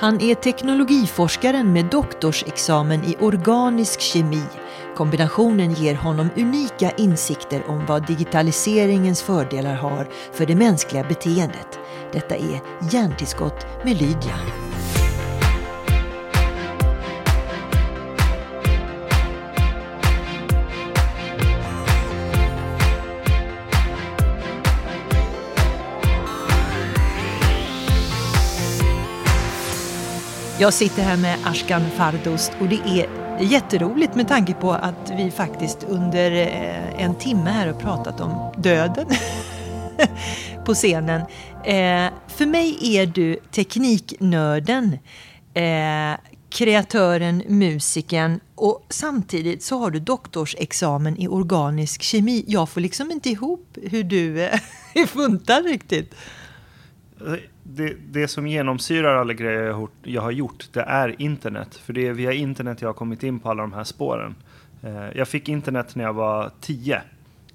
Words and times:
Han 0.00 0.20
är 0.20 0.34
teknologiforskaren 0.34 1.72
med 1.72 1.84
doktorsexamen 1.84 3.04
i 3.04 3.16
organisk 3.20 4.00
kemi. 4.00 4.42
Kombinationen 4.96 5.74
ger 5.74 5.94
honom 5.94 6.28
unika 6.36 6.90
insikter 6.90 7.70
om 7.70 7.86
vad 7.86 8.06
digitaliseringens 8.06 9.22
fördelar 9.22 9.74
har 9.74 10.08
för 10.32 10.46
det 10.46 10.54
mänskliga 10.54 11.04
beteendet. 11.04 11.78
Detta 12.12 12.36
är 12.36 12.60
Hjärntillskott 12.92 13.66
med 13.84 13.96
Lydia. 13.96 14.69
Jag 30.60 30.74
sitter 30.74 31.02
här 31.02 31.16
med 31.16 31.38
Ashkan 31.44 31.90
Fardost 31.90 32.52
och 32.60 32.68
det 32.68 32.80
är 32.86 33.06
jätteroligt 33.42 34.14
med 34.14 34.28
tanke 34.28 34.54
på 34.54 34.72
att 34.72 35.12
vi 35.16 35.30
faktiskt 35.30 35.84
under 35.88 36.30
eh, 36.32 37.04
en 37.04 37.14
timme 37.14 37.50
här 37.50 37.66
har 37.66 37.80
pratat 37.80 38.20
om 38.20 38.52
döden 38.58 39.06
på 40.64 40.74
scenen. 40.74 41.20
Eh, 41.64 42.12
för 42.28 42.46
mig 42.46 42.78
är 42.96 43.06
du 43.06 43.38
tekniknörden, 43.50 44.98
eh, 45.54 46.20
kreatören, 46.50 47.42
musikern 47.46 48.40
och 48.54 48.86
samtidigt 48.88 49.62
så 49.62 49.78
har 49.78 49.90
du 49.90 50.00
doktorsexamen 50.00 51.16
i 51.16 51.28
organisk 51.28 52.02
kemi. 52.02 52.44
Jag 52.46 52.68
får 52.68 52.80
liksom 52.80 53.10
inte 53.10 53.30
ihop 53.30 53.78
hur 53.82 54.04
du 54.04 54.42
är 54.94 55.06
funtad 55.06 55.64
riktigt 55.64 56.14
det, 57.62 57.96
det 58.10 58.28
som 58.28 58.46
genomsyrar 58.46 59.16
alla 59.16 59.32
grejer 59.32 59.88
jag 60.02 60.22
har 60.22 60.30
gjort, 60.30 60.68
det 60.72 60.82
är 60.82 61.22
internet. 61.22 61.74
För 61.76 61.92
det 61.92 62.06
är 62.06 62.12
via 62.12 62.32
internet 62.32 62.80
jag 62.80 62.88
har 62.88 62.94
kommit 62.94 63.22
in 63.22 63.40
på 63.40 63.50
alla 63.50 63.62
de 63.62 63.72
här 63.72 63.84
spåren. 63.84 64.34
Eh, 64.82 65.10
jag 65.14 65.28
fick 65.28 65.48
internet 65.48 65.94
när 65.94 66.04
jag 66.04 66.12
var 66.12 66.50
10. 66.60 67.02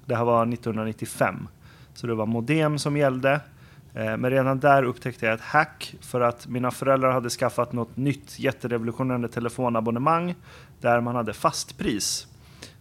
Det 0.06 0.16
här 0.16 0.24
var 0.24 0.42
1995. 0.42 1.48
Så 1.94 2.06
det 2.06 2.14
var 2.14 2.26
modem 2.26 2.78
som 2.78 2.96
gällde. 2.96 3.40
Eh, 3.94 4.16
men 4.16 4.30
redan 4.30 4.60
där 4.60 4.82
upptäckte 4.82 5.26
jag 5.26 5.34
ett 5.34 5.40
hack 5.40 5.94
för 6.00 6.20
att 6.20 6.46
mina 6.46 6.70
föräldrar 6.70 7.12
hade 7.12 7.30
skaffat 7.30 7.72
något 7.72 7.96
nytt 7.96 8.38
jätterevolutionerande 8.38 9.28
telefonabonnemang 9.28 10.34
där 10.80 11.00
man 11.00 11.14
hade 11.14 11.32
fastpris. 11.32 12.26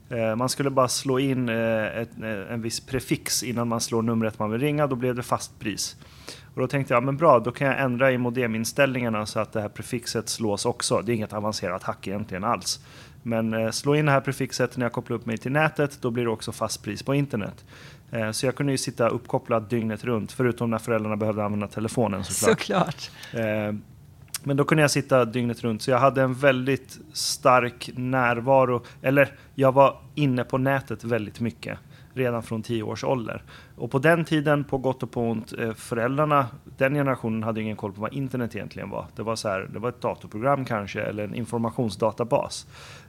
Eh, 0.09 0.35
man 0.35 0.49
skulle 0.49 0.69
bara 0.69 0.87
slå 0.87 1.19
in 1.19 1.49
en 1.49 2.61
viss 2.61 2.79
prefix 2.79 3.43
innan 3.43 3.67
man 3.67 3.81
slår 3.81 4.01
numret 4.01 4.39
man 4.39 4.51
vill 4.51 4.61
ringa, 4.61 4.87
då 4.87 4.95
blev 4.95 5.15
det 5.15 5.23
fastpris. 5.23 5.97
Och 6.55 6.61
då 6.61 6.67
tänkte 6.67 6.93
jag, 6.93 7.03
men 7.03 7.17
bra, 7.17 7.39
då 7.39 7.51
kan 7.51 7.67
jag 7.67 7.79
ändra 7.79 8.11
i 8.11 8.17
modeminställningarna 8.17 9.25
så 9.25 9.39
att 9.39 9.53
det 9.53 9.61
här 9.61 9.69
prefixet 9.69 10.29
slås 10.29 10.65
också. 10.65 11.01
Det 11.01 11.11
är 11.11 11.13
inget 11.13 11.33
avancerat 11.33 11.83
hack 11.83 12.07
egentligen 12.07 12.43
alls. 12.43 12.79
Men 13.23 13.53
eh, 13.53 13.71
slå 13.71 13.95
in 13.95 14.05
det 14.05 14.11
här 14.11 14.21
prefixet 14.21 14.77
när 14.77 14.85
jag 14.85 14.93
kopplar 14.93 15.17
upp 15.17 15.25
mig 15.25 15.37
till 15.37 15.51
nätet, 15.51 15.97
då 16.01 16.11
blir 16.11 16.23
det 16.23 16.29
också 16.29 16.51
fast 16.51 16.83
pris 16.83 17.03
på 17.03 17.15
internet. 17.15 17.65
Eh, 18.11 18.31
så 18.31 18.45
jag 18.45 18.55
kunde 18.55 18.71
ju 18.71 18.77
sitta 18.77 19.07
uppkopplad 19.07 19.69
dygnet 19.69 20.03
runt, 20.03 20.31
förutom 20.31 20.69
när 20.69 20.77
föräldrarna 20.77 21.15
behövde 21.15 21.43
använda 21.43 21.67
telefonen 21.67 22.23
såklart. 22.23 22.59
såklart. 22.59 23.11
Eh, 23.33 23.75
men 24.43 24.57
då 24.57 24.63
kunde 24.63 24.81
jag 24.81 24.91
sitta 24.91 25.25
dygnet 25.25 25.63
runt, 25.63 25.81
så 25.81 25.91
jag 25.91 25.99
hade 25.99 26.21
en 26.21 26.33
väldigt 26.33 26.99
stark 27.13 27.89
närvaro. 27.95 28.83
Eller 29.01 29.31
jag 29.55 29.71
var 29.71 29.97
inne 30.15 30.43
på 30.43 30.57
nätet 30.57 31.03
väldigt 31.03 31.39
mycket 31.39 31.79
redan 32.13 32.43
från 32.43 32.63
tio 32.63 32.83
års 32.83 33.03
ålder. 33.03 33.43
Och 33.77 33.91
på 33.91 33.99
den 33.99 34.25
tiden, 34.25 34.63
på 34.63 34.77
gott 34.77 35.03
och 35.03 35.11
på 35.11 35.21
ont, 35.21 35.53
eh, 35.53 35.73
föräldrarna, 35.73 36.47
den 36.77 36.93
generationen 36.93 37.43
hade 37.43 37.61
ingen 37.61 37.75
koll 37.75 37.93
på 37.93 38.01
vad 38.01 38.13
internet 38.13 38.55
egentligen 38.55 38.89
var. 38.89 39.05
Det 39.15 39.23
var, 39.23 39.35
så 39.35 39.49
här, 39.49 39.69
det 39.73 39.79
var 39.79 39.89
ett 39.89 40.01
datorprogram 40.01 40.65
kanske, 40.65 41.01
eller 41.01 41.23
en 41.23 41.35
informationsdatabas. 41.35 42.67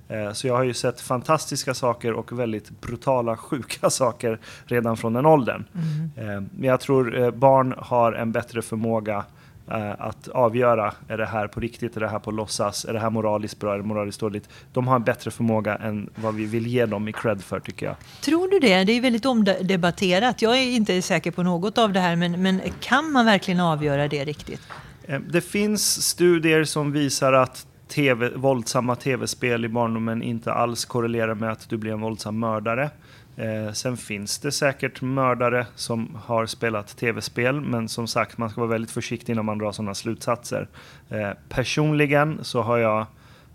Eh, 0.09 0.33
så 0.33 0.47
jag 0.47 0.57
har 0.57 0.65
ju 0.65 0.75
sett 0.75 1.01
fantastiska 1.01 1.75
saker 1.75 2.13
och 2.13 2.39
väldigt 2.39 2.81
brutala, 2.81 3.37
sjuka 3.37 3.91
saker 3.91 4.39
redan 4.65 4.97
från 4.97 5.13
den 5.13 5.27
åldern. 5.27 5.65
Mm. 5.75 6.49
Men 6.53 6.69
jag 6.69 6.81
tror 6.81 7.31
barn 7.31 7.75
har 7.79 8.13
en 8.13 8.33
bättre 8.33 8.63
förmåga 8.63 9.25
Eh, 9.25 9.56
att 9.99 10.29
avgöra, 10.29 10.95
är 11.09 11.19
det 11.19 11.27
här 11.27 11.49
på 11.49 11.61
riktigt, 11.61 11.97
är 11.97 12.01
det 12.01 12.09
här 12.09 12.19
på 12.19 12.31
låtsas, 12.31 12.85
är 12.85 12.93
det 12.93 12.99
här 12.99 13.11
moraliskt 13.11 13.61
bra, 13.61 13.75
är 13.75 13.77
det 13.77 13.85
moraliskt 13.85 14.21
dåligt? 14.21 14.49
De 14.73 14.89
har 14.89 14.97
en 14.97 15.05
bättre 15.05 15.31
förmåga 15.31 15.77
än 15.77 16.11
vad 16.15 16.35
vi 16.35 16.47
vill 16.47 16.67
ge 16.67 16.87
dem 16.87 17.09
i 17.09 17.13
cred 17.13 17.43
för 17.43 17.61
tycker 17.61 17.87
jag. 17.87 17.97
Tror 18.21 18.49
du 18.49 18.59
det? 18.59 18.85
Det 18.85 18.93
är 18.93 19.01
väldigt 19.01 19.27
omdebatterat. 19.27 20.43
Jag 20.43 20.59
är 20.59 20.63
inte 20.63 21.03
säker 21.03 21.31
på 21.31 21.43
något 21.43 21.79
av 21.79 21.93
det 21.93 22.01
här, 22.01 22.17
men, 22.17 22.43
men 22.43 22.61
kan 22.81 23.13
man 23.13 23.27
verkligen 23.27 23.61
avgöra 23.61 24.09
det 24.09 24.25
riktigt? 24.25 24.61
Eh, 25.05 25.21
det 25.21 25.41
finns 25.41 26.03
studier 26.03 26.65
som 26.65 26.93
visar 26.93 27.33
att 27.33 27.67
TV, 27.89 28.31
våldsamma 28.35 28.97
tv-spel 28.97 29.65
i 29.65 29.69
barndomen 29.69 30.23
inte 30.23 30.53
alls 30.53 30.85
korrelerar 30.85 31.35
med 31.35 31.53
att 31.53 31.69
du 31.69 31.77
blir 31.77 31.93
en 31.93 32.01
våldsam 32.01 32.39
mördare. 32.39 32.91
Eh, 33.37 33.73
sen 33.73 33.97
finns 33.97 34.39
det 34.39 34.53
säkert 34.53 35.03
mördare 35.03 35.67
som 35.75 36.19
har 36.25 36.47
spelat 36.47 36.97
tv-spel, 36.97 37.61
men 37.61 37.89
som 37.89 38.07
sagt, 38.07 38.39
man 38.39 38.51
ska 38.51 38.61
vara 38.61 38.71
väldigt 38.71 38.91
försiktig 38.91 39.33
innan 39.33 39.45
man 39.45 39.59
drar 39.59 39.73
sådana 39.73 39.95
slutsatser. 39.95 40.69
Eh, 41.09 41.31
personligen 41.49 42.45
så 42.45 42.63
har 42.63 42.79
jag 42.79 43.07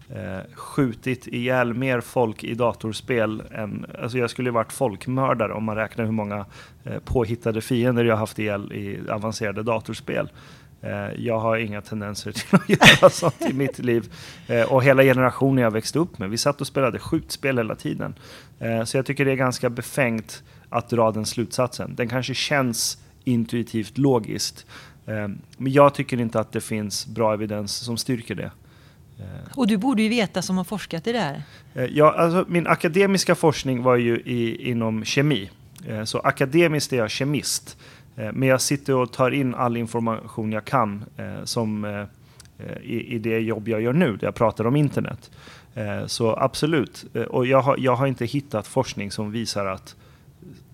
eh, 0.10 0.40
skjutit 0.54 1.28
ihjäl 1.28 1.74
mer 1.74 2.02
folk 2.02 2.44
i 2.44 2.54
datorspel 2.54 3.44
än... 3.52 3.86
Alltså 4.02 4.18
jag 4.18 4.30
skulle 4.30 4.50
ju 4.50 4.54
varit 4.54 4.74
folkmördare 4.74 5.54
om 5.54 5.64
man 5.64 5.76
räknar 5.76 6.06
hur 6.06 6.12
många 6.12 6.46
eh, 6.84 7.00
påhittade 7.06 7.62
fiender 7.62 8.06
jag 8.06 8.18
haft 8.18 8.40
ihjäl 8.40 8.74
i 8.74 9.10
avancerade 9.10 9.64
datorspel. 9.64 10.30
Eh, 10.82 11.24
jag 11.26 11.40
har 11.40 11.58
inga 11.58 11.82
tendenser 11.82 12.32
till 12.32 12.56
att 12.56 12.70
göra 12.70 13.10
sånt 13.10 13.42
i 13.50 13.54
mitt 13.54 13.80
liv. 13.80 14.14
Eh, 14.48 14.74
och 14.74 14.84
hela 14.84 15.04
generationen 15.04 15.64
jag 15.64 15.72
växte 15.72 16.00
upp 16.00 16.20
med, 16.20 16.30
vi 16.30 16.38
satt 16.38 16.62
och 16.62 16.68
spelade 16.68 17.00
skjutspel 17.00 17.58
hela 17.58 17.76
tiden. 17.76 18.16
Eh, 18.60 18.84
så 18.84 18.98
jag 18.98 19.06
tycker 19.06 19.26
det 19.26 19.32
är 19.32 19.36
ganska 19.36 19.70
befängt 19.70 20.44
att 20.70 20.90
dra 20.90 21.12
den 21.12 21.26
slutsatsen. 21.26 21.96
Den 21.96 22.10
kanske 22.10 22.34
känns 22.34 22.98
intuitivt 23.24 23.98
logiskt. 23.98 24.66
Men 25.58 25.72
jag 25.72 25.94
tycker 25.94 26.20
inte 26.20 26.40
att 26.40 26.52
det 26.52 26.62
finns 26.62 27.08
bra 27.08 27.34
evidens 27.34 27.76
som 27.76 27.98
styrker 27.98 28.36
det. 28.36 28.52
Och 29.56 29.68
du 29.68 29.78
borde 29.78 30.02
ju 30.02 30.10
veta 30.10 30.42
som 30.42 30.58
har 30.58 30.64
forskat 30.64 31.08
i 31.08 31.12
det 31.12 31.20
här. 31.20 31.44
Ja, 31.90 32.12
alltså 32.12 32.46
min 32.48 32.68
akademiska 32.68 33.36
forskning 33.36 33.84
var 33.84 33.96
ju 33.96 34.18
i, 34.20 34.70
inom 34.70 35.06
kemi. 35.06 35.50
Så 36.06 36.20
akademiskt 36.20 36.94
är 36.94 36.98
jag 36.98 37.12
kemist. 37.12 37.78
Eh, 38.16 38.32
men 38.34 38.50
jag 38.50 38.62
sitter 38.62 38.96
och 38.96 39.12
tar 39.12 39.32
in 39.32 39.56
all 39.56 39.78
information 39.78 40.52
jag 40.52 40.66
kan 40.66 41.06
eh, 41.18 41.44
som, 41.44 41.86
eh, 41.86 42.06
i, 42.82 43.16
i, 43.16 43.20
det 43.20 43.40
jobb 43.40 43.68
jag 43.68 43.82
gör 43.82 43.94
nu, 43.94 44.18
där 44.18 44.28
jag 44.28 44.36
pratar 44.36 44.68
om 44.68 44.76
internet. 44.76 45.32
Så 46.06 46.36
absolut. 46.36 47.06
Och 47.30 47.46
jag 47.46 47.62
har, 47.62 47.78
jag 47.80 47.96
har 47.96 48.08
inte 48.08 48.26
hittat 48.26 48.68
forskning 48.68 49.12
som 49.12 49.32
visar 49.32 49.66
att 49.66 49.96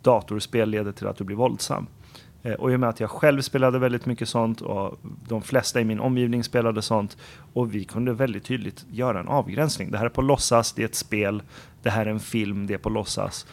datorspel 0.01 0.69
leder 0.69 0.91
till 0.91 1.07
att 1.07 1.17
du 1.17 1.23
blir 1.23 1.35
våldsam. 1.35 1.87
Och 2.57 2.71
i 2.71 2.75
och 2.75 2.79
med 2.79 2.89
att 2.89 2.99
jag 2.99 3.09
själv 3.09 3.41
spelade 3.41 3.79
väldigt 3.79 4.05
mycket 4.05 4.29
sånt 4.29 4.61
och 4.61 4.99
de 5.27 5.41
flesta 5.41 5.81
i 5.81 5.83
min 5.83 5.99
omgivning 5.99 6.43
spelade 6.43 6.81
sånt 6.81 7.17
och 7.53 7.75
vi 7.75 7.83
kunde 7.83 8.13
väldigt 8.13 8.43
tydligt 8.43 8.85
göra 8.91 9.19
en 9.19 9.27
avgränsning. 9.27 9.91
Det 9.91 9.97
här 9.97 10.05
är 10.05 10.09
på 10.09 10.21
låtsas, 10.21 10.73
det 10.73 10.81
är 10.81 10.85
ett 10.85 10.95
spel, 10.95 11.41
det 11.83 11.89
här 11.89 12.05
är 12.05 12.09
en 12.09 12.19
film, 12.19 12.67
det 12.67 12.73
är 12.73 12.77
på 12.77 12.89
låtsas. 12.89 13.45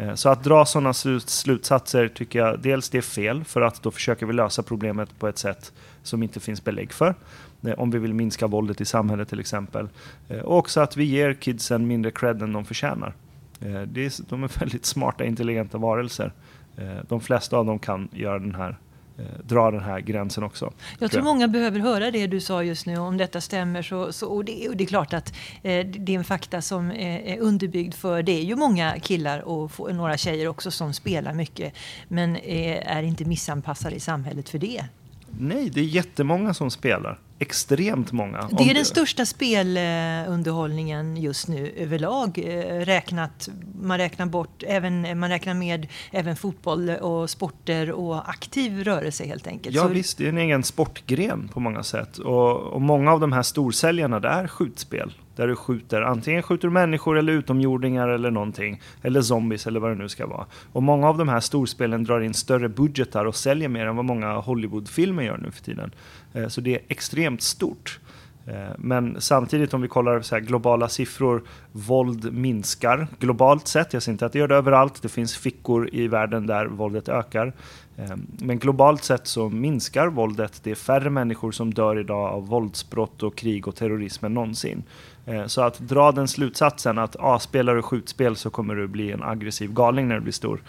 Eh, 0.00 0.14
så 0.14 0.28
att 0.28 0.44
dra 0.44 0.64
sådana 0.64 0.92
slutsatser 0.92 2.08
tycker 2.08 2.38
jag 2.38 2.60
dels 2.60 2.90
det 2.90 2.98
är 2.98 3.02
fel 3.02 3.44
för 3.44 3.60
att 3.60 3.82
då 3.82 3.90
försöker 3.90 4.26
vi 4.26 4.32
lösa 4.32 4.62
problemet 4.62 5.18
på 5.18 5.28
ett 5.28 5.38
sätt 5.38 5.72
som 6.02 6.22
inte 6.22 6.40
finns 6.40 6.64
belägg 6.64 6.92
för. 6.92 7.14
Eh, 7.62 7.72
om 7.72 7.90
vi 7.90 7.98
vill 7.98 8.14
minska 8.14 8.46
våldet 8.46 8.80
i 8.80 8.84
samhället 8.84 9.28
till 9.28 9.40
exempel. 9.40 9.88
Och 10.44 10.58
också 10.58 10.80
att 10.80 10.96
vi 10.96 11.04
ger 11.04 11.34
kidsen 11.34 11.86
mindre 11.86 12.10
cred 12.10 12.42
än 12.42 12.52
de 12.52 12.64
förtjänar. 12.64 13.14
De 13.58 14.44
är 14.44 14.58
väldigt 14.60 14.86
smarta, 14.86 15.24
intelligenta 15.24 15.78
varelser. 15.78 16.32
De 17.08 17.20
flesta 17.20 17.56
av 17.56 17.66
dem 17.66 17.78
kan 17.78 18.08
göra 18.12 18.38
den 18.38 18.54
här 18.54 18.76
dra 19.42 19.70
den 19.70 19.80
här 19.80 20.00
gränsen 20.00 20.44
också. 20.44 20.72
Jag 20.98 21.10
tror 21.10 21.22
många 21.22 21.48
behöver 21.48 21.80
höra 21.80 22.10
det 22.10 22.26
du 22.26 22.40
sa 22.40 22.62
just 22.62 22.86
nu. 22.86 22.98
Om 22.98 23.16
detta 23.16 23.40
stämmer 23.40 23.82
så, 23.82 24.12
så 24.12 24.26
och, 24.26 24.44
det, 24.44 24.68
och 24.68 24.76
det 24.76 24.84
är 24.84 24.88
klart 24.88 25.12
att 25.12 25.32
eh, 25.62 25.86
det 25.86 26.14
är 26.14 26.18
en 26.18 26.24
fakta 26.24 26.62
som 26.62 26.90
är, 26.90 27.20
är 27.20 27.38
underbyggd 27.38 27.94
för 27.94 28.22
det 28.22 28.32
är 28.32 28.44
ju 28.44 28.56
många 28.56 29.00
killar 29.00 29.40
och 29.40 29.94
några 29.94 30.16
tjejer 30.16 30.48
också 30.48 30.70
som 30.70 30.92
spelar 30.92 31.34
mycket 31.34 31.74
men 32.08 32.36
eh, 32.36 32.96
är 32.96 33.02
inte 33.02 33.24
missanpassade 33.24 33.96
i 33.96 34.00
samhället 34.00 34.48
för 34.48 34.58
det. 34.58 34.84
Nej, 35.38 35.70
det 35.70 35.80
är 35.80 35.84
jättemånga 35.84 36.54
som 36.54 36.70
spelar. 36.70 37.18
Extremt 37.42 38.12
många. 38.12 38.48
Det 38.58 38.70
är 38.70 38.74
den 38.74 38.84
största 38.84 39.26
spelunderhållningen 39.26 41.16
just 41.16 41.48
nu 41.48 41.72
överlag. 41.76 42.38
Eh, 42.38 42.84
räknat, 42.84 43.48
man 43.82 43.98
räknar 43.98 44.26
bort, 44.26 44.62
även, 44.66 45.18
man 45.18 45.30
räknar 45.30 45.54
med 45.54 45.86
även 46.10 46.36
fotboll 46.36 46.90
och 46.90 47.30
sporter 47.30 47.90
och 47.90 48.30
aktiv 48.30 48.84
rörelse 48.84 49.26
helt 49.26 49.46
enkelt. 49.46 49.76
Ja 49.76 49.82
Så... 49.82 49.88
visst, 49.88 50.18
det 50.18 50.24
är 50.24 50.28
en 50.28 50.38
egen 50.38 50.62
sportgren 50.62 51.48
på 51.48 51.60
många 51.60 51.82
sätt. 51.82 52.18
Och, 52.18 52.60
och 52.60 52.82
många 52.82 53.12
av 53.12 53.20
de 53.20 53.32
här 53.32 53.42
storsäljarna, 53.42 54.20
det 54.20 54.28
är 54.28 54.46
skjutspel 54.46 55.12
där 55.40 55.46
du 55.46 55.56
skjuter, 55.56 56.02
antingen 56.02 56.42
skjuter 56.42 56.68
du 56.68 56.74
människor 56.74 57.18
eller 57.18 57.32
utomjordingar 57.32 58.08
eller 58.08 58.30
någonting, 58.30 58.80
eller 59.02 59.22
zombies 59.22 59.66
eller 59.66 59.80
vad 59.80 59.90
det 59.90 59.94
nu 59.94 60.08
ska 60.08 60.26
vara. 60.26 60.46
Och 60.72 60.82
många 60.82 61.08
av 61.08 61.18
de 61.18 61.28
här 61.28 61.40
storspelen 61.40 62.04
drar 62.04 62.20
in 62.20 62.34
större 62.34 62.68
budgetar 62.68 63.24
och 63.24 63.36
säljer 63.36 63.68
mer 63.68 63.86
än 63.86 63.96
vad 63.96 64.04
många 64.04 64.32
Hollywoodfilmer 64.32 65.22
gör 65.22 65.38
nu 65.38 65.50
för 65.50 65.62
tiden. 65.62 65.90
Eh, 66.34 66.48
så 66.48 66.60
det 66.60 66.74
är 66.74 66.80
extremt 66.88 67.42
stort. 67.42 67.98
Eh, 68.46 68.54
men 68.78 69.16
samtidigt 69.20 69.74
om 69.74 69.82
vi 69.82 69.88
kollar 69.88 70.20
så 70.20 70.38
globala 70.38 70.88
siffror, 70.88 71.42
våld 71.72 72.32
minskar 72.32 73.06
globalt 73.18 73.68
sett. 73.68 73.92
Jag 73.92 74.02
säger 74.02 74.14
inte 74.14 74.26
att 74.26 74.32
det 74.32 74.38
gör 74.38 74.48
det 74.48 74.56
överallt, 74.56 75.02
det 75.02 75.08
finns 75.08 75.36
fickor 75.36 75.88
i 75.92 76.08
världen 76.08 76.46
där 76.46 76.66
våldet 76.66 77.08
ökar. 77.08 77.52
Eh, 77.96 78.16
men 78.38 78.58
globalt 78.58 79.04
sett 79.04 79.26
så 79.26 79.48
minskar 79.48 80.06
våldet. 80.06 80.60
Det 80.62 80.70
är 80.70 80.74
färre 80.74 81.10
människor 81.10 81.52
som 81.52 81.74
dör 81.74 81.98
idag 81.98 82.30
av 82.30 82.46
våldsbrott 82.46 83.22
och 83.22 83.36
krig 83.36 83.68
och 83.68 83.76
terrorism 83.76 84.24
än 84.24 84.34
någonsin. 84.34 84.82
Så 85.46 85.62
att 85.62 85.78
dra 85.78 86.12
den 86.12 86.28
slutsatsen 86.28 86.98
att 86.98 87.16
ah, 87.18 87.38
spelar 87.38 87.76
du 87.76 87.82
skjutspel 87.82 88.36
så 88.36 88.50
kommer 88.50 88.74
du 88.74 88.88
bli 88.88 89.12
en 89.12 89.22
aggressiv 89.22 89.72
galning 89.72 90.08
när 90.08 90.14
du 90.14 90.20
blir 90.20 90.32
stor. 90.32 90.62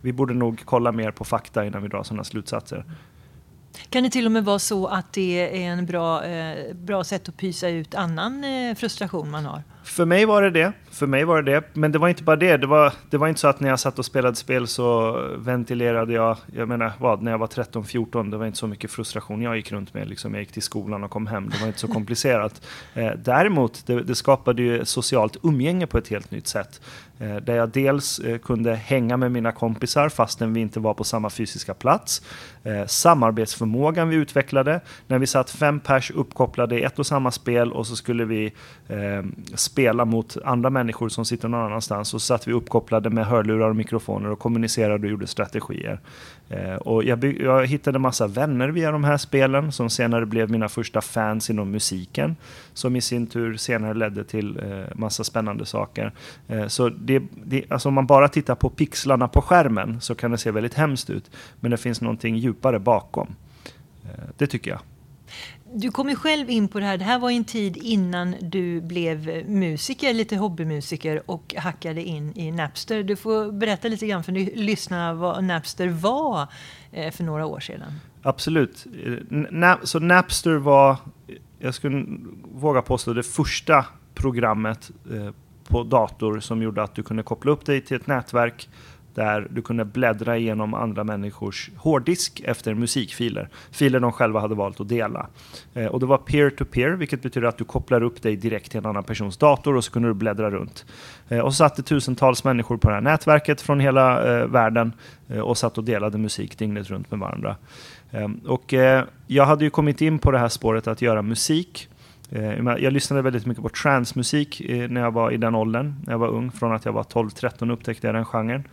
Vi 0.00 0.12
borde 0.12 0.34
nog 0.34 0.62
kolla 0.64 0.92
mer 0.92 1.10
på 1.10 1.24
fakta 1.24 1.64
innan 1.64 1.82
vi 1.82 1.88
drar 1.88 2.02
sådana 2.02 2.24
slutsatser. 2.24 2.84
Kan 3.90 4.02
det 4.02 4.10
till 4.10 4.26
och 4.26 4.32
med 4.32 4.44
vara 4.44 4.58
så 4.58 4.86
att 4.86 5.12
det 5.12 5.64
är 5.64 5.70
en 5.70 5.86
bra, 5.86 6.24
eh, 6.24 6.74
bra 6.74 7.04
sätt 7.04 7.28
att 7.28 7.36
pysa 7.36 7.68
ut 7.68 7.94
annan 7.94 8.44
eh, 8.44 8.74
frustration 8.74 9.30
man 9.30 9.44
har? 9.44 9.62
För 9.88 10.04
mig 10.04 10.24
var 10.24 10.42
det 10.42 10.50
det. 10.50 10.72
För 10.90 11.06
mig 11.06 11.24
var 11.24 11.42
det 11.42 11.52
det. 11.52 11.64
Men 11.72 11.92
det 11.92 11.98
var 11.98 12.08
inte 12.08 12.22
bara 12.22 12.36
det. 12.36 12.56
Det 12.56 12.66
var, 12.66 12.92
det 13.10 13.16
var 13.16 13.28
inte 13.28 13.40
så 13.40 13.48
att 13.48 13.60
när 13.60 13.68
jag 13.68 13.80
satt 13.80 13.98
och 13.98 14.04
spelade 14.04 14.36
spel 14.36 14.66
så 14.66 15.12
ventilerade 15.36 16.12
jag. 16.12 16.36
Jag 16.52 16.68
menar, 16.68 16.92
vad, 16.98 17.22
när 17.22 17.30
jag 17.30 17.38
var 17.38 17.46
13-14, 17.46 18.30
det 18.30 18.36
var 18.36 18.46
inte 18.46 18.58
så 18.58 18.66
mycket 18.66 18.90
frustration 18.90 19.42
jag 19.42 19.56
gick 19.56 19.72
runt 19.72 19.94
med. 19.94 20.08
Liksom, 20.08 20.34
jag 20.34 20.40
gick 20.40 20.52
till 20.52 20.62
skolan 20.62 21.04
och 21.04 21.10
kom 21.10 21.26
hem. 21.26 21.48
Det 21.48 21.60
var 21.60 21.66
inte 21.66 21.78
så 21.78 21.88
komplicerat. 21.88 22.62
Eh, 22.94 23.12
däremot, 23.24 23.86
det, 23.86 24.02
det 24.02 24.14
skapade 24.14 24.62
ju 24.62 24.84
socialt 24.84 25.36
umgänge 25.42 25.86
på 25.86 25.98
ett 25.98 26.08
helt 26.08 26.30
nytt 26.30 26.46
sätt. 26.46 26.80
Eh, 27.18 27.36
där 27.36 27.56
jag 27.56 27.68
dels 27.68 28.18
eh, 28.18 28.38
kunde 28.38 28.74
hänga 28.74 29.16
med 29.16 29.32
mina 29.32 29.52
kompisar 29.52 30.08
fastän 30.08 30.52
vi 30.52 30.60
inte 30.60 30.80
var 30.80 30.94
på 30.94 31.04
samma 31.04 31.30
fysiska 31.30 31.74
plats. 31.74 32.22
Eh, 32.64 32.86
samarbetsförmågan 32.86 34.08
vi 34.08 34.16
utvecklade. 34.16 34.80
När 35.06 35.18
vi 35.18 35.26
satt 35.26 35.50
fem 35.50 35.80
pers 35.80 36.10
uppkopplade 36.10 36.80
i 36.80 36.82
ett 36.82 36.98
och 36.98 37.06
samma 37.06 37.30
spel 37.30 37.72
och 37.72 37.86
så 37.86 37.96
skulle 37.96 38.24
vi 38.24 38.52
spela 39.54 39.77
spela 39.78 40.04
mot 40.04 40.36
andra 40.44 40.70
människor 40.70 41.08
som 41.08 41.24
sitter 41.24 41.48
någon 41.48 41.66
annanstans. 41.66 42.14
Och 42.14 42.20
så 42.20 42.26
satt 42.26 42.48
vi 42.48 42.52
uppkopplade 42.52 43.10
med 43.10 43.26
hörlurar 43.26 43.70
och 43.70 43.76
mikrofoner 43.76 44.30
och 44.30 44.38
kommunicerade 44.38 45.06
och 45.06 45.10
gjorde 45.10 45.26
strategier. 45.26 46.00
Eh, 46.48 46.74
och 46.74 47.04
jag, 47.04 47.24
jag 47.24 47.66
hittade 47.66 47.98
massa 47.98 48.26
vänner 48.26 48.68
via 48.68 48.90
de 48.90 49.04
här 49.04 49.16
spelen 49.16 49.72
som 49.72 49.90
senare 49.90 50.26
blev 50.26 50.50
mina 50.50 50.68
första 50.68 51.00
fans 51.00 51.50
inom 51.50 51.70
musiken. 51.70 52.36
Som 52.74 52.96
i 52.96 53.00
sin 53.00 53.26
tur 53.26 53.56
senare 53.56 53.94
ledde 53.94 54.24
till 54.24 54.58
eh, 54.58 54.96
massa 54.96 55.24
spännande 55.24 55.66
saker. 55.66 56.12
Eh, 56.48 56.66
så 56.66 56.88
det, 56.88 57.22
det, 57.44 57.64
alltså 57.68 57.88
om 57.88 57.94
man 57.94 58.06
bara 58.06 58.28
tittar 58.28 58.54
på 58.54 58.70
pixlarna 58.70 59.28
på 59.28 59.42
skärmen 59.42 60.00
så 60.00 60.14
kan 60.14 60.30
det 60.30 60.38
se 60.38 60.50
väldigt 60.50 60.74
hemskt 60.74 61.10
ut. 61.10 61.30
Men 61.60 61.70
det 61.70 61.76
finns 61.76 62.00
någonting 62.00 62.36
djupare 62.36 62.78
bakom. 62.78 63.34
Eh, 64.04 64.24
det 64.36 64.46
tycker 64.46 64.70
jag 64.70 64.80
du 65.74 65.90
kom 65.90 66.08
ju 66.08 66.16
själv 66.16 66.50
in 66.50 66.68
på 66.68 66.80
det 66.80 66.86
här. 66.86 66.98
Det 66.98 67.04
här 67.04 67.18
var 67.18 67.30
en 67.30 67.44
tid 67.44 67.76
innan 67.76 68.34
du 68.40 68.80
blev 68.80 69.48
musiker, 69.48 70.14
lite 70.14 70.36
hobbymusiker 70.36 71.22
och 71.30 71.54
hackade 71.58 72.02
in 72.02 72.38
i 72.38 72.50
Napster. 72.50 73.02
Du 73.02 73.16
får 73.16 73.52
berätta 73.52 73.88
lite 73.88 74.06
grann 74.06 74.24
för 74.24 74.32
lyssnarna 74.56 75.14
vad 75.14 75.44
Napster 75.44 75.88
var 75.88 76.48
eh, 76.92 77.12
för 77.12 77.24
några 77.24 77.46
år 77.46 77.60
sedan. 77.60 77.92
Absolut. 78.22 78.86
Så 79.82 79.98
Napster 79.98 80.54
var, 80.54 80.96
jag 81.58 81.74
skulle 81.74 82.06
våga 82.52 82.82
påstå, 82.82 83.12
det 83.12 83.22
första 83.22 83.86
programmet 84.14 84.90
eh, 85.12 85.30
på 85.68 85.82
dator 85.82 86.40
som 86.40 86.62
gjorde 86.62 86.82
att 86.82 86.94
du 86.94 87.02
kunde 87.02 87.22
koppla 87.22 87.52
upp 87.52 87.66
dig 87.66 87.80
till 87.80 87.96
ett 87.96 88.06
nätverk 88.06 88.68
där 89.14 89.46
du 89.50 89.62
kunde 89.62 89.84
bläddra 89.84 90.36
igenom 90.36 90.74
andra 90.74 91.04
människors 91.04 91.70
hårddisk 91.76 92.40
efter 92.44 92.74
musikfiler. 92.74 93.48
Filer 93.70 94.00
de 94.00 94.12
själva 94.12 94.40
hade 94.40 94.54
valt 94.54 94.80
att 94.80 94.88
dela. 94.88 95.26
Eh, 95.74 95.86
och 95.86 96.00
det 96.00 96.06
var 96.06 96.18
peer-to-peer, 96.18 96.88
-peer, 96.88 96.96
vilket 96.96 97.22
betyder 97.22 97.48
att 97.48 97.58
du 97.58 97.64
kopplar 97.64 98.02
upp 98.02 98.22
dig 98.22 98.36
direkt 98.36 98.70
till 98.70 98.78
en 98.78 98.86
annan 98.86 99.04
persons 99.04 99.36
dator 99.36 99.76
och 99.76 99.84
så 99.84 99.92
kunde 99.92 100.08
du 100.08 100.14
bläddra 100.14 100.50
runt. 100.50 100.84
Eh, 101.28 101.38
och 101.38 101.52
så 101.52 101.56
satt 101.56 101.76
det 101.76 101.82
tusentals 101.82 102.44
människor 102.44 102.76
på 102.76 102.88
det 102.88 102.94
här 102.94 103.00
nätverket 103.00 103.60
från 103.60 103.80
hela 103.80 104.38
eh, 104.40 104.46
världen 104.46 104.92
eh, 105.28 105.40
och 105.40 105.58
satt 105.58 105.78
och 105.78 105.84
delade 105.84 106.18
musik 106.18 106.58
dygnet 106.58 106.90
runt 106.90 107.10
med 107.10 107.20
varandra. 107.20 107.56
Ehm, 108.10 108.40
och 108.46 108.74
eh, 108.74 109.04
jag 109.26 109.46
hade 109.46 109.64
ju 109.64 109.70
kommit 109.70 110.00
in 110.00 110.18
på 110.18 110.30
det 110.30 110.38
här 110.38 110.48
spåret 110.48 110.86
att 110.86 111.02
göra 111.02 111.22
musik. 111.22 111.88
Eh, 112.30 112.76
jag 112.78 112.92
lyssnade 112.92 113.22
väldigt 113.22 113.46
mycket 113.46 113.62
på 113.62 113.68
transmusik 113.68 114.62
när 114.88 115.00
jag 115.00 115.10
var 115.10 115.30
i 115.30 115.36
den 115.36 115.54
åldern, 115.54 115.94
när 116.06 116.12
jag 116.12 116.18
var 116.18 116.28
ung. 116.28 116.50
Från 116.50 116.72
att 116.72 116.84
jag 116.84 116.92
var 116.92 117.02
12-13 117.02 117.72
upptäckte 117.72 118.06
jag 118.06 118.14
den 118.14 118.24
genren. 118.24 118.64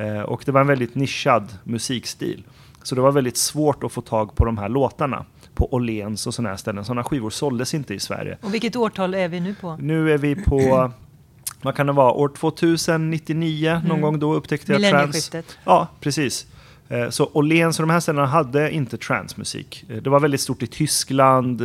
Eh, 0.00 0.20
och 0.20 0.42
det 0.46 0.52
var 0.52 0.60
en 0.60 0.66
väldigt 0.66 0.94
nischad 0.94 1.48
musikstil. 1.64 2.44
Så 2.82 2.94
det 2.94 3.00
var 3.00 3.12
väldigt 3.12 3.36
svårt 3.36 3.84
att 3.84 3.92
få 3.92 4.00
tag 4.00 4.34
på 4.34 4.44
de 4.44 4.58
här 4.58 4.68
låtarna 4.68 5.24
på 5.54 5.74
Åhléns 5.74 6.26
och 6.26 6.34
sådana 6.34 6.48
här 6.48 6.56
ställen. 6.56 6.84
Sådana 6.84 7.04
skivor 7.04 7.30
såldes 7.30 7.74
inte 7.74 7.94
i 7.94 8.00
Sverige. 8.00 8.38
Och 8.42 8.54
vilket 8.54 8.76
årtal 8.76 9.14
är 9.14 9.28
vi 9.28 9.40
nu 9.40 9.54
på? 9.54 9.76
Nu 9.80 10.12
är 10.12 10.18
vi 10.18 10.34
på, 10.34 10.92
vad 11.62 11.76
kan 11.76 11.86
det 11.86 11.92
vara, 11.92 12.12
år 12.12 12.32
2099 12.38 13.70
mm. 13.70 13.88
någon 13.88 14.00
gång 14.00 14.18
då 14.18 14.34
upptäckte 14.34 14.72
jag 14.72 14.90
trans. 14.90 15.30
Ja, 15.64 15.88
precis. 16.00 16.46
Eh, 16.88 17.08
så 17.08 17.30
Åhléns 17.32 17.80
och 17.80 17.86
de 17.86 17.92
här 17.92 18.00
ställena 18.00 18.26
hade 18.26 18.70
inte 18.70 18.96
transmusik. 18.96 19.84
Eh, 19.88 19.96
det 19.96 20.10
var 20.10 20.20
väldigt 20.20 20.40
stort 20.40 20.62
i 20.62 20.66
Tyskland, 20.66 21.60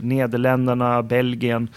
Nederländerna, 0.00 1.02
Belgien. 1.02 1.68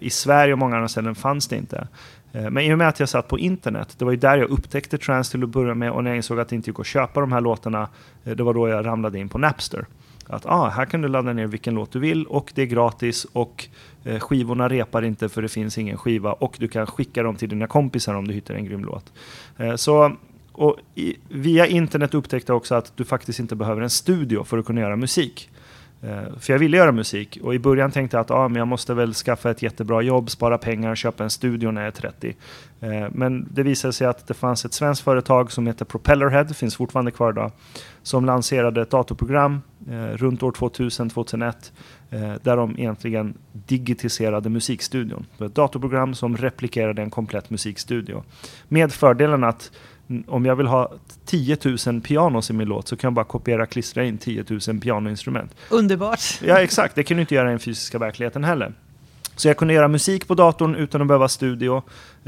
I 0.00 0.10
Sverige 0.10 0.52
och 0.52 0.58
många 0.58 0.76
andra 0.76 0.88
ställen 0.88 1.14
fanns 1.14 1.48
det 1.48 1.56
inte. 1.56 1.88
Eh, 2.32 2.50
men 2.50 2.64
i 2.64 2.74
och 2.74 2.78
med 2.78 2.88
att 2.88 3.00
jag 3.00 3.08
satt 3.08 3.28
på 3.28 3.38
internet, 3.38 3.94
det 3.98 4.04
var 4.04 4.12
ju 4.12 4.18
där 4.18 4.38
jag 4.38 4.50
upptäckte 4.50 4.98
Trans 4.98 5.30
till 5.30 5.42
att 5.42 5.48
börja 5.48 5.74
med 5.74 5.90
och 5.90 6.04
när 6.04 6.10
jag 6.10 6.16
insåg 6.16 6.40
att 6.40 6.48
det 6.48 6.56
inte 6.56 6.70
gick 6.70 6.80
att 6.80 6.86
köpa 6.86 7.20
de 7.20 7.32
här 7.32 7.40
låtarna, 7.40 7.88
eh, 8.24 8.36
det 8.36 8.42
var 8.42 8.54
då 8.54 8.68
jag 8.68 8.86
ramlade 8.86 9.18
in 9.18 9.28
på 9.28 9.38
Napster. 9.38 9.86
Att 10.26 10.46
ah, 10.46 10.68
här 10.68 10.84
kan 10.84 11.02
du 11.02 11.08
ladda 11.08 11.32
ner 11.32 11.46
vilken 11.46 11.74
låt 11.74 11.92
du 11.92 11.98
vill 11.98 12.26
och 12.26 12.52
det 12.54 12.62
är 12.62 12.66
gratis 12.66 13.26
och 13.32 13.68
eh, 14.04 14.20
skivorna 14.20 14.68
repar 14.68 15.02
inte 15.02 15.28
för 15.28 15.42
det 15.42 15.48
finns 15.48 15.78
ingen 15.78 15.96
skiva 15.96 16.32
och 16.32 16.56
du 16.58 16.68
kan 16.68 16.86
skicka 16.86 17.22
dem 17.22 17.36
till 17.36 17.48
dina 17.48 17.66
kompisar 17.66 18.14
om 18.14 18.28
du 18.28 18.34
hittar 18.34 18.54
en 18.54 18.64
grym 18.64 18.84
låt. 18.84 19.12
så 19.76 20.16
och 20.52 20.76
via 21.28 21.66
internet 21.66 22.14
upptäckte 22.14 22.52
jag 22.52 22.56
också 22.56 22.74
att 22.74 22.96
du 22.96 23.04
faktiskt 23.04 23.38
inte 23.38 23.56
behöver 23.56 23.82
en 23.82 23.90
studio 23.90 24.44
för 24.44 24.58
att 24.58 24.66
kunna 24.66 24.80
göra 24.80 24.96
musik. 24.96 25.50
Eh, 26.02 26.38
för 26.38 26.52
jag 26.52 26.58
ville 26.58 26.76
göra 26.76 26.92
musik 26.92 27.38
och 27.42 27.54
i 27.54 27.58
början 27.58 27.90
tänkte 27.90 28.16
jag 28.16 28.20
att 28.20 28.30
ah, 28.30 28.48
men 28.48 28.56
jag 28.56 28.68
måste 28.68 28.94
väl 28.94 29.14
skaffa 29.14 29.50
ett 29.50 29.62
jättebra 29.62 30.02
jobb, 30.02 30.30
spara 30.30 30.58
pengar, 30.58 30.94
köpa 30.94 31.24
en 31.24 31.30
studio 31.30 31.70
när 31.70 31.80
jag 31.80 31.88
är 31.88 32.10
30. 32.10 32.36
Eh, 32.80 32.88
men 33.12 33.48
det 33.50 33.62
visade 33.62 33.92
sig 33.92 34.06
att 34.06 34.26
det 34.26 34.34
fanns 34.34 34.64
ett 34.64 34.72
svenskt 34.72 35.02
företag 35.02 35.52
som 35.52 35.66
heter 35.66 35.84
Propellerhead, 35.84 36.44
finns 36.44 36.76
fortfarande 36.76 37.10
kvar 37.10 37.30
idag, 37.32 37.52
som 38.02 38.24
lanserade 38.24 38.82
ett 38.82 38.90
datorprogram 38.90 39.62
eh, 39.90 40.16
runt 40.16 40.42
år 40.42 40.52
2000-2001 40.52 41.52
där 42.42 42.56
de 42.56 42.78
egentligen 42.78 43.34
digitiserade 43.52 44.50
musikstudion. 44.50 45.26
Ett 45.38 45.54
datorprogram 45.54 46.14
som 46.14 46.36
replikerade 46.36 47.02
en 47.02 47.10
komplett 47.10 47.50
musikstudio. 47.50 48.22
Med 48.68 48.92
fördelen 48.92 49.44
att 49.44 49.70
om 50.26 50.46
jag 50.46 50.56
vill 50.56 50.66
ha 50.66 50.92
10 51.24 51.56
000 51.86 52.00
pianos 52.00 52.50
i 52.50 52.52
min 52.52 52.68
låt 52.68 52.88
så 52.88 52.96
kan 52.96 53.08
jag 53.08 53.14
bara 53.14 53.24
kopiera 53.24 53.62
och 53.62 53.68
klistra 53.70 54.04
in 54.04 54.18
10 54.18 54.44
000 54.68 54.80
pianoinstrument. 54.80 55.54
Underbart! 55.70 56.20
Ja, 56.44 56.58
exakt. 56.58 56.94
Det 56.94 57.04
kan 57.04 57.16
du 57.16 57.20
inte 57.20 57.34
göra 57.34 57.48
i 57.48 57.50
den 57.50 57.58
fysiska 57.58 57.98
verkligheten 57.98 58.44
heller. 58.44 58.72
Så 59.36 59.48
jag 59.48 59.56
kunde 59.56 59.74
göra 59.74 59.88
musik 59.88 60.28
på 60.28 60.34
datorn 60.34 60.74
utan 60.74 61.00
att 61.00 61.08
behöva 61.08 61.28
studio. 61.28 61.82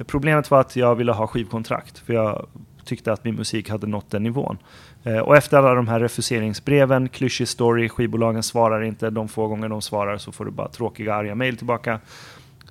Problemet 0.06 0.50
var 0.50 0.60
att 0.60 0.76
jag 0.76 0.94
ville 0.94 1.12
ha 1.12 1.26
skivkontrakt, 1.26 1.98
för 1.98 2.12
jag 2.12 2.46
tyckte 2.84 3.12
att 3.12 3.24
min 3.24 3.34
musik 3.34 3.70
hade 3.70 3.86
nått 3.86 4.10
den 4.10 4.22
nivån. 4.22 4.58
Eh, 5.04 5.18
och 5.18 5.36
efter 5.36 5.56
alla 5.56 5.74
de 5.74 5.88
här 5.88 6.00
refuseringsbreven, 6.00 7.08
klyschig 7.08 7.48
story, 7.48 7.88
skivbolagen 7.88 8.42
svarar 8.42 8.82
inte, 8.82 9.10
de 9.10 9.28
få 9.28 9.46
gånger 9.46 9.68
de 9.68 9.82
svarar 9.82 10.18
så 10.18 10.32
får 10.32 10.44
du 10.44 10.50
bara 10.50 10.68
tråkiga, 10.68 11.14
arga 11.14 11.34
mejl 11.34 11.56
tillbaka. 11.56 12.00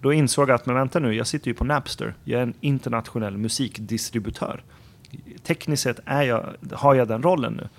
Då 0.02 0.14
insåg 0.14 0.50
jag 0.50 0.56
att, 0.56 0.66
men 0.66 0.76
vänta 0.76 1.00
nu, 1.00 1.16
jag 1.16 1.28
sitter 1.28 1.48
ju 1.48 1.54
på 1.54 1.64
Napster. 1.64 2.14
Jag 2.24 2.40
är 2.40 2.44
en 2.44 2.54
internationell 2.62 3.38
musikdistributör 3.38 4.62
tekniskt 5.44 5.84
sett 5.84 6.00
är 6.06 6.24
jag, 6.24 6.46
har 6.72 6.96
jag 6.96 7.08
den 7.08 7.24
rollen 7.24 7.54
nu. 7.54 7.70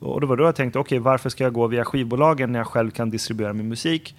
Och 0.00 0.20
det 0.20 0.26
var 0.26 0.36
då 0.36 0.44
jag 0.44 0.56
tänkte, 0.56 0.78
okej 0.78 0.98
okay, 0.98 1.04
varför 1.04 1.30
ska 1.30 1.44
jag 1.44 1.52
gå 1.52 1.66
via 1.66 1.84
skivbolagen 1.84 2.52
när 2.52 2.58
jag 2.58 2.66
själv 2.66 2.90
kan 2.90 3.10
distribuera 3.10 3.52
min 3.52 3.68
musik? 3.68 4.16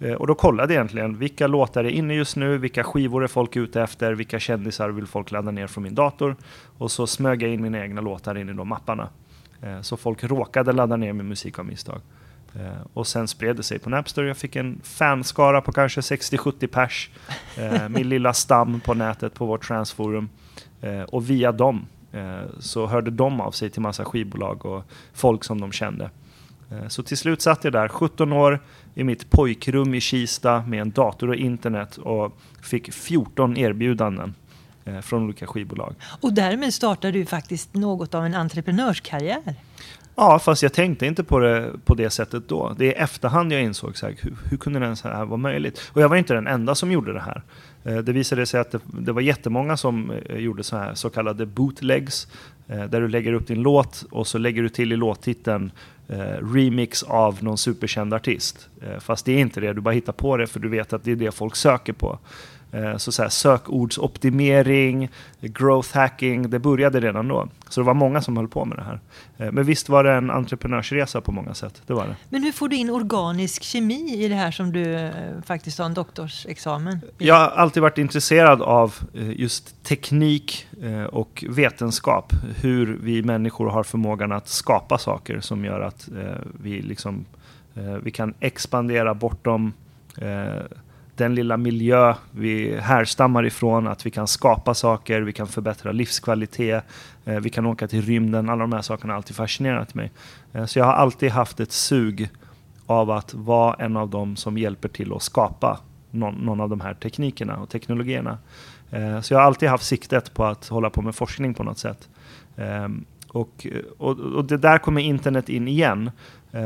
Eh, 0.00 0.12
och 0.12 0.26
då 0.26 0.34
kollade 0.34 0.74
jag 0.74 0.80
egentligen, 0.80 1.18
vilka 1.18 1.46
låtar 1.46 1.84
är 1.84 1.88
inne 1.88 2.14
just 2.14 2.36
nu, 2.36 2.58
vilka 2.58 2.84
skivor 2.84 3.24
är 3.24 3.28
folk 3.28 3.56
ute 3.56 3.82
efter, 3.82 4.12
vilka 4.12 4.38
kändisar 4.38 4.88
vill 4.90 5.06
folk 5.06 5.30
ladda 5.30 5.50
ner 5.50 5.66
från 5.66 5.84
min 5.84 5.94
dator? 5.94 6.36
Och 6.78 6.90
så 6.90 7.06
smög 7.06 7.42
jag 7.42 7.50
in 7.50 7.62
mina 7.62 7.80
egna 7.80 8.00
låtar 8.00 8.38
in 8.38 8.48
i 8.48 8.52
de 8.52 8.68
mapparna. 8.68 9.08
Eh, 9.62 9.80
så 9.80 9.96
folk 9.96 10.24
råkade 10.24 10.72
ladda 10.72 10.96
ner 10.96 11.12
min 11.12 11.28
musik 11.28 11.58
av 11.58 11.66
misstag. 11.66 12.00
Eh, 12.54 12.86
och 12.92 13.06
sen 13.06 13.28
spred 13.28 13.56
det 13.56 13.62
sig 13.62 13.78
på 13.78 13.90
Napster. 13.90 14.22
Jag 14.22 14.36
fick 14.36 14.56
en 14.56 14.80
fanskara 14.82 15.60
på 15.60 15.72
kanske 15.72 16.00
60-70 16.00 16.66
pers. 16.66 17.10
min 17.88 18.08
lilla 18.08 18.32
stam 18.32 18.80
på 18.80 18.94
nätet 18.94 19.34
på 19.34 19.46
vårt 19.46 19.66
transforum. 19.66 20.28
och 21.08 21.30
via 21.30 21.52
dem 21.52 21.86
så 22.58 22.86
hörde 22.86 23.10
de 23.10 23.40
av 23.40 23.50
sig 23.50 23.70
till 23.70 23.82
massa 23.82 24.04
skivbolag 24.04 24.66
och 24.66 24.84
folk 25.12 25.44
som 25.44 25.60
de 25.60 25.72
kände. 25.72 26.10
Eh, 26.70 26.88
så 26.88 27.02
till 27.02 27.16
slut 27.16 27.42
satt 27.42 27.64
jag 27.64 27.72
där 27.72 27.88
17 27.88 28.32
år 28.32 28.60
i 28.94 29.04
mitt 29.04 29.30
pojkrum 29.30 29.94
i 29.94 30.00
Kista 30.00 30.62
med 30.66 30.80
en 30.80 30.90
dator 30.90 31.28
och 31.28 31.34
internet 31.34 31.96
och 31.96 32.38
fick 32.62 32.92
14 32.92 33.56
erbjudanden 33.56 34.34
eh, 34.84 35.00
från 35.00 35.24
olika 35.24 35.46
skivbolag. 35.46 35.94
Och 36.20 36.32
därmed 36.32 36.74
startade 36.74 37.12
du 37.12 37.26
faktiskt 37.26 37.74
något 37.74 38.14
av 38.14 38.24
en 38.24 38.34
entreprenörskarriär. 38.34 39.54
Ja, 40.14 40.38
fast 40.38 40.62
jag 40.62 40.72
tänkte 40.72 41.06
inte 41.06 41.24
på 41.24 41.38
det 41.38 41.70
på 41.84 41.94
det 41.94 42.10
sättet 42.10 42.48
då. 42.48 42.74
Det 42.78 42.84
är 42.84 42.88
i 42.88 42.94
efterhand 42.94 43.52
jag 43.52 43.62
insåg 43.62 43.96
så 43.96 44.06
här, 44.06 44.16
hur, 44.20 44.36
hur 44.50 44.56
kunde 44.56 44.80
det 44.80 44.96
här 45.04 45.24
vara 45.24 45.36
möjligt? 45.36 45.90
Och 45.92 46.02
jag 46.02 46.08
var 46.08 46.16
inte 46.16 46.34
den 46.34 46.46
enda 46.46 46.74
som 46.74 46.92
gjorde 46.92 47.12
det 47.12 47.20
här. 47.20 47.42
Eh, 47.84 47.96
det 47.96 48.12
visade 48.12 48.46
sig 48.46 48.60
att 48.60 48.70
det, 48.70 48.80
det 48.92 49.12
var 49.12 49.20
jättemånga 49.20 49.76
som 49.76 50.10
eh, 50.10 50.36
gjorde 50.36 50.62
så 50.62 50.76
här 50.76 50.94
så 50.94 51.10
kallade 51.10 51.46
bootlegs, 51.46 52.28
eh, 52.68 52.84
där 52.84 53.00
du 53.00 53.08
lägger 53.08 53.32
upp 53.32 53.46
din 53.46 53.62
låt 53.62 54.04
och 54.10 54.26
så 54.26 54.38
lägger 54.38 54.62
du 54.62 54.68
till 54.68 54.92
i 54.92 54.96
låttiteln 54.96 55.72
remix 56.52 57.02
av 57.02 57.44
någon 57.44 57.58
superkänd 57.58 58.14
artist. 58.14 58.68
Fast 59.00 59.26
det 59.26 59.32
är 59.32 59.38
inte 59.38 59.60
det, 59.60 59.72
du 59.72 59.80
bara 59.80 59.94
hittar 59.94 60.12
på 60.12 60.36
det 60.36 60.46
för 60.46 60.60
du 60.60 60.68
vet 60.68 60.92
att 60.92 61.04
det 61.04 61.12
är 61.12 61.16
det 61.16 61.30
folk 61.30 61.56
söker 61.56 61.92
på. 61.92 62.18
Eh, 62.72 62.96
så, 62.96 63.12
så 63.12 63.22
här, 63.22 63.28
sökordsoptimering, 63.28 65.08
growth 65.40 65.96
hacking, 65.96 66.50
det 66.50 66.58
började 66.58 67.00
redan 67.00 67.28
då. 67.28 67.48
Så 67.68 67.80
det 67.80 67.84
var 67.84 67.94
många 67.94 68.22
som 68.22 68.36
höll 68.36 68.48
på 68.48 68.64
med 68.64 68.78
det 68.78 68.84
här. 68.84 69.00
Eh, 69.38 69.52
men 69.52 69.64
visst 69.64 69.88
var 69.88 70.04
det 70.04 70.12
en 70.12 70.30
entreprenörsresa 70.30 71.20
på 71.20 71.32
många 71.32 71.54
sätt. 71.54 71.82
Det 71.86 71.92
var 71.92 72.06
det. 72.06 72.16
Men 72.28 72.42
hur 72.42 72.52
får 72.52 72.68
du 72.68 72.76
in 72.76 72.90
organisk 72.90 73.62
kemi 73.62 74.24
i 74.24 74.28
det 74.28 74.34
här 74.34 74.50
som 74.50 74.72
du 74.72 74.94
eh, 74.94 75.10
faktiskt 75.46 75.78
har 75.78 75.86
en 75.86 75.94
doktorsexamen 75.94 77.00
i? 77.18 77.26
Jag 77.26 77.34
har 77.34 77.48
alltid 77.48 77.82
varit 77.82 77.98
intresserad 77.98 78.62
av 78.62 78.94
just 79.12 79.84
teknik 79.84 80.66
och 81.10 81.44
vetenskap. 81.48 82.32
Hur 82.56 82.98
vi 83.02 83.22
människor 83.22 83.68
har 83.68 83.82
förmågan 83.82 84.32
att 84.32 84.48
skapa 84.48 84.98
saker 84.98 85.40
som 85.40 85.64
gör 85.64 85.80
att 85.80 86.08
vi, 86.62 86.82
liksom, 86.82 87.24
vi 88.02 88.10
kan 88.10 88.34
expandera 88.40 89.14
bortom 89.14 89.72
den 91.20 91.34
lilla 91.34 91.56
miljö 91.56 92.14
vi 92.30 92.80
härstammar 92.80 93.46
ifrån, 93.46 93.86
att 93.86 94.06
vi 94.06 94.10
kan 94.10 94.26
skapa 94.26 94.74
saker, 94.74 95.20
vi 95.20 95.32
kan 95.32 95.46
förbättra 95.46 95.92
livskvalitet, 95.92 96.84
eh, 97.24 97.40
vi 97.40 97.50
kan 97.50 97.66
åka 97.66 97.88
till 97.88 98.02
rymden. 98.02 98.48
Alla 98.48 98.60
de 98.60 98.72
här 98.72 98.82
sakerna 98.82 99.12
har 99.12 99.16
alltid 99.16 99.36
fascinerat 99.36 99.94
mig. 99.94 100.10
Eh, 100.52 100.64
så 100.66 100.78
jag 100.78 100.86
har 100.86 100.92
alltid 100.92 101.30
haft 101.30 101.60
ett 101.60 101.72
sug 101.72 102.28
av 102.86 103.10
att 103.10 103.34
vara 103.34 103.74
en 103.74 103.96
av 103.96 104.10
dem 104.10 104.36
som 104.36 104.58
hjälper 104.58 104.88
till 104.88 105.12
att 105.12 105.22
skapa 105.22 105.80
någon, 106.10 106.34
någon 106.34 106.60
av 106.60 106.68
de 106.68 106.80
här 106.80 106.94
teknikerna 106.94 107.56
och 107.56 107.68
teknologierna. 107.68 108.38
Eh, 108.90 109.20
så 109.20 109.34
jag 109.34 109.38
har 109.38 109.46
alltid 109.46 109.68
haft 109.68 109.86
siktet 109.86 110.34
på 110.34 110.44
att 110.44 110.68
hålla 110.68 110.90
på 110.90 111.02
med 111.02 111.14
forskning 111.14 111.54
på 111.54 111.62
något 111.64 111.78
sätt. 111.78 112.08
Ehm, 112.56 113.04
och, 113.28 113.66
och, 113.98 114.18
och 114.18 114.44
det 114.44 114.56
där 114.56 114.78
kommer 114.78 115.00
internet 115.00 115.48
in 115.48 115.68
igen. 115.68 116.10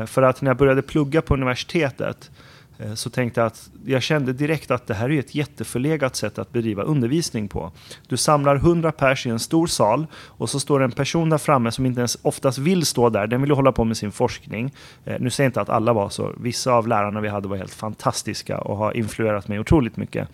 För 0.07 0.21
att 0.21 0.41
när 0.41 0.49
jag 0.49 0.57
började 0.57 0.81
plugga 0.81 1.21
på 1.21 1.33
universitetet 1.33 2.31
Eh, 2.79 2.93
så 2.93 3.09
tänkte 3.09 3.39
jag 3.39 3.47
att 3.47 3.69
jag 3.85 4.03
kände 4.03 4.33
direkt 4.33 4.71
att 4.71 4.87
det 4.87 4.93
här 4.93 5.11
är 5.11 5.19
ett 5.19 5.35
jätteförlegat 5.35 6.15
sätt 6.15 6.39
att 6.39 6.51
bedriva 6.51 6.83
undervisning 6.83 7.47
på. 7.47 7.71
Du 8.07 8.17
samlar 8.17 8.55
100 8.55 8.91
pers 8.91 9.25
i 9.25 9.29
en 9.29 9.39
stor 9.39 9.67
sal 9.67 10.07
och 10.13 10.49
så 10.49 10.59
står 10.59 10.83
en 10.83 10.91
person 10.91 11.29
där 11.29 11.37
framme 11.37 11.71
som 11.71 11.85
inte 11.85 11.99
ens 11.99 12.17
oftast 12.21 12.57
vill 12.57 12.85
stå 12.85 13.09
där. 13.09 13.27
Den 13.27 13.41
vill 13.41 13.51
hålla 13.51 13.71
på 13.71 13.83
med 13.83 13.97
sin 13.97 14.11
forskning. 14.11 14.73
Eh, 15.05 15.15
nu 15.19 15.29
säger 15.29 15.45
jag 15.45 15.49
inte 15.49 15.61
att 15.61 15.69
alla 15.69 15.93
var 15.93 16.09
så. 16.09 16.33
Vissa 16.37 16.73
av 16.73 16.87
lärarna 16.87 17.21
vi 17.21 17.29
hade 17.29 17.47
var 17.47 17.57
helt 17.57 17.73
fantastiska 17.73 18.57
och 18.57 18.77
har 18.77 18.97
influerat 18.97 19.47
mig 19.47 19.59
otroligt 19.59 19.97
mycket. 19.97 20.29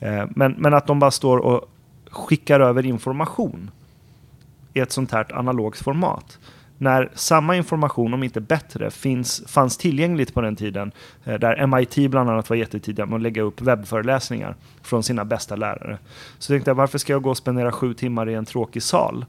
Eh, 0.00 0.24
men, 0.30 0.52
men 0.52 0.74
att 0.74 0.86
de 0.86 0.98
bara 0.98 1.10
står 1.10 1.38
och 1.38 1.70
skickar 2.10 2.60
över 2.60 2.86
information 2.86 3.70
i 4.74 4.80
ett 4.80 4.92
sånt 4.92 5.12
här 5.12 5.34
analogt 5.34 5.78
format 5.78 6.38
när 6.78 7.10
samma 7.14 7.56
information, 7.56 8.14
om 8.14 8.22
inte 8.22 8.40
bättre, 8.40 8.90
finns, 8.90 9.42
fanns 9.46 9.76
tillgängligt 9.76 10.34
på 10.34 10.40
den 10.40 10.56
tiden, 10.56 10.92
eh, 11.24 11.34
där 11.34 11.66
MIT 11.66 12.10
bland 12.10 12.30
annat 12.30 12.50
var 12.50 12.56
jättetidiga 12.56 13.06
med 13.06 13.16
att 13.16 13.22
lägga 13.22 13.42
upp 13.42 13.60
webbföreläsningar 13.60 14.56
från 14.82 15.02
sina 15.02 15.24
bästa 15.24 15.56
lärare. 15.56 15.98
Så 16.38 16.52
tänkte 16.52 16.70
jag, 16.70 16.74
varför 16.74 16.98
ska 16.98 17.12
jag 17.12 17.22
gå 17.22 17.30
och 17.30 17.36
spendera 17.36 17.72
sju 17.72 17.94
timmar 17.94 18.28
i 18.28 18.34
en 18.34 18.44
tråkig 18.44 18.82
sal? 18.82 19.24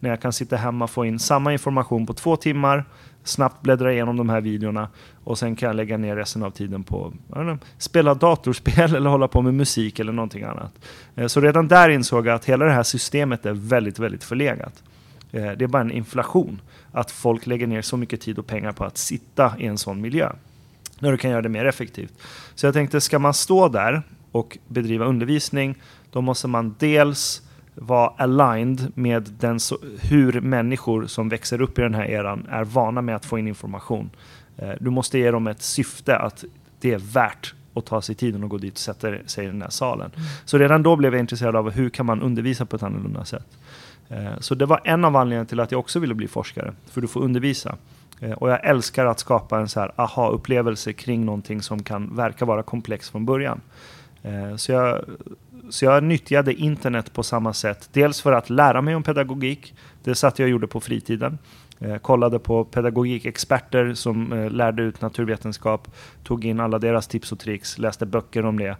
När 0.00 0.10
jag 0.10 0.20
kan 0.20 0.32
sitta 0.32 0.56
hemma 0.56 0.84
och 0.84 0.90
få 0.90 1.04
in 1.04 1.18
samma 1.18 1.52
information 1.52 2.06
på 2.06 2.14
två 2.14 2.36
timmar, 2.36 2.84
snabbt 3.24 3.62
bläddra 3.62 3.92
igenom 3.92 4.16
de 4.16 4.28
här 4.28 4.40
videorna 4.40 4.88
och 5.24 5.38
sen 5.38 5.56
kan 5.56 5.66
jag 5.66 5.76
lägga 5.76 5.96
ner 5.96 6.16
resten 6.16 6.42
av 6.42 6.50
tiden 6.50 6.84
på 6.84 7.12
att 7.30 7.58
spela 7.78 8.14
datorspel 8.14 8.94
eller 8.96 9.10
hålla 9.10 9.28
på 9.28 9.42
med 9.42 9.54
musik 9.54 9.98
eller 9.98 10.12
någonting 10.12 10.42
annat. 10.42 10.72
Eh, 11.14 11.26
så 11.26 11.40
redan 11.40 11.68
där 11.68 11.88
insåg 11.88 12.26
jag 12.26 12.34
att 12.34 12.44
hela 12.44 12.64
det 12.64 12.72
här 12.72 12.82
systemet 12.82 13.46
är 13.46 13.52
väldigt, 13.52 13.98
väldigt 13.98 14.24
förlegat. 14.24 14.82
Eh, 15.36 15.52
det 15.52 15.64
är 15.64 15.68
bara 15.68 15.82
en 15.82 15.90
inflation 15.90 16.60
att 16.92 17.10
folk 17.10 17.46
lägger 17.46 17.66
ner 17.66 17.82
så 17.82 17.96
mycket 17.96 18.20
tid 18.20 18.38
och 18.38 18.46
pengar 18.46 18.72
på 18.72 18.84
att 18.84 18.98
sitta 18.98 19.54
i 19.58 19.66
en 19.66 19.78
sån 19.78 20.00
miljö. 20.00 20.32
När 20.98 21.12
du 21.12 21.18
kan 21.18 21.30
göra 21.30 21.42
det 21.42 21.48
mer 21.48 21.64
effektivt. 21.64 22.12
Så 22.54 22.66
jag 22.66 22.74
tänkte, 22.74 23.00
ska 23.00 23.18
man 23.18 23.34
stå 23.34 23.68
där 23.68 24.02
och 24.32 24.58
bedriva 24.68 25.04
undervisning, 25.04 25.74
då 26.10 26.20
måste 26.20 26.48
man 26.48 26.74
dels 26.78 27.42
vara 27.74 28.08
aligned 28.08 28.92
med 28.94 29.22
den, 29.40 29.58
hur 30.00 30.40
människor 30.40 31.06
som 31.06 31.28
växer 31.28 31.60
upp 31.60 31.78
i 31.78 31.82
den 31.82 31.94
här 31.94 32.04
eran 32.04 32.46
är 32.50 32.64
vana 32.64 33.02
med 33.02 33.16
att 33.16 33.24
få 33.24 33.38
in 33.38 33.48
information. 33.48 34.10
Eh, 34.56 34.70
du 34.80 34.90
måste 34.90 35.18
ge 35.18 35.30
dem 35.30 35.46
ett 35.46 35.62
syfte 35.62 36.16
att 36.16 36.44
det 36.80 36.92
är 36.92 36.98
värt 36.98 37.54
att 37.74 37.86
ta 37.86 38.02
sig 38.02 38.14
tiden 38.14 38.44
och 38.44 38.50
gå 38.50 38.58
dit 38.58 38.72
och 38.72 38.78
sätta 38.78 39.12
sig 39.26 39.44
i 39.44 39.46
den 39.46 39.62
här 39.62 39.70
salen. 39.70 40.10
Mm. 40.14 40.26
Så 40.44 40.58
redan 40.58 40.82
då 40.82 40.96
blev 40.96 41.12
jag 41.14 41.20
intresserad 41.20 41.56
av 41.56 41.70
hur 41.70 41.88
kan 41.88 42.06
man 42.06 42.22
undervisa 42.22 42.66
på 42.66 42.76
ett 42.76 42.82
annorlunda 42.82 43.24
sätt. 43.24 43.46
Eh, 44.08 44.38
så 44.40 44.54
det 44.54 44.66
var 44.66 44.80
en 44.84 45.04
av 45.04 45.16
anledningarna 45.16 45.48
till 45.48 45.60
att 45.60 45.72
jag 45.72 45.78
också 45.78 45.98
ville 45.98 46.14
bli 46.14 46.28
forskare, 46.28 46.72
för 46.90 47.00
du 47.00 47.08
får 47.08 47.20
undervisa. 47.20 47.76
Eh, 48.20 48.32
och 48.32 48.50
jag 48.50 48.64
älskar 48.64 49.06
att 49.06 49.18
skapa 49.18 49.60
en 49.60 49.68
så 49.68 49.80
här 49.80 49.92
aha-upplevelse 49.96 50.92
kring 50.92 51.24
någonting 51.24 51.62
som 51.62 51.82
kan 51.82 52.16
verka 52.16 52.44
vara 52.44 52.62
komplext 52.62 53.10
från 53.10 53.26
början. 53.26 53.60
Eh, 54.22 54.56
så 54.56 54.72
jag, 54.72 55.04
så 55.70 55.84
jag 55.84 56.04
nyttjade 56.04 56.54
internet 56.54 57.12
på 57.12 57.22
samma 57.22 57.52
sätt. 57.52 57.88
Dels 57.92 58.20
för 58.20 58.32
att 58.32 58.50
lära 58.50 58.82
mig 58.82 58.94
om 58.94 59.02
pedagogik. 59.02 59.74
Det 60.04 60.14
satt 60.14 60.38
jag 60.38 60.46
och 60.46 60.50
gjorde 60.50 60.66
på 60.66 60.80
fritiden. 60.80 61.38
kollade 62.02 62.38
på 62.38 62.64
pedagogikexperter 62.64 63.94
som 63.94 64.48
lärde 64.50 64.82
ut 64.82 65.00
naturvetenskap. 65.00 65.88
Tog 66.24 66.44
in 66.44 66.60
alla 66.60 66.78
deras 66.78 67.06
tips 67.06 67.32
och 67.32 67.38
tricks, 67.38 67.78
läste 67.78 68.06
böcker 68.06 68.44
om 68.44 68.58
det. 68.58 68.76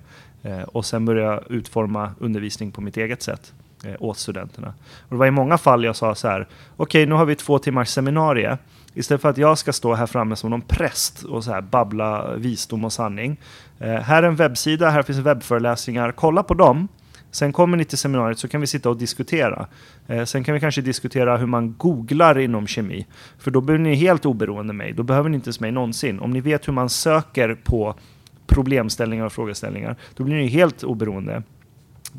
och 0.67 0.85
sen 0.85 1.05
började 1.05 1.35
jag 1.35 1.51
utforma 1.51 2.11
undervisning 2.19 2.73
på 2.73 2.81
mitt 2.81 2.97
eget 2.97 3.23
sätt 3.23 3.53
Eh, 3.85 3.95
åt 3.99 4.19
studenterna. 4.19 4.75
Och 5.03 5.11
det 5.11 5.17
var 5.17 5.27
i 5.27 5.31
många 5.31 5.59
fall 5.59 5.85
jag 5.85 5.97
sa 5.97 6.15
så 6.15 6.29
här, 6.29 6.41
okej 6.41 6.49
okay, 6.77 7.07
nu 7.07 7.15
har 7.15 7.25
vi 7.25 7.37
två 7.37 7.59
timmars 7.59 7.89
seminarium. 7.89 8.57
Istället 8.95 9.23
för 9.23 9.29
att 9.29 9.39
jag 9.39 9.59
ska 9.59 9.73
stå 9.73 9.95
här 9.95 10.07
framme 10.07 10.37
som 10.37 10.51
någon 10.51 10.63
präst 10.63 11.23
och 11.23 11.45
så 11.45 11.53
här 11.53 11.61
babbla 11.61 12.35
visdom 12.35 12.85
och 12.85 12.93
sanning. 12.93 13.37
Eh, 13.79 13.95
här 13.95 14.23
är 14.23 14.27
en 14.27 14.37
webbsida, 14.37 14.91
här 14.91 15.03
finns 15.03 15.19
webbföreläsningar. 15.19 16.13
Kolla 16.13 16.43
på 16.43 16.55
dem. 16.55 16.89
Sen 17.31 17.53
kommer 17.53 17.77
ni 17.77 17.85
till 17.85 17.99
seminariet 17.99 18.39
så 18.39 18.49
kan 18.49 18.61
vi 18.61 18.67
sitta 18.67 18.91
och 18.91 18.97
diskutera. 18.97 19.67
Eh, 20.07 20.25
sen 20.25 20.45
kan 20.45 20.55
vi 20.55 20.61
kanske 20.61 20.81
diskutera 20.81 21.37
hur 21.37 21.47
man 21.47 21.75
googlar 21.79 22.39
inom 22.39 22.67
kemi. 22.67 23.07
För 23.39 23.51
då 23.51 23.61
blir 23.61 23.79
ni 23.79 23.95
helt 23.95 24.27
oberoende 24.27 24.73
mig. 24.73 24.93
Då 24.93 25.03
behöver 25.03 25.29
ni 25.29 25.35
inte 25.35 25.47
ens 25.47 25.61
mig 25.61 25.73
någonsin. 25.73 26.21
Om 26.21 26.31
ni 26.31 26.41
vet 26.41 26.69
hur 26.69 26.73
man 26.73 26.89
söker 26.89 27.55
på 27.55 27.95
problemställningar 28.47 29.25
och 29.25 29.33
frågeställningar, 29.33 29.97
då 30.15 30.25
blir 30.25 30.37
ni 30.37 30.47
helt 30.47 30.85
oberoende. 30.85 31.43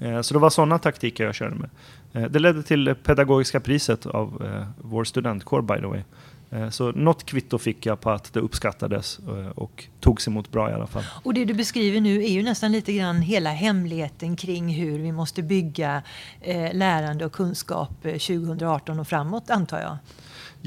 Eh, 0.02 0.22
så 0.22 0.34
det 0.34 0.40
var 0.40 0.50
sådana 0.50 0.80
taktiker 0.80 1.24
jag 1.24 1.36
körde 1.36 1.56
med. 1.56 1.70
Eh, 2.14 2.30
det 2.30 2.40
ledde 2.40 2.64
till 2.64 2.96
pedagogiska 3.04 3.60
priset 3.60 4.06
av 4.06 4.44
eh, 4.46 4.68
vår 4.82 5.04
studentkår 5.04 5.62
by 5.62 5.76
the 5.76 5.86
way. 5.88 6.02
Så 6.72 6.92
något 6.92 7.26
kvitto 7.26 7.58
fick 7.58 7.86
jag 7.86 8.02
på 8.02 8.10
att 8.10 8.34
det 8.34 8.40
uppskattades 8.40 9.20
och 9.56 9.86
togs 10.00 10.28
emot 10.28 10.52
bra 10.52 10.72
i 10.72 10.74
alla 10.74 10.88
fall. 10.88 11.04
Och 11.24 11.34
det 11.34 11.46
du 11.46 11.54
beskriver 11.54 12.02
nu 12.02 12.24
är 12.24 12.30
ju 12.30 12.44
nästan 12.44 12.72
lite 12.72 12.94
grann 12.94 13.22
hela 13.22 13.50
hemligheten 13.50 14.36
kring 14.36 14.70
hur 14.70 15.00
vi 15.00 15.12
måste 15.12 15.44
bygga 15.44 16.04
lärande 16.72 17.26
och 17.26 17.32
kunskap 17.32 18.02
2018 18.02 19.00
och 19.00 19.08
framåt 19.08 19.50
antar 19.50 19.80
jag. 19.80 19.98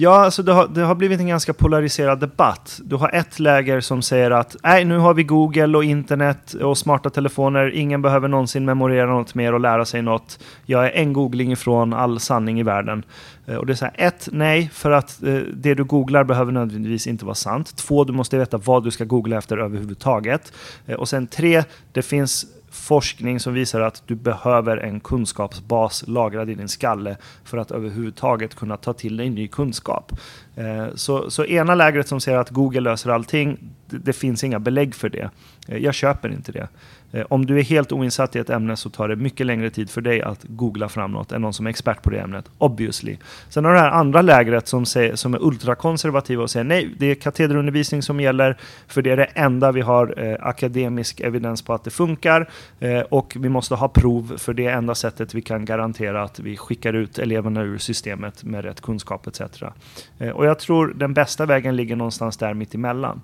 Ja, 0.03 0.25
alltså 0.25 0.43
det 0.43 0.53
har, 0.53 0.69
det 0.69 0.81
har 0.81 0.95
blivit 0.95 1.21
en 1.21 1.27
ganska 1.27 1.53
polariserad 1.53 2.21
debatt. 2.21 2.81
Du 2.85 2.97
har 2.97 3.11
ett 3.15 3.39
läger 3.39 3.81
som 3.81 4.03
säger 4.03 4.31
att 4.31 4.57
nej, 4.63 4.85
nu 4.85 4.99
har 4.99 5.15
vi 5.15 5.23
Google 5.23 5.79
och 5.79 5.85
internet 5.85 6.55
och 6.55 6.79
smarta 6.79 7.11
telefoner. 7.11 7.71
Ingen 7.75 8.03
behöver 8.03 8.29
någonsin 8.29 8.65
memorera 8.65 9.07
något 9.07 9.35
mer 9.35 9.53
och 9.53 9.61
lära 9.61 9.85
sig 9.85 10.03
något. 10.03 10.39
Jag 10.67 10.87
är 10.87 10.91
en 10.91 11.13
googling 11.13 11.53
ifrån 11.53 11.93
all 11.93 12.21
sanning 12.21 12.61
i 12.61 12.63
världen. 12.63 13.05
Eh, 13.47 13.57
och 13.57 13.67
det 13.67 13.73
är 13.73 13.75
så 13.75 13.85
här, 13.85 13.95
ett, 13.99 14.29
nej, 14.33 14.71
för 14.73 14.91
att 14.91 15.23
eh, 15.23 15.35
det 15.55 15.75
du 15.75 15.85
googlar 15.85 16.25
behöver 16.25 16.53
nödvändigtvis 16.53 17.07
inte 17.07 17.25
vara 17.25 17.35
sant. 17.35 17.77
Två, 17.77 18.05
du 18.05 18.13
måste 18.13 18.39
veta 18.39 18.59
vad 18.59 18.85
du 18.85 18.91
ska 18.91 19.05
googla 19.05 19.39
efter 19.39 19.59
överhuvudtaget. 19.59 20.53
Eh, 20.87 20.97
och 20.97 21.09
sen 21.09 21.27
tre, 21.27 21.65
det 21.93 22.03
finns 22.03 22.47
forskning 22.71 23.41
som 23.41 23.55
visar 23.55 23.81
att 23.81 24.03
du 24.07 24.15
behöver 24.15 24.77
en 24.77 25.01
kunskapsbas 25.01 26.05
lagrad 26.07 26.51
i 26.51 26.55
din 26.55 26.69
skalle 26.69 27.17
för 27.45 27.59
att 27.59 27.71
överhuvudtaget 27.71 28.55
kunna 28.55 28.77
ta 28.77 28.93
till 28.93 29.17
dig 29.17 29.31
ny 29.31 29.49
kunskap. 29.49 30.13
Eh, 30.57 30.87
så, 30.95 31.31
så 31.31 31.45
ena 31.45 31.75
lägret 31.75 32.09
som 32.09 32.21
säger 32.21 32.39
att 32.39 32.51
Google 32.51 32.81
löser 32.81 33.11
allting, 33.11 33.59
det, 33.87 33.99
det 33.99 34.13
finns 34.13 34.45
inga 34.45 34.59
belägg 34.59 34.95
för 34.95 35.09
det. 35.09 35.31
Eh, 35.69 35.79
jag 35.79 35.95
köper 35.95 36.29
inte 36.29 36.53
det. 36.53 36.69
Eh, 37.13 37.27
om 37.29 37.47
du 37.47 37.59
är 37.59 37.63
helt 37.63 37.93
oinsatt 37.93 38.37
i 38.37 38.39
ett 38.39 38.51
ämne 38.51 38.77
så 38.77 38.91
tar 38.91 39.09
det 39.09 39.17
mycket 39.17 39.47
längre 39.47 39.71
tid 39.71 39.91
för 39.91 40.01
dig 40.01 40.23
att 40.23 40.45
googla 40.45 40.89
fram 40.89 41.13
något 41.13 41.33
än 41.33 41.43
någon 41.43 41.53
som 41.53 41.67
är 41.67 41.71
expert 41.71 42.03
på 42.03 42.11
det 42.11 42.19
ämnet. 42.19 42.45
Obviously. 42.59 43.17
Sen 43.49 43.65
har 43.65 43.73
du 43.73 43.79
det 43.79 43.83
här 43.83 43.91
andra 43.91 44.23
lägret 44.23 44.69
som, 44.69 44.87
säger, 44.87 45.17
som 45.17 45.35
är 45.35 45.43
ultrakonservativa 45.43 46.43
och 46.43 46.51
säger 46.51 46.65
nej, 46.65 46.95
det 46.99 47.07
är 47.07 47.15
katederundervisning 47.15 48.03
som 48.03 48.21
gäller 48.21 48.57
för 48.87 49.03
det 49.03 49.11
är 49.11 49.17
det 49.17 49.25
enda 49.25 49.73
vi 49.73 49.81
har 49.81 50.15
eh, 50.17 50.37
akademisk 50.41 51.21
evidens 51.21 51.63
på 51.63 51.75
att 51.75 51.85
det 51.85 51.91
funkar 51.91 52.49
eh, 52.81 53.01
och 53.01 53.37
vi 53.41 53.49
måste 53.49 53.75
ha 53.75 53.89
prov 53.89 54.35
för 54.39 54.55
det 54.55 54.67
är 54.67 54.77
enda 54.77 54.95
sättet 54.95 55.35
vi 55.35 55.43
kan 55.43 55.65
garantera 55.65 56.23
att 56.23 56.41
vi 56.41 56.57
skickar 56.57 56.93
ut 56.93 57.19
eleverna 57.19 57.63
ur 57.63 57.79
systemet 57.79 58.45
med 58.45 58.65
rätt 58.65 58.81
kunskap 58.81 59.27
etc. 59.27 59.41
Eh, 60.19 60.31
och 60.31 60.47
jag 60.47 60.59
tror 60.59 60.95
den 60.97 61.15
bästa 61.15 61.47
vägen 61.47 61.77
ligger 61.77 61.97
någonstans 61.97 62.37
där 62.37 62.55
mitt 62.55 62.75
emellan. 62.75 63.23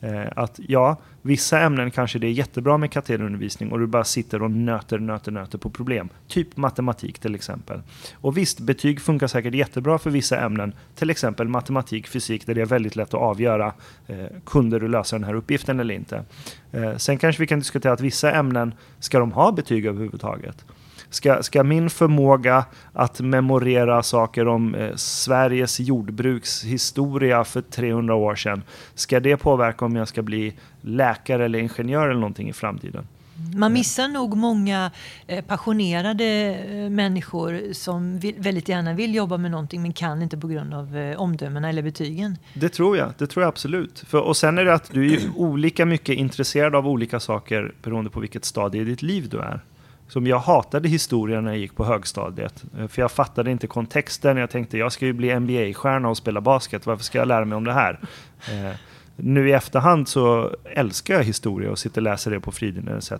Eh, 0.00 0.26
att 0.36 0.60
ja, 0.68 0.96
vissa 1.22 1.60
ämnen 1.60 1.90
kanske 1.90 2.18
det 2.18 2.26
är 2.26 2.30
jättebra 2.30 2.78
med 2.78 2.90
katederundervisning 2.90 3.72
och 3.72 3.78
du 3.78 3.86
bara 3.86 4.04
sitter 4.04 4.42
och 4.42 4.50
nöter, 4.50 4.98
nöter, 4.98 5.32
nöter 5.32 5.58
på 5.58 5.70
problem. 5.70 6.08
Typ 6.28 6.56
matematik 6.56 7.18
till 7.18 7.34
exempel. 7.34 7.82
Och 8.14 8.36
visst, 8.36 8.60
betyg 8.60 9.00
funkar 9.00 9.26
säkert 9.26 9.54
jättebra 9.54 9.98
för 9.98 10.10
vissa 10.10 10.40
ämnen. 10.40 10.72
Till 10.94 11.10
exempel 11.10 11.48
matematik, 11.48 12.08
fysik, 12.08 12.46
där 12.46 12.54
det 12.54 12.60
är 12.60 12.66
väldigt 12.66 12.96
lätt 12.96 13.14
att 13.14 13.20
avgöra 13.20 13.72
eh, 14.06 14.26
kunde 14.46 14.78
du 14.78 14.88
lösa 14.88 15.16
den 15.16 15.24
här 15.24 15.34
uppgiften 15.34 15.80
eller 15.80 15.94
inte. 15.94 16.24
Eh, 16.72 16.96
sen 16.96 17.18
kanske 17.18 17.42
vi 17.42 17.46
kan 17.46 17.58
diskutera 17.58 17.92
att 17.92 18.00
vissa 18.00 18.32
ämnen, 18.32 18.74
ska 18.98 19.18
de 19.18 19.32
ha 19.32 19.52
betyg 19.52 19.86
överhuvudtaget? 19.86 20.64
Ska, 21.10 21.42
ska 21.42 21.64
min 21.64 21.90
förmåga 21.90 22.64
att 22.92 23.20
memorera 23.20 24.02
saker 24.02 24.48
om 24.48 24.74
eh, 24.74 24.94
Sveriges 24.96 25.80
jordbrukshistoria 25.80 27.44
för 27.44 27.60
300 27.60 28.14
år 28.14 28.34
sedan, 28.34 28.62
ska 28.94 29.20
det 29.20 29.36
påverka 29.36 29.84
om 29.84 29.96
jag 29.96 30.08
ska 30.08 30.22
bli 30.22 30.54
läkare 30.80 31.44
eller 31.44 31.58
ingenjör 31.58 32.08
eller 32.08 32.20
någonting 32.20 32.48
i 32.48 32.52
framtiden? 32.52 33.06
Man 33.54 33.72
missar 33.72 34.08
nog 34.08 34.36
många 34.36 34.90
eh, 35.26 35.44
passionerade 35.44 36.24
eh, 36.24 36.90
människor 36.90 37.72
som 37.72 38.18
vill, 38.18 38.34
väldigt 38.38 38.68
gärna 38.68 38.94
vill 38.94 39.14
jobba 39.14 39.36
med 39.36 39.50
någonting 39.50 39.82
men 39.82 39.92
kan 39.92 40.22
inte 40.22 40.38
på 40.38 40.48
grund 40.48 40.74
av 40.74 40.96
eh, 40.96 41.20
omdömena 41.20 41.68
eller 41.68 41.82
betygen. 41.82 42.38
Det 42.54 42.68
tror 42.68 42.96
jag, 42.96 43.12
det 43.18 43.26
tror 43.26 43.42
jag 43.42 43.48
absolut. 43.48 44.04
För, 44.06 44.20
och 44.20 44.36
sen 44.36 44.58
är 44.58 44.64
det 44.64 44.74
att 44.74 44.90
du 44.92 45.14
är 45.14 45.20
olika 45.36 45.86
mycket 45.86 46.14
intresserad 46.14 46.74
av 46.74 46.88
olika 46.88 47.20
saker 47.20 47.74
beroende 47.82 48.10
på 48.10 48.20
vilket 48.20 48.44
stadie 48.44 48.82
i 48.82 48.84
ditt 48.84 49.02
liv 49.02 49.28
du 49.28 49.38
är 49.38 49.60
som 50.08 50.26
jag 50.26 50.38
hatade 50.38 50.88
historia 50.88 51.40
när 51.40 51.50
jag 51.50 51.58
gick 51.58 51.76
på 51.76 51.84
högstadiet. 51.84 52.64
Eh, 52.78 52.86
för 52.86 53.02
jag 53.02 53.12
fattade 53.12 53.50
inte 53.50 53.66
kontexten. 53.66 54.36
Jag 54.36 54.50
tänkte 54.50 54.78
jag 54.78 54.92
ska 54.92 55.06
ju 55.06 55.12
bli 55.12 55.40
NBA-stjärna 55.40 56.08
och 56.08 56.16
spela 56.16 56.40
basket. 56.40 56.86
Varför 56.86 57.04
ska 57.04 57.18
jag 57.18 57.28
lära 57.28 57.44
mig 57.44 57.56
om 57.56 57.64
det 57.64 57.72
här? 57.72 58.00
Eh, 58.52 58.74
nu 59.20 59.48
i 59.48 59.52
efterhand 59.52 60.08
så 60.08 60.50
älskar 60.64 61.14
jag 61.14 61.24
historia 61.24 61.70
och 61.70 61.78
sitter 61.78 62.00
och 62.00 62.02
läser 62.02 62.30
det 62.30 62.40
på 62.40 62.52
fritiden 62.52 62.98
etc. 62.98 63.12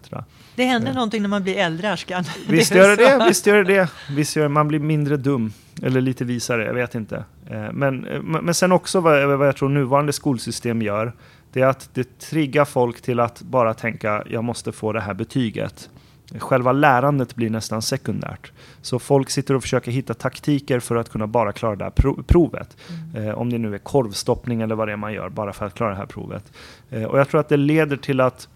Det 0.55 0.65
händer 0.65 0.89
eh. 0.89 0.95
någonting 0.95 1.23
när 1.23 1.29
man 1.29 1.43
blir 1.43 1.57
äldre, 1.57 1.93
Ashkan. 1.93 2.25
Visst 2.49 2.75
gör 2.75 2.89
det 2.89 2.97
det. 2.97 3.25
Visst 3.29 3.47
gör 3.47 3.65
det. 3.65 3.91
Visst 4.11 4.37
gör 4.37 4.43
det. 4.43 4.49
Man 4.49 4.69
blir 4.69 4.79
mindre 4.79 5.17
dum. 5.17 5.53
Eller 5.83 6.01
lite 6.01 6.25
visare, 6.25 6.65
jag 6.65 6.75
vet 6.75 6.95
inte. 6.95 7.25
Eh, 7.51 7.73
men, 7.73 8.01
men 8.23 8.55
sen 8.55 8.73
också 8.73 9.01
vad, 9.01 9.39
vad 9.39 9.49
jag 9.49 9.57
tror 9.57 9.69
nuvarande 9.69 10.13
skolsystem 10.13 10.83
gör. 10.83 11.13
Det 11.53 11.61
är 11.61 11.67
att 11.67 11.91
det 11.95 12.19
triggar 12.19 12.65
folk 12.65 13.01
till 13.01 13.21
att 13.21 13.43
bara 13.43 13.75
tänka 13.75 14.25
jag 14.31 14.45
måste 14.45 14.73
få 14.73 14.93
det 14.93 15.01
här 15.01 15.15
betyget. 15.15 15.91
Själva 16.39 16.73
lärandet 16.73 17.35
blir 17.35 17.51
nästan 17.51 17.83
sekundärt. 17.83 18.53
Så 18.83 18.99
folk 18.99 19.31
sitter 19.31 19.55
och 19.55 19.63
försöker 19.63 19.91
hitta 19.91 20.15
taktiker 20.15 20.81
för 20.81 20.97
att 20.97 21.09
kunna 21.09 21.27
bara 21.27 21.53
klara 21.53 21.77
det 21.77 21.85
här 21.85 22.23
provet. 22.23 22.77
Mm. 22.89 23.29
Eh, 23.29 23.35
om 23.35 23.51
det 23.51 23.59
nu 23.59 23.75
är 23.75 23.79
korvstoppning 23.79 24.61
eller 24.61 24.75
vad 24.75 24.89
det 24.89 24.93
är 24.93 24.97
man 24.97 25.13
gör, 25.13 25.29
bara 25.29 25.53
för 25.53 25.67
att 25.67 25.75
klara 25.75 25.91
det 25.91 25.97
här 25.97 26.07
provet. 26.07 26.53
Eh, 26.91 27.05
och 27.05 27.19
jag 27.19 27.29
tror 27.29 27.41
att 27.41 27.49
det 27.49 27.57
leder 27.57 27.97
till 27.97 28.21
att 28.21 28.49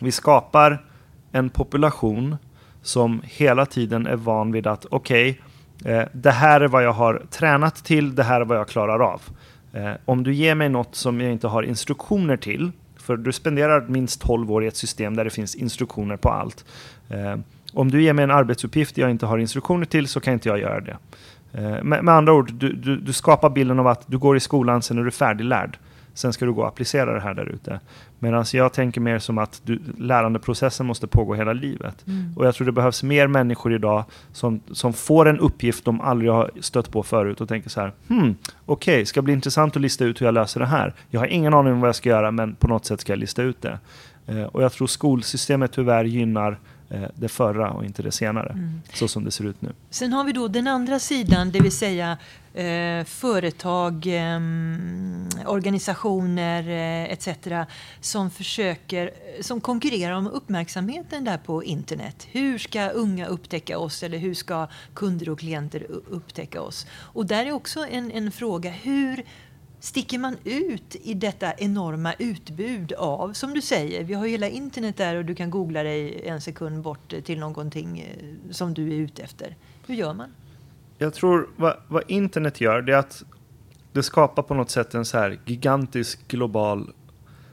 vi 0.00 0.12
skapar 0.12 0.84
en 1.32 1.50
population 1.50 2.36
som 2.82 3.22
hela 3.24 3.66
tiden 3.66 4.06
är 4.06 4.16
van 4.16 4.52
vid 4.52 4.66
att 4.66 4.86
okej, 4.90 5.40
okay, 5.80 5.92
eh, 5.92 6.08
det 6.12 6.30
här 6.30 6.60
är 6.60 6.68
vad 6.68 6.84
jag 6.84 6.92
har 6.92 7.22
tränat 7.30 7.84
till, 7.84 8.14
det 8.14 8.22
här 8.22 8.40
är 8.40 8.44
vad 8.44 8.58
jag 8.58 8.68
klarar 8.68 9.00
av. 9.00 9.22
Eh, 9.72 9.92
om 10.04 10.24
du 10.24 10.34
ger 10.34 10.54
mig 10.54 10.68
något 10.68 10.94
som 10.94 11.20
jag 11.20 11.32
inte 11.32 11.48
har 11.48 11.62
instruktioner 11.62 12.36
till, 12.36 12.72
för 13.08 13.16
du 13.16 13.32
spenderar 13.32 13.84
minst 13.88 14.20
12 14.20 14.52
år 14.52 14.64
i 14.64 14.66
ett 14.66 14.76
system 14.76 15.16
där 15.16 15.24
det 15.24 15.30
finns 15.30 15.54
instruktioner 15.54 16.16
på 16.16 16.28
allt. 16.28 16.64
Eh, 17.08 17.36
om 17.72 17.90
du 17.90 18.02
ger 18.02 18.12
mig 18.12 18.22
en 18.22 18.30
arbetsuppgift 18.30 18.98
jag 18.98 19.10
inte 19.10 19.26
har 19.26 19.38
instruktioner 19.38 19.86
till 19.86 20.08
så 20.08 20.20
kan 20.20 20.32
inte 20.32 20.48
jag 20.48 20.58
göra 20.58 20.80
det. 20.80 20.96
Eh, 21.52 21.82
med, 21.82 22.04
med, 22.04 22.14
andra 22.14 22.32
ord, 22.32 22.52
du, 22.52 22.72
du, 22.72 22.96
du, 22.96 23.12
skapar 23.12 23.50
bilden 23.50 23.78
av 23.78 23.86
att 23.86 24.04
du 24.06 24.18
går 24.18 24.36
i 24.36 24.40
skolan, 24.40 24.82
sen 24.82 24.98
är 24.98 25.04
du 25.04 25.10
färdiglärd. 25.10 25.78
Sen 26.14 26.32
ska 26.32 26.44
du 26.44 26.52
gå 26.52 26.62
och 26.62 26.68
applicera 26.68 27.14
det 27.14 27.20
här 27.20 27.34
där 27.34 27.46
ute. 27.46 27.80
Medan 28.18 28.44
jag 28.52 28.72
tänker 28.72 29.00
mer 29.00 29.18
som 29.18 29.38
att 29.38 29.60
du, 29.64 29.80
lärandeprocessen 29.98 30.86
måste 30.86 31.06
pågå 31.06 31.34
hela 31.34 31.52
livet. 31.52 32.06
Mm. 32.06 32.32
Och 32.36 32.46
jag 32.46 32.54
tror 32.54 32.66
det 32.66 32.72
behövs 32.72 33.02
mer 33.02 33.26
människor 33.26 33.74
idag 33.74 34.04
som, 34.32 34.60
som 34.72 34.92
får 34.92 35.28
en 35.28 35.38
uppgift 35.38 35.84
de 35.84 36.00
aldrig 36.00 36.30
har 36.30 36.50
stött 36.60 36.90
på 36.90 37.02
förut 37.02 37.40
och 37.40 37.48
tänker 37.48 37.70
så 37.70 37.80
här, 37.80 37.92
hmm, 38.08 38.36
okej, 38.66 38.94
okay, 38.94 39.04
ska 39.04 39.22
bli 39.22 39.32
intressant 39.32 39.76
att 39.76 39.82
lista 39.82 40.04
ut 40.04 40.20
hur 40.20 40.26
jag 40.26 40.34
löser 40.34 40.60
det 40.60 40.66
här. 40.66 40.94
Jag 41.10 41.20
har 41.20 41.26
ingen 41.26 41.54
aning 41.54 41.72
om 41.72 41.80
vad 41.80 41.88
jag 41.88 41.96
ska 41.96 42.08
göra, 42.08 42.30
men 42.30 42.54
på 42.54 42.68
något 42.68 42.84
sätt 42.84 43.00
ska 43.00 43.12
jag 43.12 43.18
lista 43.18 43.42
ut 43.42 43.62
det. 43.62 43.78
Eh, 44.26 44.42
och 44.42 44.62
jag 44.62 44.72
tror 44.72 44.86
skolsystemet 44.86 45.72
tyvärr 45.72 46.04
gynnar 46.04 46.58
det 47.14 47.28
förra 47.28 47.70
och 47.70 47.84
inte 47.84 48.02
det 48.02 48.12
senare, 48.12 48.52
mm. 48.52 48.82
så 48.94 49.08
som 49.08 49.24
det 49.24 49.30
ser 49.30 49.44
ut 49.44 49.62
nu. 49.62 49.72
Sen 49.90 50.12
har 50.12 50.24
vi 50.24 50.32
då 50.32 50.48
den 50.48 50.66
andra 50.66 50.98
sidan, 50.98 51.50
det 51.50 51.60
vill 51.60 51.72
säga 51.72 52.18
eh, 52.54 53.04
företag, 53.04 54.06
eh, 54.06 54.40
organisationer 55.46 56.68
eh, 56.68 57.12
etc. 57.12 57.28
som 58.00 58.30
försöker, 58.30 59.10
som 59.40 59.60
konkurrerar 59.60 60.12
om 60.12 60.26
uppmärksamheten 60.26 61.24
där 61.24 61.38
på 61.38 61.64
internet. 61.64 62.26
Hur 62.30 62.58
ska 62.58 62.88
unga 62.88 63.26
upptäcka 63.26 63.78
oss 63.78 64.02
eller 64.02 64.18
hur 64.18 64.34
ska 64.34 64.66
kunder 64.94 65.28
och 65.28 65.38
klienter 65.38 65.86
upptäcka 66.10 66.60
oss? 66.60 66.86
Och 66.90 67.26
där 67.26 67.46
är 67.46 67.52
också 67.52 67.86
en, 67.90 68.10
en 68.10 68.32
fråga, 68.32 68.70
hur 68.70 69.24
sticker 69.80 70.18
man 70.18 70.36
ut 70.44 70.96
i 71.02 71.14
detta 71.14 71.52
enorma 71.52 72.14
utbud 72.18 72.92
av, 72.92 73.32
som 73.32 73.54
du 73.54 73.62
säger, 73.62 74.04
vi 74.04 74.14
har 74.14 74.26
ju 74.26 74.30
hela 74.30 74.48
internet 74.48 74.96
där 74.96 75.16
och 75.16 75.24
du 75.24 75.34
kan 75.34 75.50
googla 75.50 75.82
dig 75.82 76.28
en 76.28 76.40
sekund 76.40 76.82
bort 76.82 77.14
till 77.24 77.38
någonting 77.38 78.00
eh, 78.00 78.52
som 78.52 78.74
du 78.74 78.88
är 78.88 78.96
ute 78.96 79.22
efter. 79.22 79.56
Hur 79.86 79.94
gör 79.94 80.14
man? 80.14 80.30
Jag 80.98 81.14
tror 81.14 81.48
vad, 81.56 81.76
vad 81.88 82.02
internet 82.08 82.60
gör, 82.60 82.82
det 82.82 82.92
är 82.92 82.98
att 82.98 83.24
det 83.92 84.02
skapar 84.02 84.42
på 84.42 84.54
något 84.54 84.70
sätt 84.70 84.94
en 84.94 85.04
så 85.04 85.18
här 85.18 85.40
gigantisk 85.44 86.28
global 86.28 86.92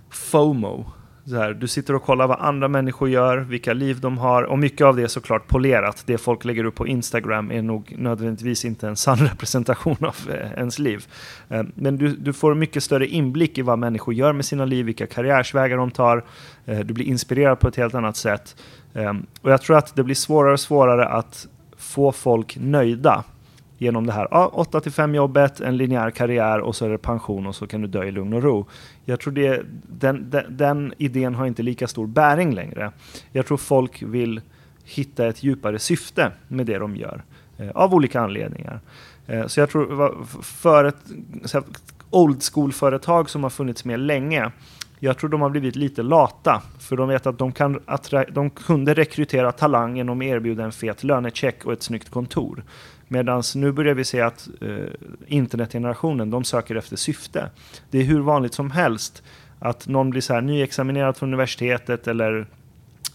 FOMO 0.10 0.86
så 1.28 1.36
här, 1.36 1.54
du 1.54 1.68
sitter 1.68 1.96
och 1.96 2.04
kollar 2.04 2.28
vad 2.28 2.40
andra 2.40 2.68
människor 2.68 3.10
gör, 3.10 3.38
vilka 3.38 3.74
liv 3.74 4.00
de 4.00 4.18
har 4.18 4.44
och 4.44 4.60
mycket 4.60 4.88
av 4.88 4.96
det 4.96 5.04
är 5.04 5.08
såklart 5.08 5.48
polerat. 5.48 6.04
Det 6.06 6.18
folk 6.18 6.46
lägger 6.46 6.64
upp 6.64 6.76
på 6.76 6.88
Instagram 6.88 7.52
är 7.52 7.62
nog 7.62 7.96
nödvändigtvis 7.98 8.66
inte 8.66 8.88
en 8.88 8.96
sann 8.96 9.18
representation 9.32 9.98
av 10.00 10.16
eh, 10.30 10.52
ens 10.52 10.80
liv. 10.80 11.06
Eh, 11.50 11.64
men 11.76 11.98
du, 11.98 12.08
du, 12.08 12.34
får 12.34 12.56
mycket 12.56 12.84
större 12.84 13.08
inblick 13.08 13.58
i 13.58 13.62
vad 13.62 13.80
människor 13.80 14.14
gör 14.14 14.34
med 14.34 14.46
sina 14.46 14.66
liv, 14.66 14.86
vilka 14.86 15.08
karriärsvägar 15.08 15.78
de 15.78 15.92
tar. 15.92 16.26
Eh, 16.66 16.80
du 16.80 16.94
blir 16.94 17.06
inspirerad 17.06 17.60
på 17.60 17.68
ett 17.68 17.76
helt 17.76 17.96
annat 17.96 18.18
sätt. 18.18 18.56
Och 19.42 19.52
jag 19.52 19.62
tror 19.62 19.78
att 19.78 19.96
det 19.96 20.04
blir 20.04 20.16
svårare 20.16 20.54
och 20.54 20.60
svårare 20.60 21.08
att 21.08 21.48
få 21.78 22.12
folk 22.12 22.58
nöjda 22.60 23.24
genom 23.78 24.06
det 24.06 24.14
här. 24.14 24.28
Ja, 24.32 24.50
8 24.54 24.82
till 24.82 24.92
5 24.92 25.16
jobbet, 25.16 25.60
en 25.62 25.78
linjär 25.78 26.12
karriär 26.12 26.60
och 26.60 26.76
så 26.76 26.86
är 26.86 26.90
det 26.90 26.98
pension 26.98 27.48
och 27.48 27.56
så 27.56 27.68
kan 27.68 27.82
du 27.82 27.88
dö 27.88 28.04
i 28.04 28.12
lugn 28.12 28.34
och 28.34 28.44
ro. 28.44 28.66
Jag 29.06 29.20
tror 29.20 29.34
det, 29.34 29.62
den, 29.90 30.30
den, 30.30 30.58
den 30.58 30.94
idén 30.98 31.36
har 31.36 31.46
inte 31.46 31.64
lika 31.64 31.88
stor 31.88 32.08
bäring 32.08 32.54
längre. 32.54 32.92
Jag 33.32 33.46
tror 33.46 33.58
folk 33.58 34.02
vill 34.02 34.42
hitta 34.84 35.28
ett 35.28 35.44
djupare 35.44 35.80
syfte 35.80 36.32
med 36.48 36.66
det 36.66 36.78
de 36.78 36.96
gör. 36.96 37.24
Eh, 37.58 37.70
av 37.70 37.94
olika 37.94 38.22
anledningar. 38.22 38.80
Eh, 39.28 39.48
så 39.48 39.60
jag 39.60 39.70
tror 39.70 40.26
för 40.42 40.86
ett 40.86 41.02
old 42.10 42.44
school-företag 42.54 43.30
som 43.30 43.44
har 43.44 43.50
funnits 43.50 43.86
med 43.86 44.00
länge 44.00 44.52
jag 45.00 45.18
tror 45.18 45.30
de 45.30 45.42
har 45.42 45.50
blivit 45.50 45.76
lite 45.76 46.04
lata, 46.04 46.62
för 46.80 46.98
de 46.98 47.08
vet 47.08 47.26
att 47.28 47.38
de, 47.38 47.52
kan 47.52 47.80
de 48.34 48.50
kunde 48.50 48.94
rekrytera 48.94 49.52
talang 49.52 49.98
genom 49.98 50.22
att 50.22 50.26
erbjuda 50.26 50.64
en 50.64 50.72
fet 50.72 51.04
lönecheck 51.04 51.66
och 51.66 51.74
ett 51.74 51.84
snyggt 51.84 52.10
kontor. 52.10 52.64
Medan 53.08 53.44
nu 53.56 53.72
börjar 53.72 53.94
vi 53.94 54.04
se 54.04 54.22
att 54.22 54.50
eh, 54.62 54.70
internetgenerationen, 55.28 56.30
de 56.30 56.44
söker 56.44 56.76
efter 56.76 56.96
syfte. 56.96 57.50
Det 57.92 58.00
är 58.00 58.04
hur 58.04 58.20
vanligt 58.20 58.54
som 58.54 58.72
helst 58.72 59.24
att 59.60 59.88
någon 59.88 60.10
blir 60.10 60.22
så 60.22 60.34
här 60.34 60.42
nyexaminerad 60.42 61.18
från 61.18 61.30
universitetet 61.30 62.08
eller 62.08 62.48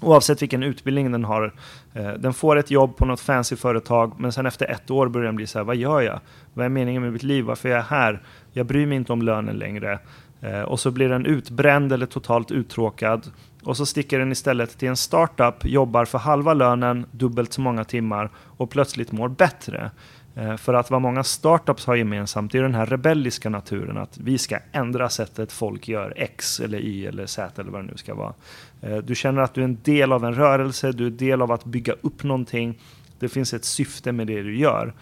oavsett 0.00 0.42
vilken 0.42 0.62
utbildning 0.62 1.12
den 1.12 1.24
har. 1.24 1.54
Eh, 1.94 2.12
den 2.12 2.34
får 2.34 2.56
ett 2.56 2.70
jobb 2.70 2.96
på 2.96 3.06
något 3.06 3.20
fancy 3.20 3.56
företag 3.56 4.12
men 4.18 4.32
sen 4.32 4.46
efter 4.46 4.70
ett 4.70 4.90
år 4.90 5.08
börjar 5.08 5.26
den 5.26 5.36
bli 5.36 5.46
så 5.46 5.58
här, 5.58 5.64
vad 5.64 5.76
gör 5.76 6.00
jag? 6.00 6.20
Vad 6.54 6.64
är 6.64 6.70
meningen 6.70 7.02
med 7.02 7.12
mitt 7.12 7.22
liv? 7.22 7.44
Varför 7.44 7.68
är 7.68 7.76
jag 7.76 7.82
här? 7.82 8.22
Jag 8.52 8.66
bryr 8.66 8.86
mig 8.86 8.96
inte 8.96 9.12
om 9.12 9.22
lönen 9.22 9.56
längre. 9.56 9.98
Eh, 10.40 10.60
och 10.60 10.80
så 10.80 10.90
blir 10.90 11.08
den 11.08 11.26
utbränd 11.26 11.92
eller 11.92 12.06
totalt 12.06 12.50
uttråkad. 12.50 13.30
Och 13.62 13.76
så 13.76 13.86
sticker 13.86 14.18
den 14.18 14.32
istället 14.32 14.78
till 14.78 14.88
en 14.88 14.96
startup, 14.96 15.64
jobbar 15.64 16.04
för 16.04 16.18
halva 16.18 16.54
lönen, 16.54 17.06
dubbelt 17.10 17.52
så 17.52 17.60
många 17.60 17.84
timmar 17.84 18.30
och 18.36 18.70
plötsligt 18.70 19.12
mår 19.12 19.28
bättre. 19.28 19.90
Eh, 20.34 20.56
för 20.56 20.74
att 20.74 20.90
vad 20.90 21.02
många 21.02 21.24
startups 21.24 21.86
har 21.86 21.96
gemensamt 21.96 22.54
är 22.54 22.62
den 22.62 22.74
här 22.74 22.86
rebelliska 22.86 23.50
naturen 23.50 23.96
att 23.96 24.18
vi 24.18 24.38
ska 24.38 24.58
ändra 24.72 25.08
sättet 25.08 25.52
folk 25.52 25.88
gör 25.88 26.12
X 26.16 26.60
eller 26.60 26.78
Y 26.78 27.06
eller 27.06 27.26
Z 27.26 27.60
eller 27.60 27.70
vad 27.70 27.84
det 27.84 27.90
nu 27.90 27.96
ska 27.96 28.14
vara. 28.14 28.34
Eh, 28.80 28.96
du 28.96 29.14
känner 29.14 29.42
att 29.42 29.54
du 29.54 29.60
är 29.60 29.64
en 29.64 29.78
del 29.82 30.12
av 30.12 30.24
en 30.24 30.34
rörelse, 30.34 30.92
du 30.92 31.04
är 31.04 31.10
en 31.10 31.16
del 31.16 31.42
av 31.42 31.52
att 31.52 31.64
bygga 31.64 31.94
upp 32.00 32.22
någonting. 32.22 32.78
Det 33.18 33.28
finns 33.28 33.54
ett 33.54 33.64
syfte 33.64 34.12
med 34.12 34.26
det 34.26 34.42
du 34.42 34.58
gör. 34.58 34.92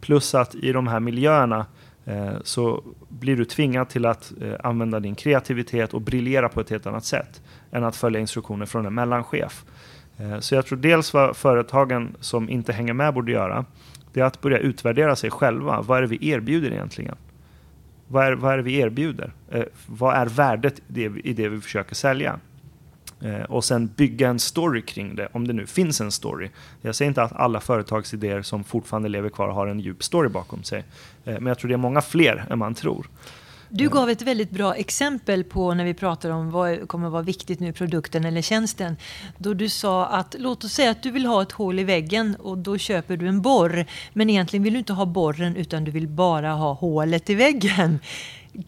Plus 0.00 0.34
att 0.34 0.54
i 0.54 0.72
de 0.72 0.86
här 0.86 1.00
miljöerna 1.00 1.66
Eh, 2.04 2.36
så 2.42 2.82
blir 3.08 3.36
du 3.36 3.44
tvingad 3.44 3.88
till 3.88 4.06
att 4.06 4.32
eh, 4.40 4.54
använda 4.62 5.00
din 5.00 5.14
kreativitet 5.14 5.94
och 5.94 6.00
briljera 6.00 6.48
på 6.48 6.60
ett 6.60 6.70
helt 6.70 6.86
annat 6.86 7.04
sätt 7.04 7.42
än 7.70 7.84
att 7.84 7.96
följa 7.96 8.20
instruktioner 8.20 8.66
från 8.66 8.86
en 8.86 8.94
mellanchef. 8.94 9.64
Eh, 10.16 10.38
så 10.38 10.54
jag 10.54 10.66
tror 10.66 10.78
dels 10.78 11.14
vad 11.14 11.36
företagen 11.36 12.16
som 12.20 12.48
inte 12.48 12.72
hänger 12.72 12.92
med 12.92 13.14
borde 13.14 13.32
göra 13.32 13.64
det 14.12 14.20
är 14.20 14.24
att 14.24 14.40
börja 14.40 14.58
utvärdera 14.58 15.16
sig 15.16 15.30
själva. 15.30 15.82
Vad 15.82 15.98
är 15.98 16.02
det 16.02 16.08
vi 16.08 16.28
erbjuder 16.30 16.72
egentligen? 16.72 17.16
Vad 18.08 18.26
är, 18.26 18.32
vad 18.32 18.52
är 18.52 18.56
det 18.56 18.62
vi 18.62 18.78
erbjuder? 18.78 19.32
Vad 19.86 20.14
är 20.14 20.26
värdet 20.26 20.78
i 20.78 20.82
det, 20.86 21.20
i 21.28 21.32
det 21.32 21.48
vi 21.48 21.60
försöker 21.60 21.94
sälja? 21.94 22.40
Eh, 23.24 23.42
och 23.42 23.64
sen 23.64 23.86
bygga 23.86 24.28
en 24.28 24.38
story 24.38 24.82
kring 24.82 25.16
det, 25.16 25.28
om 25.32 25.46
det 25.46 25.52
nu 25.52 25.66
finns 25.66 26.00
en 26.00 26.12
story. 26.12 26.50
Jag 26.82 26.94
säger 26.94 27.08
inte 27.08 27.22
att 27.22 27.32
alla 27.32 27.60
företagsidéer 27.60 28.42
som 28.42 28.64
fortfarande 28.64 29.08
lever 29.08 29.28
kvar 29.28 29.48
har 29.48 29.66
en 29.66 29.80
djup 29.80 30.02
story 30.02 30.28
bakom 30.28 30.62
sig. 30.62 30.84
Eh, 31.24 31.34
men 31.34 31.46
jag 31.46 31.58
tror 31.58 31.68
det 31.68 31.74
är 31.74 31.78
många 31.78 32.02
fler 32.02 32.46
än 32.50 32.58
man 32.58 32.74
tror. 32.74 33.06
Du 33.68 33.88
gav 33.88 34.10
ett 34.10 34.22
väldigt 34.22 34.50
bra 34.50 34.74
exempel 34.74 35.44
på 35.44 35.74
när 35.74 35.84
vi 35.84 35.94
pratar 35.94 36.30
om 36.30 36.50
vad 36.50 36.88
kommer 36.88 37.08
vara 37.08 37.22
viktigt 37.22 37.60
nu, 37.60 37.72
produkten 37.72 38.24
eller 38.24 38.42
tjänsten. 38.42 38.96
Då 39.38 39.54
du 39.54 39.68
sa 39.68 40.06
att 40.06 40.36
låt 40.38 40.64
oss 40.64 40.72
säga 40.72 40.90
att 40.90 41.02
du 41.02 41.10
vill 41.10 41.26
ha 41.26 41.42
ett 41.42 41.52
hål 41.52 41.78
i 41.78 41.84
väggen 41.84 42.36
och 42.38 42.58
då 42.58 42.78
köper 42.78 43.16
du 43.16 43.28
en 43.28 43.42
borr. 43.42 43.86
Men 44.12 44.30
egentligen 44.30 44.62
vill 44.62 44.72
du 44.72 44.78
inte 44.78 44.92
ha 44.92 45.06
borren 45.06 45.56
utan 45.56 45.84
du 45.84 45.90
vill 45.90 46.08
bara 46.08 46.52
ha 46.52 46.72
hålet 46.72 47.30
i 47.30 47.34
väggen. 47.34 47.98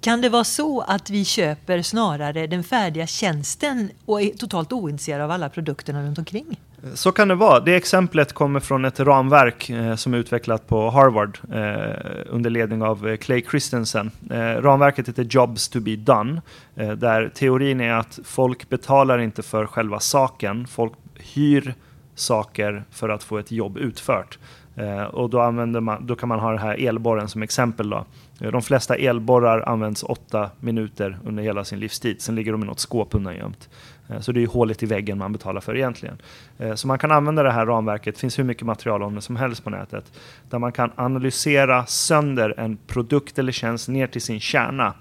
Kan 0.01 0.20
det 0.20 0.29
vara 0.29 0.44
så 0.44 0.81
att 0.81 1.11
vi 1.11 1.25
köper 1.25 1.83
snarare 1.83 2.46
den 2.46 2.64
färdiga 2.64 3.07
tjänsten 3.07 3.90
och 4.05 4.22
är 4.22 4.31
totalt 4.31 4.72
ointresserade 4.72 5.25
av 5.25 5.31
alla 5.31 5.49
produkterna 5.49 6.03
runt 6.03 6.18
omkring? 6.18 6.61
Så 6.94 7.12
kan 7.12 7.29
det 7.29 7.35
vara. 7.35 7.61
Det 7.61 7.77
exemplet 7.77 8.33
kommer 8.33 8.61
från 8.61 8.85
ett 8.85 9.01
ramverk 9.01 9.70
eh, 9.70 9.94
som 9.94 10.14
är 10.14 10.18
utvecklat 10.18 10.66
på 10.66 10.90
Harvard 10.90 11.38
eh, 11.53 12.22
under 12.27 12.51
ledning 12.51 12.83
av 12.83 13.09
eh, 13.09 13.16
Clay 13.16 13.42
Christensen. 13.51 14.11
Eh, 14.31 14.37
ramverket 14.37 15.09
heter 15.09 15.27
Jobs 15.31 15.68
to 15.68 15.81
be 15.81 15.96
done, 15.96 16.42
eh, 16.77 16.90
där 16.90 17.29
teorin 17.29 17.81
är 17.81 17.92
att 17.92 18.18
folk 18.25 18.68
betalar 18.68 19.18
inte 19.18 19.42
för 19.42 19.66
själva 19.66 20.01
saken, 20.01 20.66
folk 20.66 20.92
hyr 21.14 21.75
saker 22.14 22.85
för 22.90 23.09
att 23.09 23.25
få 23.25 23.38
ett 23.38 23.51
jobb 23.51 23.79
utfört. 23.79 24.38
Eh, 24.76 25.02
och 25.02 25.30
då, 25.30 25.40
använder 25.40 25.80
man, 25.80 26.06
då 26.06 26.14
kan 26.14 26.28
man 26.28 26.40
ha 26.40 26.50
den 26.50 26.58
här 26.58 26.88
elborren 26.88 27.28
som 27.28 27.42
exempel. 27.42 27.90
Då. 27.90 28.04
Eh, 28.40 28.50
de 28.50 28.62
flesta 28.62 28.96
elborrar 28.96 29.68
används 29.68 30.02
åtta 30.02 30.50
minuter 30.60 31.18
under 31.24 31.42
hela 31.42 31.64
sin 31.64 31.80
livstid, 31.80 32.22
sen 32.22 32.34
ligger 32.34 32.52
de 32.52 32.62
i 32.62 32.66
något 32.66 32.80
skåp 32.80 33.14
undangömt. 33.14 33.68
Eh, 34.08 34.20
så 34.20 34.32
det 34.32 34.42
är 34.42 34.46
hålet 34.46 34.82
i 34.82 34.86
väggen 34.86 35.18
man 35.18 35.32
betalar 35.32 35.60
för 35.60 35.76
egentligen. 35.76 36.18
Eh, 36.58 36.74
så 36.74 36.86
man 36.86 36.98
kan 36.98 37.12
använda 37.12 37.42
det 37.42 37.52
här 37.52 37.66
ramverket, 37.66 38.14
det 38.14 38.20
finns 38.20 38.38
hur 38.38 38.44
mycket 38.44 38.66
material 38.66 39.02
om 39.02 39.14
det 39.14 39.20
som 39.20 39.36
helst 39.36 39.64
på 39.64 39.70
nätet, 39.70 40.12
där 40.50 40.58
man 40.58 40.72
kan 40.72 40.90
analysera 40.96 41.86
sönder 41.86 42.54
en 42.56 42.76
produkt 42.86 43.38
eller 43.38 43.52
tjänst 43.52 43.88
ner 43.88 44.06
till 44.06 44.22
sin 44.22 44.40
kärna 44.40 44.94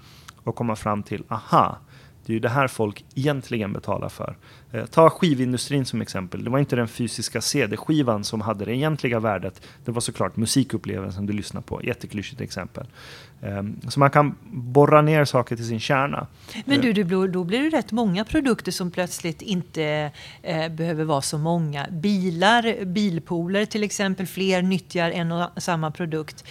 och 0.44 0.54
komma 0.54 0.76
fram 0.76 1.02
till, 1.02 1.24
aha, 1.28 1.78
det 2.26 2.32
är 2.32 2.34
ju 2.34 2.40
det 2.40 2.48
här 2.48 2.68
folk 2.68 3.04
egentligen 3.14 3.72
betalar 3.72 4.08
för. 4.08 4.36
Eh, 4.72 4.86
ta 4.86 5.10
skivindustrin 5.10 5.84
som 5.84 6.00
exempel. 6.00 6.44
Det 6.44 6.50
var 6.50 6.58
inte 6.58 6.76
den 6.76 6.88
fysiska 6.88 7.40
CD-skivan 7.40 8.24
som 8.24 8.40
hade 8.40 8.64
det 8.64 8.76
egentliga 8.76 9.20
värdet. 9.20 9.62
Det 9.84 9.92
var 9.92 10.00
såklart 10.00 10.36
musikupplevelsen 10.36 11.26
du 11.26 11.32
lyssnar 11.32 11.60
på. 11.60 11.84
Jätteklyschigt 11.84 12.40
exempel. 12.40 12.86
Ehm, 13.42 13.80
så 13.88 14.00
man 14.00 14.10
kan 14.10 14.34
borra 14.50 15.02
ner 15.02 15.24
saker 15.24 15.56
till 15.56 15.66
sin 15.66 15.80
kärna. 15.80 16.26
Men 16.64 16.80
du, 16.80 16.92
du 16.92 17.28
då 17.28 17.44
blir 17.44 17.70
det 17.70 17.76
rätt 17.76 17.92
många 17.92 18.24
produkter 18.24 18.72
som 18.72 18.90
plötsligt 18.90 19.42
inte 19.42 20.10
eh, 20.42 20.68
behöver 20.68 21.04
vara 21.04 21.20
så 21.20 21.38
många. 21.38 21.86
Bilar, 21.90 22.84
bilpooler 22.84 23.64
till 23.64 23.82
exempel, 23.82 24.26
fler 24.26 24.62
nyttjar 24.62 25.10
en 25.10 25.32
och 25.32 25.50
samma 25.56 25.90
produkt. 25.90 26.44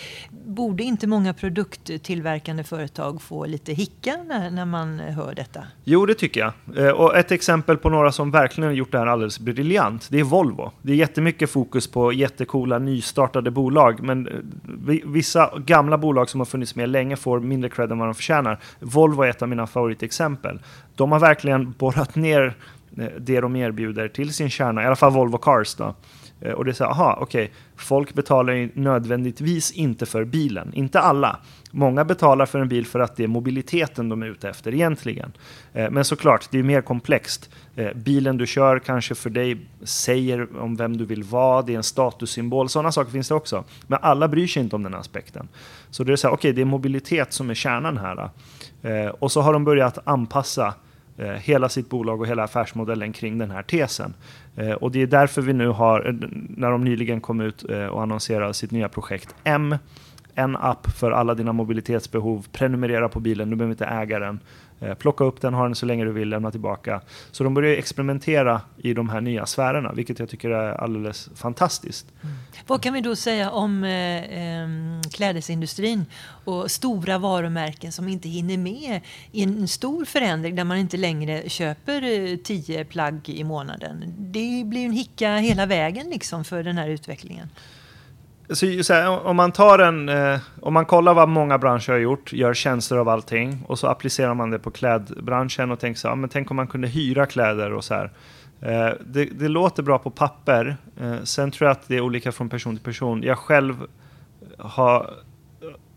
Borde 0.46 0.84
inte 0.84 1.08
många 1.08 1.34
produkttillverkande 1.34 2.64
företag 2.64 3.22
få 3.22 3.46
lite 3.46 3.74
hicka 3.74 4.18
när, 4.28 4.52
när 4.52 4.66
man 4.66 5.00
hör 5.00 5.36
detta? 5.36 5.64
Jo, 5.84 6.06
det 6.06 6.14
tycker 6.14 6.40
jag. 6.40 6.86
Eh, 6.86 6.92
och 6.92 7.18
ett 7.18 7.32
exempel 7.32 7.78
på 7.78 7.90
några 7.90 8.12
som 8.12 8.32
verkligen 8.32 8.68
har 8.68 8.76
gjort 8.76 8.92
det 8.92 9.00
här 9.00 9.08
alldeles 9.08 9.40
briljant, 9.40 10.08
det 10.12 10.20
är 10.20 10.24
Volvo. 10.24 10.72
Det 10.82 10.92
är 10.92 10.96
jättemycket 10.96 11.50
fokus 11.50 11.88
på 11.88 12.14
jättekola 12.14 12.80
nystartade 12.80 13.52
bolag, 13.52 14.04
men 14.04 14.28
eh, 14.28 14.34
vissa 15.06 15.52
gamla 15.66 15.98
bolag 15.98 16.30
som 16.30 16.40
har 16.40 16.46
funnits 16.46 16.75
med 16.76 16.90
länge 16.90 17.16
får 17.16 17.40
mindre 17.40 17.70
cred 17.70 17.92
än 17.92 18.00
vad 18.00 18.08
de 18.08 18.16
förtjänar. 18.16 18.60
Volvo 18.80 19.22
är 19.22 19.30
ett 19.30 19.42
av 19.42 19.50
mina 19.50 19.68
favoritexempel. 19.68 20.60
De 20.96 21.12
har 21.12 21.20
verkligen 21.20 21.72
borrat 21.72 22.16
ner 22.16 22.56
eh, 22.98 23.06
det 23.20 23.40
de 23.40 23.56
erbjuder 23.56 24.08
till 24.08 24.34
sin 24.34 24.50
kärna, 24.50 24.84
i 24.84 24.86
alla 24.86 24.96
fall 24.96 25.12
Volvo 25.12 25.38
Cars. 25.38 25.76
Då. 25.76 25.96
Eh, 26.46 26.54
och 26.54 26.66
det 26.66 26.72
är 26.72 26.74
så 26.74 26.86
aha, 26.86 27.18
okej, 27.22 27.44
okay, 27.44 27.56
folk 27.76 28.14
betalar 28.14 28.54
ju 28.54 28.70
nödvändigtvis 28.74 29.72
inte 29.72 30.06
för 30.06 30.24
bilen. 30.24 30.74
Inte 30.74 31.00
alla. 31.00 31.40
Många 31.72 32.06
betalar 32.06 32.46
för 32.46 32.60
en 32.60 32.68
bil 32.68 32.86
för 32.86 33.00
att 33.00 33.16
det 33.16 33.24
är 33.24 33.28
mobiliteten 33.28 34.10
de 34.10 34.24
är 34.24 34.28
ute 34.28 34.50
efter 34.50 34.74
egentligen. 34.74 35.32
Eh, 35.74 35.90
men 35.90 36.06
såklart, 36.06 36.48
det 36.52 36.60
är 36.60 36.64
mer 36.64 36.82
komplext. 36.82 37.50
Eh, 37.76 37.94
bilen 37.96 38.38
du 38.38 38.48
kör 38.48 38.80
kanske 38.80 39.16
för 39.16 39.30
dig 39.30 39.58
säger 39.84 40.58
om 40.60 40.76
vem 40.76 40.98
du 40.98 41.06
vill 41.06 41.24
vara, 41.24 41.62
det 41.62 41.74
är 41.74 41.78
en 41.78 41.84
statussymbol. 41.84 42.70
Sådana 42.70 42.92
saker 42.92 43.12
finns 43.12 43.28
det 43.28 43.36
också. 43.36 43.64
Men 43.88 44.00
alla 44.02 44.28
bryr 44.28 44.48
sig 44.48 44.64
inte 44.64 44.76
om 44.76 44.84
den 44.84 44.96
aspekten. 44.96 45.48
Så 45.90 46.04
det 46.04 46.12
är 46.12 46.16
så 46.16 46.28
här, 46.28 46.34
okej, 46.34 46.50
okay, 46.50 46.56
det 46.56 46.62
är 46.62 46.66
mobilitet 46.66 47.34
som 47.34 47.50
är 47.50 47.54
kärnan 47.54 47.98
här. 47.98 48.30
Och 49.20 49.32
så 49.32 49.42
har 49.42 49.54
de 49.54 49.64
börjat 49.64 49.98
anpassa 50.04 50.74
Eh, 51.18 51.28
hela 51.28 51.70
sitt 51.70 51.90
bolag 51.90 52.22
och 52.22 52.28
hela 52.28 52.44
affärsmodellen 52.44 53.14
kring 53.14 53.38
den 53.38 53.52
här 53.52 53.64
tesen. 53.64 54.14
Eh, 54.56 54.72
och 54.72 54.92
det 54.92 55.02
är 55.02 55.08
därför 55.08 55.42
vi 55.42 55.54
nu 55.54 55.68
har, 55.68 56.08
eh, 56.08 56.14
när 56.50 56.72
de 56.72 56.84
nyligen 56.84 57.22
kom 57.22 57.42
ut 57.42 57.64
och 57.64 58.02
annonserade 58.02 58.54
sitt 58.54 58.72
nya 58.72 58.90
projekt 58.90 59.36
M, 59.44 59.76
en 60.36 60.56
app 60.56 60.92
för 60.92 61.12
alla 61.12 61.34
dina 61.34 61.54
mobilitetsbehov, 61.54 62.48
prenumerera 62.52 63.10
på 63.10 63.20
bilen, 63.20 63.50
du 63.50 63.56
behöver 63.56 63.74
inte 63.74 63.86
äga 63.86 64.20
den. 64.20 64.40
Eh, 64.80 64.94
plocka 64.94 65.24
upp 65.24 65.42
den, 65.42 65.54
ha 65.54 65.64
den 65.64 65.76
så 65.76 65.86
länge 65.86 66.06
du 66.06 66.12
vill, 66.12 66.30
lämna 66.30 66.52
tillbaka. 66.52 67.02
Så 67.32 67.44
de 67.44 67.54
börjar 67.54 67.78
experimentera 67.78 68.62
i 68.78 68.94
de 68.94 69.10
här 69.10 69.22
nya 69.22 69.46
sfärerna, 69.46 69.94
vilket 69.94 70.20
jag 70.20 70.30
tycker 70.30 70.50
är 70.50 70.72
alldeles 70.72 71.30
fantastiskt. 71.36 72.08
Mm. 72.24 72.36
Vad 72.68 72.82
kan 72.82 72.94
vi 72.94 73.02
då 73.02 73.16
säga 73.16 73.52
om 73.52 73.84
eh, 73.84 74.24
eh, 74.24 74.70
klädesindustrin 75.14 76.06
och 76.46 76.72
stora 76.72 77.18
varumärken 77.18 77.92
som 77.92 78.08
inte 78.08 78.30
hinner 78.30 78.58
med 78.58 79.02
i 79.32 79.44
en 79.44 79.68
stor 79.68 80.06
förändring 80.06 80.56
där 80.56 80.64
man 80.64 80.78
inte 80.78 80.98
längre 80.98 81.50
köper 81.50 82.04
eh, 82.04 82.38
tio 82.38 82.86
plagg 82.86 83.30
i 83.30 83.44
månaden? 83.44 84.14
Det 84.18 84.64
blir 84.66 84.86
en 84.86 84.92
hicka 84.92 85.38
hela 85.38 85.66
vägen 85.66 86.10
liksom 86.10 86.44
för 86.44 86.64
den 86.64 86.78
här 86.78 86.90
utvecklingen. 86.90 87.50
Så, 88.50 88.84
så 88.84 88.94
här, 88.94 89.28
om 89.28 89.36
man 89.36 89.52
tar 89.52 89.80
en, 89.80 90.10
eh, 90.10 90.40
om 90.62 90.74
man 90.74 90.86
kollar 90.86 91.14
vad 91.14 91.30
många 91.30 91.58
branscher 91.58 91.92
har 91.92 92.00
gjort, 92.00 92.34
gör 92.34 92.54
tjänster 92.54 92.98
av 92.98 93.10
allting 93.10 93.64
och 93.68 93.80
så 93.80 93.88
applicerar 93.88 94.34
man 94.34 94.52
det 94.52 94.60
på 94.60 94.72
klädbranschen 94.72 95.72
och 95.72 95.80
tänker 95.80 96.00
så 96.00 96.08
här, 96.08 96.16
men 96.16 96.30
tänk 96.30 96.52
om 96.52 96.58
man 96.58 96.68
kunde 96.68 96.88
hyra 96.88 97.26
kläder 97.26 97.74
och 97.74 97.84
så 97.84 97.94
här. 97.94 98.12
Eh, 98.62 98.94
det, 99.06 99.26
det, 99.26 99.48
låter 99.48 99.84
bra 99.84 99.98
på 99.98 100.10
papper, 100.10 100.78
eh, 101.02 101.24
sen 101.24 101.52
tror 101.52 101.68
jag 101.68 101.72
att 101.72 101.88
det 101.88 101.96
är 101.96 102.02
olika 102.02 102.32
från 102.32 102.50
person 102.50 102.76
till 102.76 102.86
person. 102.86 103.24
Jag 103.24 103.38
själv 103.38 103.88
har 104.58 105.14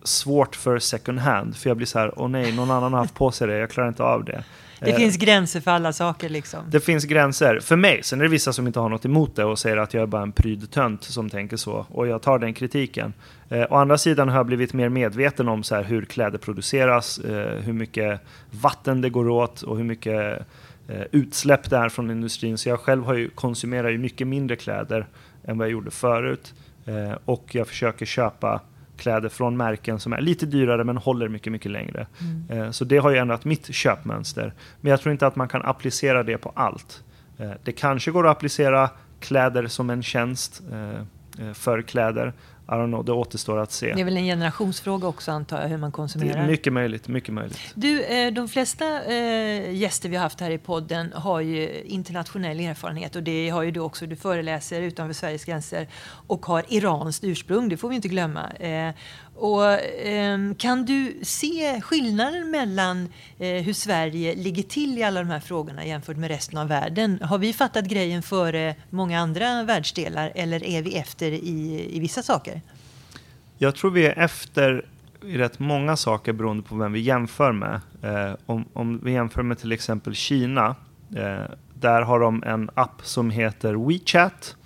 svårt 0.02 0.56
för 0.56 0.78
second 0.78 1.18
hand, 1.18 1.56
för 1.56 1.70
jag 1.70 1.76
blir 1.76 1.86
så 1.86 1.98
här, 1.98 2.12
åh 2.16 2.28
nej, 2.28 2.56
någon 2.56 2.70
annan 2.70 2.92
har 2.92 3.00
haft 3.00 3.14
på 3.14 3.30
sig 3.30 3.48
det, 3.48 3.58
jag 3.58 3.70
klarar 3.70 3.88
inte 3.88 4.02
av 4.02 4.24
det. 4.24 4.44
Det 4.80 4.92
finns 4.92 5.16
gränser 5.16 5.60
för 5.60 5.70
alla 5.70 5.92
saker 5.92 6.28
liksom. 6.28 6.60
Det 6.70 6.80
finns 6.80 7.04
gränser 7.04 7.60
för 7.60 7.76
mig. 7.76 8.02
Sen 8.02 8.20
är 8.20 8.24
det 8.24 8.30
vissa 8.30 8.52
som 8.52 8.66
inte 8.66 8.80
har 8.80 8.88
något 8.88 9.04
emot 9.04 9.36
det 9.36 9.44
och 9.44 9.58
säger 9.58 9.76
att 9.76 9.94
jag 9.94 10.02
är 10.02 10.06
bara 10.06 10.22
en 10.22 10.32
pryd 10.32 10.70
tönt 10.70 11.04
som 11.04 11.30
tänker 11.30 11.56
så. 11.56 11.86
Och 11.90 12.06
jag 12.06 12.22
tar 12.22 12.38
den 12.38 12.54
kritiken. 12.54 13.12
Eh, 13.48 13.66
å 13.70 13.74
andra 13.74 13.98
sidan 13.98 14.28
har 14.28 14.36
jag 14.36 14.46
blivit 14.46 14.72
mer 14.72 14.88
medveten 14.88 15.48
om 15.48 15.62
så 15.62 15.74
här, 15.74 15.82
hur 15.82 16.04
kläder 16.04 16.38
produceras, 16.38 17.18
eh, 17.18 17.62
hur 17.62 17.72
mycket 17.72 18.20
vatten 18.50 19.00
det 19.00 19.10
går 19.10 19.28
åt 19.28 19.62
och 19.62 19.76
hur 19.76 19.84
mycket 19.84 20.46
eh, 20.88 21.02
utsläpp 21.12 21.70
det 21.70 21.76
är 21.76 21.88
från 21.88 22.10
industrin. 22.10 22.58
Så 22.58 22.68
jag 22.68 22.80
själv 22.80 23.04
har 23.04 23.14
ju, 23.14 23.28
konsumerar 23.28 23.88
ju 23.88 23.98
mycket 23.98 24.26
mindre 24.26 24.56
kläder 24.56 25.06
än 25.44 25.58
vad 25.58 25.66
jag 25.66 25.72
gjorde 25.72 25.90
förut. 25.90 26.54
Eh, 26.86 27.18
och 27.24 27.54
jag 27.54 27.68
försöker 27.68 28.06
köpa 28.06 28.60
kläder 28.98 29.28
från 29.28 29.56
märken 29.56 30.00
som 30.00 30.12
är 30.12 30.20
lite 30.20 30.46
dyrare 30.46 30.84
men 30.84 30.96
håller 30.96 31.28
mycket, 31.28 31.52
mycket 31.52 31.70
längre. 31.70 32.06
Mm. 32.20 32.64
Eh, 32.64 32.70
så 32.70 32.84
det 32.84 32.98
har 32.98 33.10
ju 33.10 33.16
ändrat 33.16 33.44
mitt 33.44 33.74
köpmönster. 33.74 34.54
Men 34.80 34.90
jag 34.90 35.00
tror 35.00 35.12
inte 35.12 35.26
att 35.26 35.36
man 35.36 35.48
kan 35.48 35.62
applicera 35.62 36.22
det 36.22 36.38
på 36.38 36.52
allt. 36.54 37.02
Eh, 37.38 37.50
det 37.64 37.72
kanske 37.72 38.10
går 38.10 38.26
att 38.26 38.36
applicera 38.36 38.90
kläder 39.20 39.66
som 39.66 39.90
en 39.90 40.02
tjänst 40.02 40.62
eh, 40.72 41.52
för 41.52 41.82
kläder. 41.82 42.32
I 42.70 42.70
don't 42.70 42.86
know, 42.86 43.04
det 43.04 43.12
återstår 43.12 43.58
att 43.58 43.72
se. 43.72 43.94
Det 43.94 44.00
är 44.00 44.04
väl 44.04 44.16
en 44.16 44.24
generationsfråga 44.24 45.08
också 45.08 45.32
antar 45.32 45.60
jag, 45.60 45.68
hur 45.68 45.76
man 45.76 45.92
konsumerar. 45.92 46.46
mycket 46.46 46.72
möjligt, 46.72 47.08
mycket 47.08 47.34
möjligt. 47.34 47.60
Du, 47.74 48.02
eh, 48.04 48.32
de 48.32 48.48
flesta 48.48 49.04
eh, 49.04 49.74
gäster 49.74 50.08
vi 50.08 50.16
har 50.16 50.22
haft 50.22 50.40
här 50.40 50.50
i 50.50 50.58
podden 50.58 51.12
har 51.12 51.40
ju 51.40 51.82
internationell 51.84 52.60
erfarenhet 52.60 53.16
och 53.16 53.22
det 53.22 53.48
har 53.48 53.62
ju 53.62 53.70
du 53.70 53.80
också. 53.80 54.06
Du 54.06 54.16
föreläser 54.16 54.82
utanför 54.82 55.14
Sveriges 55.14 55.44
gränser 55.44 55.88
och 56.26 56.46
har 56.46 56.64
iranskt 56.68 57.24
ursprung, 57.24 57.68
det 57.68 57.76
får 57.76 57.88
vi 57.88 57.96
inte 57.96 58.08
glömma. 58.08 58.50
Eh, 58.50 58.94
och, 59.34 59.72
eh, 59.72 60.38
kan 60.58 60.84
du 60.84 61.18
se 61.22 61.80
skillnaden 61.80 62.50
mellan 62.50 63.08
hur 63.38 63.72
Sverige 63.72 64.34
ligger 64.34 64.62
till 64.62 64.98
i 64.98 65.02
alla 65.02 65.20
de 65.20 65.30
här 65.30 65.40
frågorna 65.40 65.86
jämfört 65.86 66.16
med 66.16 66.30
resten 66.30 66.58
av 66.58 66.68
världen? 66.68 67.18
Har 67.22 67.38
vi 67.38 67.52
fattat 67.52 67.84
grejen 67.84 68.22
före 68.22 68.74
många 68.90 69.20
andra 69.20 69.62
världsdelar 69.62 70.32
eller 70.34 70.64
är 70.64 70.82
vi 70.82 70.96
efter 70.96 71.32
i, 71.32 71.88
i 71.90 72.00
vissa 72.00 72.22
saker? 72.22 72.57
Jag 73.60 73.74
tror 73.74 73.90
vi 73.90 74.06
är 74.06 74.18
efter 74.18 74.84
i 75.22 75.38
rätt 75.38 75.58
många 75.58 75.96
saker 75.96 76.32
beroende 76.32 76.62
på 76.62 76.76
vem 76.76 76.92
vi 76.92 77.00
jämför 77.00 77.52
med. 77.52 77.80
Eh, 78.02 78.34
om, 78.46 78.64
om, 78.72 79.00
vi 79.02 79.12
jämför 79.12 79.42
med 79.42 79.58
till 79.58 79.72
exempel 79.72 80.14
Kina, 80.14 80.76
eh, 81.16 81.54
där 81.74 82.02
har 82.02 82.20
de 82.20 82.42
en 82.42 82.70
app 82.74 83.00
som 83.02 83.30
heter 83.30 83.74
WeChat 83.88 84.56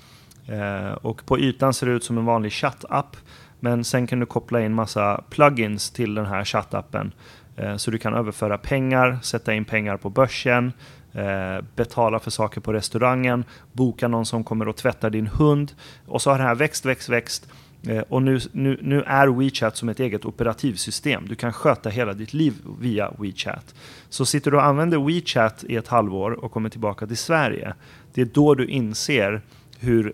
eh, 0.46 0.92
och 0.92 1.26
på 1.26 1.38
ytan 1.38 1.74
ser 1.74 1.86
det 1.86 1.92
ut 1.92 2.04
som 2.04 2.18
en 2.18 2.24
vanlig 2.24 2.52
chattapp. 2.52 3.16
Men 3.60 3.84
sen 3.84 4.06
kan 4.06 4.20
du 4.20 4.26
koppla 4.26 4.60
in 4.60 4.74
massa 4.74 5.24
plugins 5.30 5.90
till 5.90 6.14
den 6.14 6.26
här 6.26 6.44
chattappen. 6.44 7.12
Eh, 7.56 7.76
så 7.76 7.90
du 7.90 7.98
kan 7.98 8.14
överföra 8.14 8.58
pengar, 8.58 9.18
sätta 9.22 9.54
in 9.54 9.64
pengar 9.64 9.96
på 9.96 10.10
börsen, 10.10 10.72
eh, 11.12 11.64
betala 11.76 12.18
för 12.18 12.30
saker 12.30 12.60
på 12.60 12.72
restaurangen, 12.72 13.44
boka 13.72 14.08
någon 14.08 14.26
som 14.26 14.44
kommer 14.44 14.68
och 14.68 14.76
tvättar 14.76 15.10
din 15.10 15.26
hund. 15.26 15.72
Och 16.06 16.22
så 16.22 16.30
har 16.30 16.38
det 16.38 16.44
här 16.44 16.54
växt, 16.54 16.84
växt, 16.84 17.08
växt. 17.08 17.48
Eh, 17.88 17.98
och 17.98 18.22
nu, 18.22 18.40
nu, 18.52 18.78
nu 18.82 19.02
är 19.02 19.26
WeChat 19.26 19.76
som 19.76 19.88
ett 19.88 20.00
eget 20.00 20.24
operativsystem. 20.24 21.28
Du 21.28 21.34
kan 21.34 21.52
sköta 21.52 21.88
hela 21.88 22.12
ditt 22.12 22.32
liv 22.32 22.54
via 22.80 23.12
WeChat. 23.18 23.74
Så 24.08 24.26
sitter 24.26 24.50
du 24.50 24.56
och 24.56 24.64
använder 24.64 24.98
WeChat 24.98 25.64
i 25.68 25.76
ett 25.76 25.88
halvår 25.88 26.30
och 26.30 26.52
kommer 26.52 26.68
tillbaka 26.68 27.06
till 27.06 27.16
Sverige, 27.16 27.74
det 28.14 28.20
är 28.20 28.24
då 28.24 28.54
du 28.54 28.66
inser 28.66 29.42
hur 29.78 30.12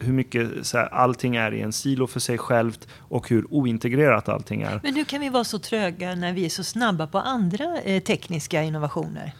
hur 0.00 0.12
mycket 0.12 0.66
så 0.66 0.78
här, 0.78 0.86
allting 0.86 1.36
är 1.36 1.54
i 1.54 1.60
en 1.60 1.72
silo 1.72 2.06
för 2.06 2.20
sig 2.20 2.38
självt 2.38 2.88
och 2.98 3.28
hur 3.28 3.46
ointegrerat 3.50 4.28
allting 4.28 4.62
är. 4.62 4.80
Men 4.82 4.94
hur 4.94 5.04
kan 5.04 5.20
vi 5.20 5.28
vara 5.28 5.44
så 5.44 5.58
tröga 5.58 6.14
när 6.14 6.32
vi 6.32 6.44
är 6.44 6.48
så 6.48 6.64
snabba 6.64 7.06
på 7.06 7.18
andra 7.18 7.80
eh, 7.80 8.02
tekniska 8.02 8.62
innovationer? 8.62 9.32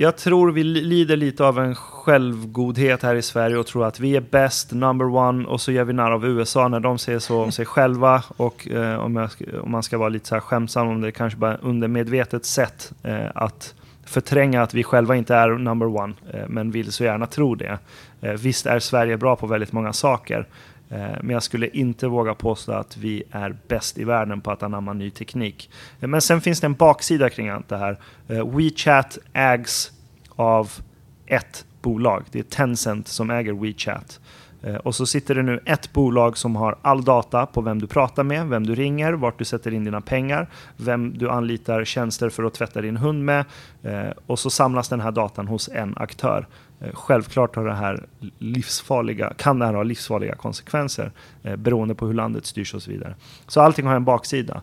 Jag 0.00 0.16
tror 0.16 0.52
vi 0.52 0.64
lider 0.64 1.16
lite 1.16 1.44
av 1.44 1.58
en 1.58 1.74
självgodhet 1.74 3.02
här 3.02 3.14
i 3.14 3.22
Sverige 3.22 3.56
och 3.56 3.66
tror 3.66 3.86
att 3.86 4.00
vi 4.00 4.16
är 4.16 4.20
bäst, 4.20 4.72
number 4.72 5.14
one, 5.14 5.48
och 5.48 5.60
så 5.60 5.72
gör 5.72 5.84
vi 5.84 5.92
narr 5.92 6.10
av 6.10 6.26
USA 6.26 6.68
när 6.68 6.80
de 6.80 6.98
säger 6.98 7.18
så 7.18 7.42
om 7.42 7.52
sig 7.52 7.66
själva. 7.66 8.22
Och 8.36 8.68
eh, 8.68 8.98
om, 8.98 9.16
jag, 9.16 9.30
om, 9.62 9.70
man 9.70 9.82
ska 9.82 9.98
vara 9.98 10.08
lite 10.08 10.28
så 10.28 10.34
här 10.34 10.40
skämtsam 10.40 10.88
om 10.88 11.00
det, 11.00 11.12
kanske 11.12 11.38
bara 11.38 11.56
undermedvetet 11.56 12.44
sätt 12.44 12.92
eh, 13.02 13.26
att 13.34 13.74
förtränga 14.04 14.62
att 14.62 14.74
vi 14.74 14.84
själva 14.84 15.16
inte 15.16 15.34
är 15.34 15.48
number 15.48 15.86
one, 15.86 16.14
eh, 16.32 16.48
men 16.48 16.70
vill 16.70 16.92
så 16.92 17.04
gärna 17.04 17.26
tro 17.26 17.54
det. 17.54 17.78
Eh, 18.20 18.32
visst 18.32 18.66
är 18.66 18.78
Sverige 18.78 19.16
bra 19.16 19.36
på 19.36 19.46
väldigt 19.46 19.72
många 19.72 19.92
saker, 19.92 20.46
Eh, 20.90 20.98
men 21.20 21.30
jag 21.30 21.42
skulle 21.42 21.68
inte 21.68 22.06
våga 22.06 22.34
påstå 22.34 22.72
att 22.72 22.96
vi 22.96 23.22
är 23.30 23.56
bäst 23.68 23.98
i 23.98 24.04
världen 24.04 24.40
på 24.40 24.50
att 24.50 24.62
anamma 24.62 24.92
ny 24.92 25.10
teknik. 25.10 25.70
Eh, 26.00 26.08
men 26.08 26.20
sen 26.20 26.40
finns 26.40 26.60
det 26.60 26.66
en 26.66 26.74
baksida 26.74 27.30
kring 27.30 27.48
allt 27.48 27.68
det 27.68 27.76
här. 27.76 27.98
Eh, 28.28 28.48
WeChat 28.56 29.18
ägs 29.32 29.92
av 30.36 30.72
ett 31.26 31.64
bolag. 31.82 32.24
Det 32.30 32.38
är 32.38 32.42
Tencent 32.42 33.08
som 33.08 33.30
äger 33.30 33.52
WeChat. 33.52 34.20
Och 34.82 34.94
så 34.94 35.06
sitter 35.06 35.34
det 35.34 35.42
nu 35.42 35.60
ett 35.64 35.92
bolag 35.92 36.38
som 36.38 36.56
har 36.56 36.76
all 36.82 37.04
data 37.04 37.46
på 37.46 37.60
vem 37.60 37.78
du 37.78 37.86
pratar 37.86 38.22
med, 38.22 38.48
vem 38.48 38.66
du 38.66 38.74
ringer, 38.74 39.12
vart 39.12 39.38
du 39.38 39.44
sätter 39.44 39.74
in 39.74 39.84
dina 39.84 40.00
pengar, 40.00 40.48
vem 40.76 41.18
du 41.18 41.30
anlitar 41.30 41.84
tjänster 41.84 42.30
för 42.30 42.44
att 42.44 42.54
tvätta 42.54 42.80
din 42.80 42.96
hund 42.96 43.24
med. 43.24 43.44
Och 44.26 44.38
så 44.38 44.50
samlas 44.50 44.88
den 44.88 45.00
här 45.00 45.10
datan 45.10 45.48
hos 45.48 45.68
en 45.68 45.94
aktör. 45.96 46.46
Eh, 46.80 46.92
självklart 46.92 47.56
har 47.56 47.64
det 47.64 47.74
här 47.74 48.06
livsfarliga, 48.38 49.32
kan 49.36 49.58
det 49.58 49.66
här 49.66 49.74
ha 49.74 49.82
livsfarliga 49.82 50.34
konsekvenser 50.34 51.12
eh, 51.42 51.56
beroende 51.56 51.94
på 51.94 52.06
hur 52.06 52.14
landet 52.14 52.46
styrs 52.46 52.74
och 52.74 52.82
så 52.82 52.90
vidare. 52.90 53.14
Så 53.46 53.60
allting 53.60 53.86
har 53.86 53.96
en 53.96 54.04
baksida. 54.04 54.62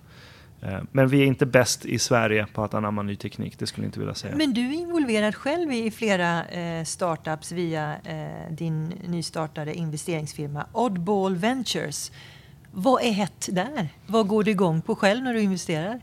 Eh, 0.61 0.79
men 0.91 1.07
vi 1.07 1.21
är 1.21 1.25
inte 1.25 1.45
bäst 1.45 1.85
i 1.85 1.99
Sverige 1.99 2.47
på 2.53 2.63
att 2.63 2.73
anamma 2.73 3.01
ny 3.01 3.15
teknik, 3.15 3.59
det 3.59 3.67
skulle 3.67 3.85
jag 3.85 3.87
inte 3.87 3.99
vilja 3.99 4.15
säga. 4.15 4.35
Men 4.35 4.53
du 4.53 4.61
är 4.61 4.73
involverad 4.73 5.35
själv 5.35 5.71
i 5.71 5.91
flera 5.91 6.45
eh, 6.45 6.83
startups 6.83 7.51
via 7.51 7.95
eh, 8.03 8.51
din 8.51 8.93
nystartade 9.07 9.73
investeringsfirma 9.73 10.65
Oddball 10.71 11.35
Ventures. 11.35 12.11
Vad 12.71 13.03
är 13.03 13.11
hett 13.11 13.49
där? 13.51 13.89
Vad 14.07 14.27
går 14.27 14.43
du 14.43 14.51
igång 14.51 14.81
på 14.81 14.95
själv 14.95 15.23
när 15.23 15.33
du 15.33 15.41
investerar? 15.41 16.01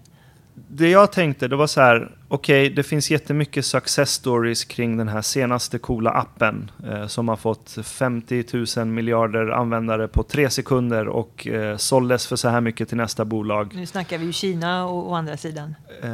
Det 0.55 0.91
jag 0.91 1.13
tänkte, 1.13 1.49
det 1.49 1.57
var 1.57 1.67
så 1.67 1.81
här, 1.81 2.11
okej, 2.29 2.65
okay, 2.65 2.75
det 2.75 2.83
finns 2.83 3.11
jättemycket 3.11 3.67
success 3.67 4.11
stories 4.11 4.65
kring 4.65 4.97
den 4.97 5.09
här 5.09 5.23
senaste 5.23 5.79
coola 5.79 6.11
appen 6.11 6.71
eh, 6.89 7.07
som 7.07 7.29
har 7.29 7.37
fått 7.37 7.79
50 7.85 8.45
000 8.77 8.87
miljarder 8.87 9.49
användare 9.49 10.09
på 10.09 10.23
tre 10.23 10.51
sekunder 10.51 11.09
och 11.09 11.47
eh, 11.47 11.77
såldes 11.77 12.27
för 12.27 12.37
så 12.37 12.49
här 12.49 12.61
mycket 12.61 12.89
till 12.89 12.97
nästa 12.97 13.25
bolag. 13.25 13.73
Nu 13.75 13.87
snackar 13.87 14.19
vi 14.19 14.27
ju 14.27 14.33
Kina 14.33 14.87
och, 14.87 15.09
och 15.09 15.19
andra 15.19 15.37
sidan. 15.37 15.75
Eh, 16.03 16.11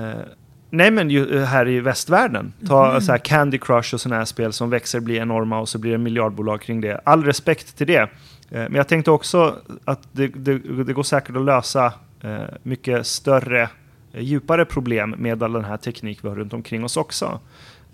nej, 0.70 0.90
men 0.90 1.11
ju, 1.11 1.38
eh, 1.38 1.44
här 1.44 1.68
i 1.68 1.81
västvärlden. 1.81 2.53
Ta 2.66 2.90
mm. 2.90 3.01
så 3.01 3.12
här 3.12 3.18
Candy 3.18 3.59
Crush 3.59 3.94
och 3.94 4.01
sådana 4.01 4.18
här 4.18 4.24
spel 4.24 4.53
som 4.53 4.70
växer, 4.70 5.01
blir 5.01 5.20
enorma 5.20 5.59
och 5.59 5.68
så 5.68 5.79
blir 5.79 5.92
det 5.92 5.98
miljardbolag 5.98 6.61
kring 6.61 6.81
det. 6.81 7.01
All 7.05 7.24
respekt 7.24 7.77
till 7.77 7.87
det. 7.87 8.01
Eh, 8.01 8.09
men 8.51 8.74
jag 8.74 8.88
tänkte 8.88 9.11
också 9.11 9.57
att 9.85 10.01
det, 10.12 10.29
det, 10.29 10.59
det 10.85 10.92
går 10.92 11.03
säkert 11.03 11.37
att 11.37 11.44
lösa 11.44 11.92
eh, 12.20 12.38
mycket 12.62 13.07
större 13.07 13.68
Eh, 14.12 14.23
djupare 14.23 14.64
problem 14.64 15.14
med 15.18 15.42
all 15.42 15.53
den 15.53 15.64
här 15.64 15.77
teknik 15.77 16.25
vi 16.25 16.29
har 16.29 16.37
runt 16.37 16.53
omkring 16.53 16.85
oss 16.85 16.97
också. 16.97 17.40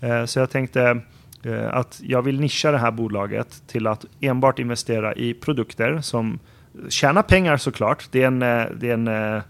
Eh, 0.01 0.25
så 0.25 0.39
jag 0.39 0.49
tänkte 0.49 1.01
eh, 1.43 1.73
att 1.73 2.01
jag 2.03 2.21
vill 2.21 2.39
nischa 2.39 2.71
det 2.71 2.77
här 2.77 2.91
bolaget 2.91 3.63
till 3.67 3.87
att 3.87 4.05
enbart 4.21 4.59
investera 4.59 5.13
i 5.15 5.33
produkter 5.33 6.01
som 6.01 6.39
tjänar 6.89 7.23
pengar 7.23 7.57
såklart. 7.57 8.07
Det 8.11 8.23
är 8.23 8.27
en, 8.27 8.39
det 8.79 8.89
är 8.89 9.07
en 9.07 9.41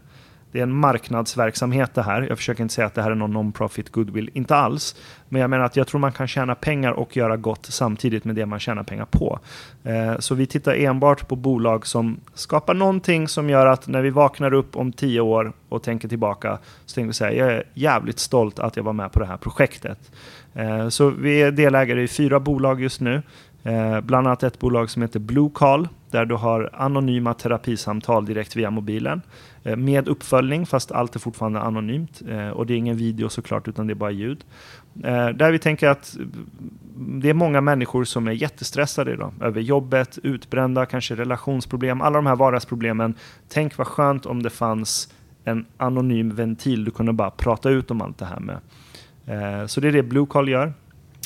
det 0.55 0.59
är 0.59 0.63
en 0.63 0.75
marknadsverksamhet 0.75 1.93
det 1.93 2.01
här. 2.01 2.21
Jag 2.21 2.37
försöker 2.37 2.63
inte 2.63 2.73
säga 2.73 2.87
att 2.87 2.93
det 2.93 3.01
här 3.01 3.11
är 3.11 3.15
någon 3.15 3.33
non-profit 3.33 3.91
goodwill, 3.91 4.29
inte 4.33 4.55
alls. 4.55 4.95
Men 5.29 5.41
jag 5.41 5.49
menar 5.49 5.65
att 5.65 5.75
jag 5.75 5.87
tror 5.87 5.99
man 5.99 6.11
kan 6.11 6.27
tjäna 6.27 6.55
pengar 6.55 6.91
och 6.91 7.17
göra 7.17 7.37
gott 7.37 7.65
samtidigt 7.65 8.25
med 8.25 8.35
det 8.35 8.45
man 8.45 8.59
tjänar 8.59 8.83
pengar 8.83 9.05
på. 9.05 9.39
Eh, 9.83 10.19
så 10.19 10.35
vi 10.35 10.45
tittar 10.47 10.75
enbart 10.75 11.27
på 11.27 11.35
bolag 11.35 11.87
som 11.87 12.19
skapar 12.33 12.73
någonting 12.73 13.27
som 13.27 13.49
gör 13.49 13.65
att 13.65 13.87
när 13.87 14.01
vi 14.01 14.09
vaknar 14.09 14.53
upp 14.53 14.75
om 14.75 14.91
tio 14.91 15.21
år 15.21 15.53
och 15.69 15.83
tänker 15.83 16.07
tillbaka 16.07 16.57
så 16.85 16.95
tänker 16.95 17.07
vi 17.07 17.13
säga 17.13 17.33
jag 17.33 17.53
är 17.53 17.63
jävligt 17.73 18.19
stolt 18.19 18.59
att 18.59 18.75
jag 18.77 18.83
var 18.83 18.93
med 18.93 19.11
på 19.11 19.19
det 19.19 19.25
här 19.25 19.37
projektet. 19.37 20.11
Eh, 20.53 20.89
så 20.89 21.09
vi 21.09 21.41
är 21.41 21.51
delägare 21.51 22.03
i 22.03 22.07
fyra 22.07 22.39
bolag 22.39 22.81
just 22.81 23.01
nu. 23.01 23.21
Eh, 23.63 24.01
bland 24.01 24.27
annat 24.27 24.43
ett 24.43 24.59
bolag 24.59 24.89
som 24.89 25.01
heter 25.01 25.19
Blue 25.19 25.49
Call 25.53 25.87
där 26.15 26.25
du 26.25 26.35
har 26.35 26.69
anonyma 26.73 27.33
terapisamtal 27.33 28.25
direkt 28.25 28.55
via 28.55 28.71
mobilen. 28.71 29.21
Eh, 29.63 29.75
med 29.75 30.07
uppföljning, 30.07 30.65
fast 30.65 30.91
allt 30.91 31.15
är 31.15 31.19
fortfarande 31.19 31.59
anonymt. 31.59 32.21
Eh, 32.29 32.49
och 32.49 32.65
det 32.65 32.73
är 32.73 32.77
ingen 32.77 32.97
video 32.97 33.29
såklart, 33.29 33.67
utan 33.67 33.87
det 33.87 33.93
är 33.93 33.95
bara 33.95 34.11
ljud. 34.11 34.43
Eh, 35.03 35.29
där 35.29 35.51
vi 35.51 35.59
tänker 35.59 35.89
att 35.89 36.15
mm, 36.15 37.19
det 37.21 37.29
är 37.29 37.33
många 37.33 37.61
människor 37.61 38.03
som 38.03 38.27
är 38.27 38.31
jättestressade 38.31 39.13
idag. 39.13 39.33
Över 39.41 39.61
jobbet, 39.61 40.19
utbrända, 40.23 40.85
kanske 40.85 41.15
relationsproblem, 41.15 42.01
alla 42.01 42.15
de 42.15 42.25
här 42.25 42.35
vardagsproblemen. 42.35 43.13
Tänk 43.49 43.77
vad 43.77 43.87
skönt 43.87 44.25
om 44.25 44.43
det 44.43 44.49
fanns 44.49 45.13
en 45.43 45.65
anonym 45.77 46.35
ventil 46.35 46.85
du 46.85 46.91
kunde 46.91 47.13
bara 47.13 47.31
prata 47.31 47.69
ut 47.69 47.91
om 47.91 48.01
allt 48.01 48.17
det 48.17 48.25
här 48.25 48.39
med. 48.39 48.59
Så 49.69 49.81
det 49.81 49.87
är 49.87 49.91
det 49.91 50.03
Blue 50.03 50.25
Call 50.25 50.49
gör. 50.49 50.73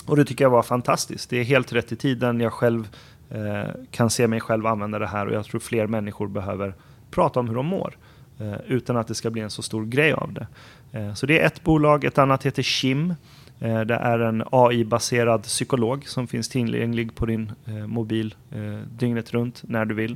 Och 0.05 0.15
det 0.15 0.25
tycker 0.25 0.45
jag 0.45 0.49
var 0.49 0.63
fantastiskt. 0.63 1.29
Det 1.29 1.39
är 1.39 1.43
helt 1.43 1.73
rätt 1.73 1.91
i 1.91 1.95
tiden. 1.95 2.39
Jag 2.39 2.53
själv 2.53 2.87
Eh, 3.29 3.69
kan 3.91 4.09
se 4.09 4.27
mig 4.27 4.39
själv 4.39 4.65
använda 4.65 4.99
det 4.99 5.07
här 5.07 5.27
och 5.27 5.33
jag 5.33 5.45
tror 5.45 5.59
fler 5.59 5.87
människor 5.87 6.27
behöver 6.27 6.73
prata 7.11 7.39
om 7.39 7.47
hur 7.47 7.55
de 7.55 7.65
mår. 7.65 7.97
Eh, 8.39 8.55
utan 8.67 8.97
att 8.97 9.07
det 9.07 9.15
ska 9.15 9.29
bli 9.29 9.41
en 9.41 9.49
så 9.49 9.61
stor 9.61 9.85
grej 9.85 10.13
av 10.13 10.33
det. 10.33 10.47
Eh, 10.91 11.13
så 11.13 11.25
det 11.25 11.39
är 11.39 11.45
ett 11.45 11.63
bolag, 11.63 12.03
ett 12.03 12.17
annat 12.17 12.45
heter 12.45 12.63
Kim. 12.63 13.13
Eh, 13.59 13.81
det 13.81 13.95
är 13.95 14.19
en 14.19 14.43
AI-baserad 14.51 15.43
psykolog 15.43 16.07
som 16.07 16.27
finns 16.27 16.49
tillgänglig 16.49 17.15
på 17.15 17.25
din 17.25 17.51
eh, 17.65 17.87
mobil 17.87 18.35
eh, 18.51 18.79
dygnet 18.97 19.33
runt 19.33 19.63
när 19.67 19.85
du 19.85 19.95
vill. 19.95 20.15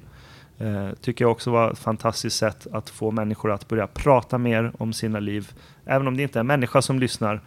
Tycker 1.02 1.26
jag 1.26 1.32
också 1.32 1.52
var 1.52 1.72
ett 1.72 1.80
fantastiskt 1.80 2.38
sätt 2.38 2.68
att 2.72 2.90
få 2.90 3.12
människor 3.12 3.52
att 3.52 3.68
börja 3.68 3.88
prata 3.88 4.38
mer 4.38 4.72
om 4.78 4.94
sina 4.94 5.20
liv. 5.20 5.52
Även 5.86 6.08
om 6.08 6.18
det 6.18 6.24
inte 6.24 6.40
är 6.40 6.42
en 6.42 6.48
människa 6.48 6.82
som 6.82 7.00
lyssnar 7.00 7.42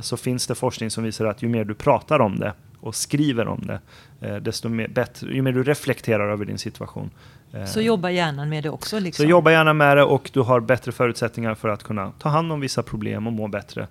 så 0.00 0.16
finns 0.16 0.46
det 0.46 0.54
forskning 0.54 0.90
som 0.90 1.04
visar 1.04 1.24
att 1.24 1.42
ju 1.42 1.48
mer 1.48 1.64
du 1.64 1.74
pratar 1.74 2.20
om 2.20 2.38
det 2.38 2.52
och 2.80 2.94
skriver 2.94 3.48
om 3.48 3.66
det, 3.66 3.80
desto 4.40 4.68
mer, 4.68 4.88
bättre, 4.88 5.34
ju 5.34 5.42
mer 5.42 5.52
du 5.52 5.62
reflekterar 5.62 6.32
över 6.32 6.44
din 6.44 6.58
situation, 6.58 7.10
Eh, 7.52 7.64
så 7.64 7.80
jobba 7.80 8.10
hjärnan 8.10 8.48
med 8.48 8.62
det 8.62 8.70
också? 8.70 8.98
Liksom. 8.98 9.24
Så 9.24 9.30
jobba 9.30 9.50
gärna 9.50 9.72
med 9.72 9.96
det 9.96 10.02
och 10.02 10.30
du 10.32 10.40
har 10.40 10.60
bättre 10.60 10.92
förutsättningar 10.92 11.54
för 11.54 11.68
att 11.68 11.82
kunna 11.82 12.12
ta 12.18 12.28
hand 12.28 12.52
om 12.52 12.60
vissa 12.60 12.82
problem 12.82 13.26
och 13.26 13.32
må 13.32 13.48
bättre. 13.48 13.86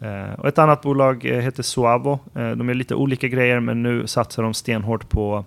Eh, 0.00 0.32
och 0.38 0.48
ett 0.48 0.58
annat 0.58 0.82
bolag 0.82 1.24
eh, 1.24 1.40
heter 1.40 1.62
Suavo. 1.62 2.18
de 2.32 2.68
är 2.68 2.74
lite 2.74 2.94
olika 2.94 3.28
grejer 3.28 3.60
men 3.60 3.82
nu 3.82 4.06
satsar 4.06 4.42
de 4.42 4.54
stenhårt 4.54 5.08
på 5.08 5.44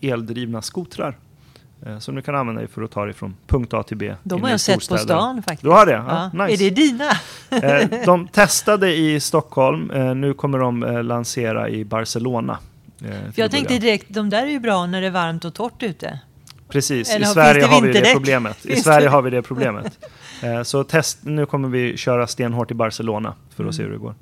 eldrivna 0.00 0.62
skotrar. 0.62 1.16
Eh, 1.86 1.98
som 1.98 2.14
du 2.14 2.22
kan 2.22 2.34
använda 2.34 2.60
dig 2.60 2.68
för 2.70 2.82
att 2.82 2.90
ta 2.90 3.04
dig 3.04 3.14
från 3.14 3.34
punkt 3.46 3.74
A 3.74 3.82
till 3.82 3.96
B. 3.96 4.14
De 4.22 4.42
har 4.42 4.50
jag 4.50 4.60
sett 4.60 4.88
på 4.88 4.96
stan 4.98 5.42
faktiskt. 5.42 5.62
Du 5.62 5.70
har 5.70 5.86
det? 5.86 5.92
Ja, 5.92 6.30
Ja. 6.34 6.46
nice. 6.46 6.64
Är 6.64 6.70
det 6.70 6.76
dina? 6.76 7.10
Eh, 7.50 8.04
de 8.06 8.28
testade 8.28 8.94
i 8.96 9.20
Stockholm, 9.20 9.90
eh, 9.90 10.14
nu 10.14 10.34
kommer 10.34 10.58
de 10.58 10.80
lansera 11.02 11.68
i 11.68 11.84
Barcelona. 11.84 12.58
jag 13.34 13.50
tänkte 13.50 13.78
direkt, 13.78 14.06
de 14.08 14.30
där 14.30 14.42
är 14.42 14.50
ju 14.50 14.60
bra 14.60 14.86
när 14.86 15.00
det 15.00 15.06
är 15.06 15.10
varmt 15.10 15.44
och 15.44 15.54
torrt 15.54 15.82
ute. 15.82 16.18
Precis, 16.72 17.10
Eller 17.14 17.26
i 17.26 17.28
Sverige 17.28 17.64
har 17.64 17.80
vi 17.82 17.92
det 17.92 18.12
problemet. 18.14 18.66
I 18.66 18.76
Sverige 18.76 19.06
det- 19.06 19.10
har 19.10 19.22
vi 19.22 19.30
det 19.30 19.42
problemet. 19.42 19.98
Så 20.64 20.84
test, 20.84 21.18
nu 21.22 21.46
kommer 21.46 21.68
vi 21.68 21.96
köra 21.96 22.26
stenhårt 22.26 22.70
i 22.70 22.74
Barcelona 22.74 23.34
för 23.56 23.64
att 23.64 23.74
se 23.74 23.82
hur 23.82 23.90
det 23.90 23.98
går. 23.98 24.14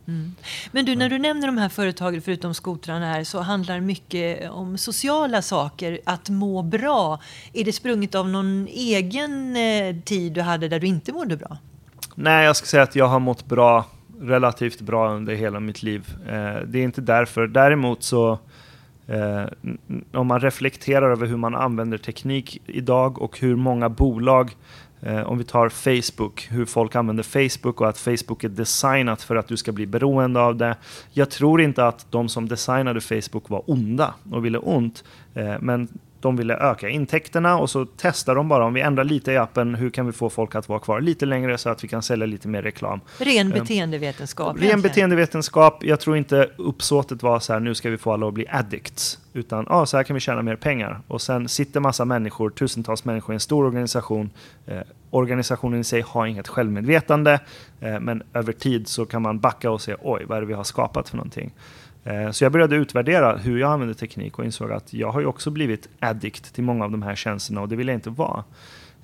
Men 0.72 0.84
du, 0.84 0.96
när 0.96 1.08
du 1.08 1.18
nämner 1.18 1.46
de 1.46 1.58
här 1.58 1.68
företagen, 1.68 2.22
förutom 2.22 2.54
skotrarna 2.54 3.06
här, 3.12 3.24
så 3.24 3.40
handlar 3.40 3.74
det 3.74 3.80
mycket 3.80 4.50
om 4.50 4.78
sociala 4.78 5.42
saker, 5.42 6.00
att 6.04 6.28
må 6.30 6.62
bra. 6.62 7.20
Är 7.52 7.64
det 7.64 7.72
sprunget 7.72 8.14
av 8.14 8.28
någon 8.28 8.66
egen 8.70 9.56
eh, 9.56 9.96
tid 10.04 10.32
du 10.32 10.40
hade 10.42 10.68
där 10.68 10.80
du 10.80 10.86
inte 10.86 11.12
mådde 11.12 11.36
bra? 11.36 11.56
Nej, 12.14 12.44
jag 12.46 12.56
ska 12.56 12.66
säga 12.66 12.82
att 12.82 12.96
jag 12.96 13.06
har 13.06 13.20
mått 13.20 13.46
bra, 13.46 13.84
relativt 14.20 14.80
bra 14.80 15.10
under 15.14 15.34
hela 15.34 15.60
mitt 15.60 15.82
liv. 15.82 16.06
Eh, 16.26 16.32
Det 16.66 16.78
är 16.78 16.82
inte 16.82 17.00
därför. 17.00 17.46
Däremot 17.46 18.02
så, 18.02 18.38
eh, 19.10 19.44
om 20.12 20.26
man 20.26 20.40
reflekterar 20.40 21.10
över 21.10 21.26
hur 21.26 21.36
man 21.36 21.54
använder 21.54 21.98
teknik 21.98 22.62
idag 22.66 23.22
och 23.22 23.40
hur 23.40 23.56
många 23.56 23.88
bolag, 23.88 24.56
eh, 25.02 25.22
om 25.22 25.38
vi 25.38 25.44
tar 25.44 25.68
Facebook, 25.68 26.48
hur 26.50 26.64
folk 26.64 26.96
använder 26.96 27.22
Facebook 27.22 27.80
och 27.80 27.88
att 27.88 27.98
Facebook 27.98 28.44
är 28.44 28.48
designat 28.48 29.22
för 29.22 29.36
att 29.36 29.48
du 29.48 29.56
ska 29.56 29.72
bli 29.72 29.86
beroende 29.86 30.40
av 30.40 30.56
det. 30.56 30.76
Jag 31.12 31.30
tror 31.30 31.60
inte 31.60 31.86
att 31.86 32.06
de 32.10 32.28
som 32.28 32.48
designade 32.48 33.00
Facebook 33.00 33.48
var 33.48 33.62
onda 33.70 34.14
och 34.30 34.44
ville 34.44 34.58
ont, 34.58 35.04
eh, 35.34 35.54
men 35.60 35.88
de 36.20 36.36
ville 36.36 36.54
öka 36.56 36.88
intäkterna 36.88 37.58
och 37.58 37.70
så 37.70 37.86
testar 37.96 38.34
de 38.34 38.48
bara 38.48 38.64
om 38.64 38.74
vi 38.74 38.80
ändrar 38.80 39.04
lite 39.04 39.32
i 39.32 39.36
appen, 39.36 39.74
hur 39.74 39.90
kan 39.90 40.06
vi 40.06 40.12
få 40.12 40.30
folk 40.30 40.54
att 40.54 40.68
vara 40.68 40.78
kvar 40.78 41.00
lite 41.00 41.26
längre 41.26 41.58
så 41.58 41.70
att 41.70 41.84
vi 41.84 41.88
kan 41.88 42.02
sälja 42.02 42.26
lite 42.26 42.48
mer 42.48 42.62
reklam. 42.62 43.00
Ren 43.18 43.52
Eh, 43.52 43.60
beteendevetenskap. 43.60 44.48
Ren 44.48 44.56
egentligen. 44.56 44.82
beteendevetenskap, 44.82 45.84
jag 45.84 46.00
tror 46.00 46.16
inte 46.16 46.50
uppsåtet 46.56 47.22
var 47.22 47.40
så 47.40 47.52
här, 47.52 47.60
nu 47.60 47.74
ska 47.74 47.90
vi 47.90 47.98
få 47.98 48.12
alla 48.12 48.28
att 48.28 48.34
bli 48.34 48.46
addicts. 48.48 49.18
Utan, 49.32 49.66
ja, 49.68 49.86
så 49.86 49.96
här 49.96 50.04
kan 50.04 50.14
vi 50.14 50.20
tjäna 50.20 50.42
mer 50.42 50.56
pengar. 50.56 51.00
Och 51.08 51.22
sen 51.22 51.48
sitter 51.48 51.80
massa 51.80 52.04
människor, 52.04 52.50
tusentals 52.50 53.04
människor 53.04 53.32
i 53.32 53.36
en 53.36 53.40
stor 53.40 53.64
organisation. 53.64 54.30
Eh, 54.66 54.80
organisationen 55.10 55.80
i 55.80 55.84
sig 55.84 56.00
har 56.00 56.26
inget 56.26 56.48
självmedvetande, 56.48 57.40
eh, 57.80 58.00
men 58.00 58.22
över 58.34 58.52
tid 58.52 58.88
så 58.88 59.06
kan 59.06 59.22
man 59.22 59.38
backa 59.38 59.70
och 59.70 59.80
se, 59.80 59.96
oj, 60.02 60.24
vad 60.28 60.36
är 60.36 60.40
det 60.40 60.46
vi 60.46 60.54
har 60.54 60.64
skapat 60.64 61.08
för 61.08 61.16
någonting? 61.16 61.52
Eh, 62.04 62.30
så 62.30 62.44
jag 62.44 62.52
började 62.52 62.76
utvärdera 62.76 63.36
hur 63.36 63.58
jag 63.58 63.72
använder 63.72 63.94
teknik 63.94 64.38
och 64.38 64.44
insåg 64.44 64.72
att 64.72 64.92
jag 64.92 65.12
har 65.12 65.20
ju 65.20 65.26
också 65.26 65.50
blivit 65.50 65.88
addict 65.98 66.54
till 66.54 66.64
många 66.64 66.84
av 66.84 66.90
de 66.90 67.02
här 67.02 67.14
tjänsterna 67.14 67.60
och 67.60 67.68
det 67.68 67.76
vill 67.76 67.88
jag 67.88 67.96
inte 67.96 68.10
vara. 68.10 68.44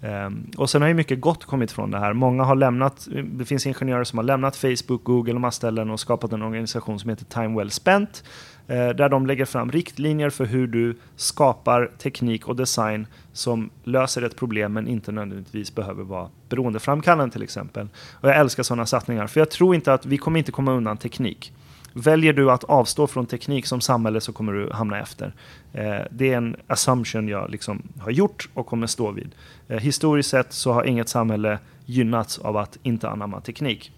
Ehm, 0.02 0.50
och 0.56 0.70
sen 0.70 0.82
har 0.82 0.88
ju 0.88 0.94
mycket 0.94 1.20
gott 1.20 1.44
kommit 1.44 1.72
från 1.72 1.90
det 1.90 1.98
här. 1.98 2.12
Många 2.12 2.44
har 2.44 2.56
lämnat, 2.56 3.08
det 3.24 3.44
finns 3.44 3.66
ingenjörer 3.66 4.04
som 4.04 4.18
har 4.18 4.24
lämnat 4.24 4.56
Facebook, 4.56 5.04
Google 5.04 5.34
och 5.34 5.40
massa 5.40 5.56
ställen 5.56 5.90
och 5.90 6.00
skapat 6.00 6.32
en 6.32 6.42
organisation 6.42 6.98
som 6.98 7.10
heter 7.10 7.24
Time 7.24 7.58
Well 7.58 7.70
Spent. 7.70 8.24
Eh, 8.68 8.88
där 8.88 9.08
de 9.08 9.26
lägger 9.26 9.44
fram 9.44 9.72
riktlinjer 9.72 10.30
för 10.30 10.44
hur 10.44 10.66
du 10.66 10.96
skapar 11.16 11.90
teknik 11.98 12.48
och 12.48 12.56
design 12.56 13.06
som 13.32 13.70
löser 13.84 14.22
ett 14.22 14.36
problem 14.36 14.72
men 14.72 14.88
inte 14.88 15.12
nödvändigtvis 15.12 15.74
behöver 15.74 16.04
vara 16.04 16.28
beroendeframkallande 16.48 17.32
till 17.32 17.42
exempel. 17.42 17.88
Och 18.12 18.28
jag 18.28 18.36
älskar 18.36 18.62
sådana 18.62 18.86
satsningar 18.86 19.26
för 19.26 19.40
jag 19.40 19.50
tror 19.50 19.74
inte 19.74 19.92
att 19.92 20.06
vi 20.06 20.18
kommer 20.18 20.38
inte 20.38 20.52
komma 20.52 20.72
undan 20.72 20.96
teknik. 20.96 21.52
Väljer 21.98 22.32
du 22.32 22.50
att 22.50 22.64
avstå 22.64 23.06
från 23.06 23.26
teknik 23.26 23.66
som 23.66 23.80
samhälle 23.80 24.20
så 24.20 24.32
kommer 24.32 24.52
du 24.52 24.70
hamna 24.72 25.00
efter. 25.00 25.34
Eh, 25.72 25.96
det 26.10 26.32
är 26.32 26.36
en 26.36 26.56
assumption 26.66 27.28
jag 27.28 27.50
liksom 27.50 27.82
har 28.00 28.10
gjort 28.10 28.48
och 28.54 28.66
kommer 28.66 28.86
stå 28.86 29.10
vid. 29.10 29.34
Eh, 29.68 29.78
historiskt 29.78 30.30
sett 30.30 30.52
så 30.52 30.72
har 30.72 30.84
inget 30.84 31.08
samhälle 31.08 31.58
gynnats 31.84 32.38
av 32.38 32.56
att 32.56 32.78
inte 32.82 33.08
anamma 33.08 33.40
teknik. 33.40 33.92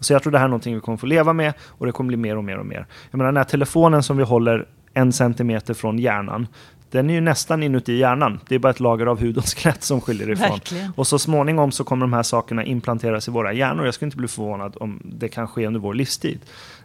Så 0.00 0.12
jag 0.12 0.22
tror 0.22 0.32
det 0.32 0.38
här 0.38 0.44
är 0.44 0.48
någonting 0.48 0.74
vi 0.74 0.80
kommer 0.80 0.98
få 0.98 1.06
leva 1.06 1.32
med 1.32 1.52
och 1.60 1.86
det 1.86 1.92
kommer 1.92 2.08
bli 2.08 2.16
mer 2.16 2.36
och 2.36 2.44
mer 2.44 2.58
och 2.58 2.66
mer. 2.66 2.86
Jag 3.10 3.18
menar 3.18 3.32
den 3.32 3.36
här 3.36 3.44
telefonen 3.44 4.02
som 4.02 4.16
vi 4.16 4.22
håller 4.22 4.66
en 4.94 5.12
centimeter 5.12 5.74
från 5.74 5.98
hjärnan, 5.98 6.46
den 6.90 7.10
är 7.10 7.14
ju 7.14 7.20
nästan 7.20 7.62
inuti 7.62 7.92
hjärnan. 7.98 8.40
Det 8.48 8.54
är 8.54 8.58
bara 8.58 8.70
ett 8.70 8.80
lager 8.80 9.06
av 9.06 9.18
hud 9.20 9.38
och 9.38 9.44
skelett 9.44 9.82
som 9.82 10.00
skiljer 10.00 10.30
ifrån. 10.30 10.50
Verkligen. 10.50 10.92
Och 10.96 11.06
så 11.06 11.18
småningom 11.18 11.72
så 11.72 11.84
kommer 11.84 12.06
de 12.06 12.12
här 12.12 12.22
sakerna 12.22 12.64
implanteras 12.64 13.28
i 13.28 13.30
våra 13.30 13.52
hjärnor. 13.52 13.84
Jag 13.84 13.94
skulle 13.94 14.06
inte 14.06 14.16
bli 14.16 14.28
förvånad 14.28 14.76
om 14.80 15.00
det 15.04 15.28
kan 15.28 15.48
ske 15.48 15.66
under 15.66 15.80
vår 15.80 15.94
livstid. 15.94 16.40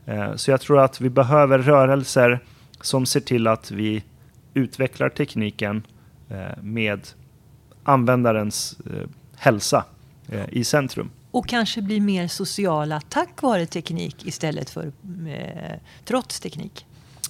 Eh, 0.06 0.36
Så 0.36 0.52
jag 0.52 0.62
tror 0.62 0.80
att 0.80 1.02
vi 1.02 1.10
behöver 1.10 1.60
rörelser 1.60 2.40
som 2.82 3.06
ser 3.06 3.20
till 3.20 3.48
att 3.48 3.72
vi 3.72 4.04
utvecklar 4.54 5.10
tekniken 5.10 5.84
eh, 6.30 6.64
med 6.64 7.08
användarens 7.84 8.78
eh, 8.86 9.08
hälsa 9.38 9.84
i 10.50 10.64
centrum. 10.64 11.10
Och 11.32 11.48
kanske 11.48 11.82
bli 11.82 12.00
mer 12.00 12.28
sociala 12.28 13.02
tack 13.10 13.42
vare 13.42 13.66
teknik 13.66 14.26
istället 14.26 14.70
för 14.70 14.92
trots 16.06 16.40
teknik. 16.40 16.86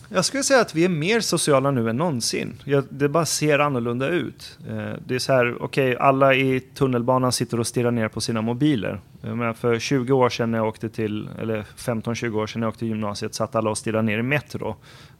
Jag 0.10 0.26
skulle 0.26 0.44
säga 0.44 0.62
att 0.62 0.76
vi 0.76 0.86
är 0.86 0.90
mer 0.90 1.20
sociala 1.20 1.72
nu 1.72 1.90
än 1.90 1.98
någonsin. 1.98 2.62
Jag, 2.66 2.84
det 2.90 3.10
bara 3.10 3.26
ser 3.26 3.60
annorlunda 3.60 4.08
ut. 4.08 4.60
Eh, 4.70 4.94
det 5.06 5.16
är 5.16 5.20
så 5.20 5.34
här, 5.34 5.64
okej, 5.64 5.98
alla 5.98 6.34
i 6.34 6.60
tunnelbanan 6.60 7.32
sitter 7.32 7.60
och 7.60 7.68
stirrar 7.68 7.92
ner 7.92 8.08
på 8.08 8.22
sina 8.22 8.42
mobiler. 8.42 9.02
Menar, 9.22 9.54
för 9.54 9.80
20 9.80 10.14
år 10.14 10.30
sedan 10.30 10.52
när 10.52 10.58
jag 10.58 10.68
åkte 10.68 10.90
till, 10.90 11.30
eller 11.42 11.66
15-20 11.78 12.36
år 12.36 12.48
sedan 12.48 12.60
när 12.60 12.66
jag 12.66 12.70
åkte 12.70 12.80
till 12.80 12.88
gymnasiet 12.88 13.36
satt 13.36 13.56
alla 13.56 13.70
och 13.70 13.78
stirrade 13.78 14.04
ner 14.04 14.18
i 14.18 14.24
Metro. 14.24 14.76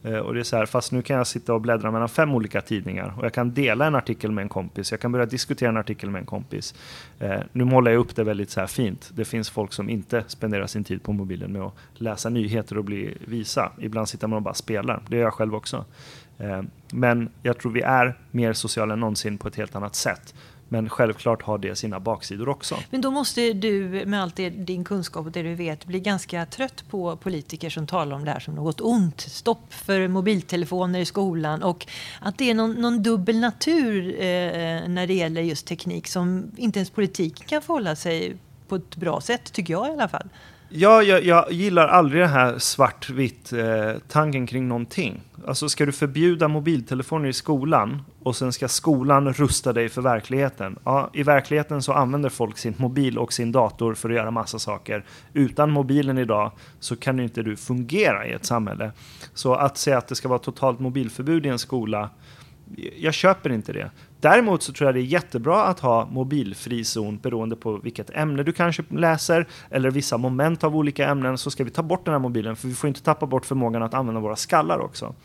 Eh, 0.06 0.18
och 0.18 0.34
det 0.34 0.40
är 0.40 0.44
så 0.44 0.58
här, 0.58 0.66
fast 0.66 0.92
nu 0.92 1.02
kan 1.02 1.18
jag 1.18 1.28
sitta 1.28 1.54
och 1.54 1.62
bläddra 1.62 1.92
mellan 1.92 2.10
fem 2.10 2.34
olika 2.34 2.62
tidningar 2.62 3.14
och 3.18 3.26
jag 3.26 3.34
kan 3.34 3.54
dela 3.54 3.86
en 3.86 3.96
artikel 3.96 4.32
med 4.32 4.42
en 4.42 4.50
kompis. 4.50 4.92
Jag 4.92 5.00
kan 5.00 5.12
börja 5.12 5.26
diskutera 5.26 5.70
en 5.70 5.78
artikel 5.78 6.10
med 6.10 6.20
en 6.20 6.26
kompis. 6.26 6.76
Eh, 7.20 7.40
nu 7.52 7.64
målar 7.64 7.92
jag 7.92 8.00
upp 8.00 8.16
det 8.16 8.24
väldigt 8.24 8.50
så 8.50 8.60
här 8.60 8.68
fint. 8.68 9.12
Det 9.14 9.26
finns 9.26 9.50
folk 9.50 9.74
som 9.74 9.90
inte 9.90 10.24
spenderar 10.28 10.68
sin 10.68 10.84
tid 10.84 11.04
på 11.04 11.14
mobilen 11.14 11.52
med 11.52 11.62
att 11.62 11.74
läsa 11.94 12.30
nyheter 12.30 12.78
och 12.78 12.84
bli 12.84 13.18
visa. 13.26 13.72
Ibland 13.80 14.10
sitter 14.10 14.28
man 14.28 14.38
och 14.38 14.44
bara 14.44 14.54
spelar. 14.54 15.02
Det 15.08 15.16
gör 15.16 15.24
jag 15.24 15.34
själv 15.34 15.56
också. 15.56 15.86
Eh, 16.38 16.62
men 16.92 17.30
jag 17.42 17.58
tror 17.58 17.72
vi 17.72 17.82
är 17.82 18.18
mer 18.32 18.54
sociala 18.54 18.94
än 18.94 19.00
någonsin 19.00 19.38
på 19.38 19.48
ett 19.48 19.56
helt 19.56 19.76
annat 19.76 19.96
sätt. 19.96 20.34
Men 20.70 20.90
självklart 20.90 21.42
har 21.42 21.58
det 21.58 21.76
sina 21.76 22.00
baksidor 22.00 22.50
också. 22.50 22.76
Men 22.90 23.02
då 23.02 23.12
måste 23.12 23.54
du 23.54 24.06
med 24.06 24.22
allt 24.24 24.36
det, 24.36 24.50
din 24.50 24.84
kunskap 24.84 25.26
och 25.26 25.32
det 25.32 25.44
du 25.44 25.56
vet 25.56 25.86
bli 25.86 26.00
ganska 26.00 26.46
trött 26.46 26.84
på 26.90 27.16
politiker 27.18 27.70
som 27.70 27.88
talar 27.88 28.16
om 28.16 28.26
det 28.26 28.32
här 28.32 28.40
som 28.40 28.56
något 28.56 28.82
ont. 28.82 29.22
Stopp 29.22 29.74
för 29.74 30.08
mobiltelefoner 30.08 31.00
i 31.00 31.06
skolan 31.06 31.64
och 31.64 31.88
att 32.22 32.38
det 32.38 32.50
är 32.50 32.54
någon, 32.54 32.74
någon 32.74 33.04
dubbel 33.04 33.40
natur 33.40 34.16
eh, 34.20 34.88
när 34.88 35.08
det 35.08 35.14
gäller 35.14 35.42
just 35.42 35.68
teknik 35.68 36.08
som 36.08 36.52
inte 36.58 36.80
ens 36.80 36.90
politiken 36.90 37.48
kan 37.48 37.62
förhålla 37.62 37.96
sig 37.96 38.38
på 38.68 38.76
ett 38.76 38.96
bra 38.96 39.22
sätt, 39.22 39.54
tycker 39.54 39.74
jag 39.74 39.88
i 39.88 39.92
alla 39.92 40.08
fall. 40.08 40.30
Ja, 40.70 41.04
jag, 41.04 41.24
jag 41.24 41.52
gillar 41.52 41.88
aldrig 41.88 42.22
den 42.22 42.30
här 42.30 42.60
svartvitt 42.60 43.54
eh, 43.54 43.92
tanken 44.08 44.48
kring 44.48 44.68
någonting. 44.68 45.22
Alltså 45.48 45.70
ska 45.70 45.86
du 45.86 45.92
förbjuda 45.92 46.48
mobiltelefoner 46.48 47.30
i 47.30 47.34
skolan 47.34 48.02
och 48.24 48.36
sen 48.36 48.54
ska 48.54 48.68
skolan 48.68 49.34
rusta 49.34 49.74
dig 49.74 49.90
för 49.90 50.02
verkligheten. 50.02 50.80
Ja, 50.84 51.10
i 51.14 51.24
verkligheten 51.24 51.82
så 51.82 51.94
använder 51.94 52.30
folk 52.30 52.58
sin 52.58 52.74
mobil 52.78 53.18
och 53.18 53.34
sin 53.34 53.52
dator 53.52 53.94
för 53.94 54.10
att 54.10 54.16
göra 54.16 54.32
massa 54.32 54.60
saker. 54.60 55.06
Utan 55.34 55.72
mobilen 55.72 56.18
idag 56.18 56.52
så 56.80 56.96
kan 56.96 57.20
inte 57.20 57.44
du 57.44 57.56
fungera 57.56 58.28
i 58.28 58.32
ett 58.32 58.46
samhälle. 58.46 58.92
Så 59.34 59.56
att 59.56 59.78
säga 59.78 59.98
att 59.98 60.08
det 60.08 60.16
ska 60.16 60.28
vara 60.28 60.40
totalt 60.40 60.80
mobilförbud 60.80 61.46
i 61.46 61.50
en 61.50 61.60
skola, 61.60 62.10
jag 62.98 63.14
köper 63.14 63.52
inte 63.52 63.74
det. 63.74 63.92
Däremot 64.26 64.64
så 64.64 64.74
tror 64.74 64.88
jag 64.88 64.96
det 64.96 65.02
är 65.02 65.04
jättebra 65.04 65.64
att 65.64 65.80
ha 65.80 66.06
mobilfri 66.06 66.84
zon 66.84 67.18
beroende 67.18 67.56
på 67.56 67.78
vilket 67.78 68.10
ämne 68.10 68.44
du 68.44 68.52
kanske 68.52 68.84
läser 68.90 69.48
eller 69.70 69.92
vissa 69.92 70.18
moment 70.18 70.64
av 70.64 70.76
olika 70.76 71.08
ämnen 71.08 71.38
så 71.38 71.52
ska 71.52 71.64
vi 71.64 71.70
ta 71.70 71.84
bort 71.84 72.06
den 72.06 72.14
här 72.14 72.20
mobilen 72.20 72.56
för 72.56 72.68
vi 72.68 72.74
får 72.74 72.88
inte 72.88 73.04
tappa 73.04 73.26
bort 73.26 73.46
förmågan 73.46 73.84
att 73.84 73.94
använda 73.94 74.22
våra 74.22 74.36
skallar 74.36 74.80
också. 74.80 75.16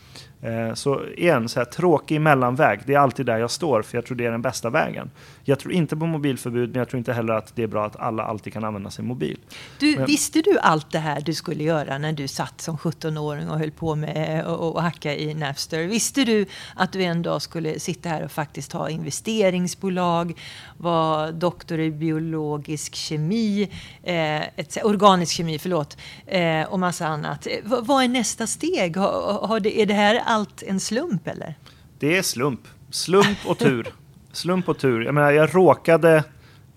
Eh, 0.42 0.74
Så 0.74 1.00
igen, 1.16 1.48
så 1.48 1.60
här, 1.60 1.64
tråkig 1.64 2.20
mellanväg, 2.20 2.80
det 2.86 2.94
är 2.94 2.98
alltid 2.98 3.26
där 3.26 3.38
jag 3.38 3.50
står 3.50 3.82
för 3.82 3.96
jag 3.96 4.06
tror 4.06 4.16
det 4.16 4.26
är 4.26 4.30
den 4.30 4.42
bästa 4.42 4.70
vägen. 4.70 5.10
Jag 5.44 5.58
tror 5.58 5.72
inte 5.72 5.96
på 5.96 6.06
mobilförbud 6.06 6.68
men 6.70 6.78
jag 6.78 6.88
tror 6.88 6.98
inte 6.98 7.12
heller 7.12 7.34
att 7.34 7.56
det 7.56 7.62
är 7.62 7.66
bra 7.66 7.86
att 7.86 7.96
alla 7.96 8.22
alltid 8.22 8.52
kan 8.52 8.64
använda 8.64 8.90
sin 8.90 9.06
mobil. 9.06 9.38
Du, 9.78 9.96
Men- 9.96 10.06
Visste 10.06 10.40
du 10.42 10.58
allt 10.58 10.90
det 10.92 10.98
här 10.98 11.20
du 11.20 11.34
skulle 11.34 11.64
göra 11.64 11.98
när 11.98 12.12
du 12.12 12.28
satt 12.28 12.60
som 12.60 12.76
17-åring 12.78 13.48
och 13.50 13.58
höll 13.58 13.70
på 13.70 13.94
med 13.94 14.46
och, 14.46 14.74
och, 14.74 14.82
hacka 14.82 15.14
i 15.14 15.34
Napster? 15.34 15.84
Visste 15.86 16.24
du 16.24 16.46
att 16.76 16.92
du 16.92 17.02
en 17.02 17.22
dag 17.22 17.42
skulle 17.42 17.80
sitta 17.80 18.08
här 18.08 18.24
och 18.24 18.30
faktiskt 18.32 18.72
ha 18.72 18.90
investeringsbolag, 18.90 20.32
vara 20.76 21.32
doktor 21.32 21.80
i 21.80 21.90
biologisk 21.90 22.94
kemi, 22.94 23.68
eh, 24.02 24.42
ett, 24.42 24.84
organisk 24.84 25.32
kemi, 25.36 25.58
förlåt, 25.58 25.96
eh, 26.26 26.62
och 26.62 26.78
massa 26.80 27.06
annat. 27.06 27.46
Eh, 27.46 27.52
vad, 27.64 27.86
vad 27.86 28.04
är 28.04 28.08
nästa 28.08 28.46
steg? 28.46 28.96
Har, 28.96 29.46
har 29.46 29.60
det, 29.60 29.80
är 29.82 29.86
det 29.86 29.94
här 29.94 30.22
allt 30.30 30.62
en 30.62 30.80
slump 30.80 31.28
eller? 31.28 31.54
Det 31.98 32.16
är 32.16 32.22
slump. 32.22 32.60
Slump 32.90 33.38
och 33.46 33.58
tur. 33.58 33.88
Slump 34.32 34.68
och 34.68 34.78
tur. 34.78 35.00
Jag 35.00 35.14
menar, 35.14 35.30
jag 35.30 35.54
råkade 35.54 36.24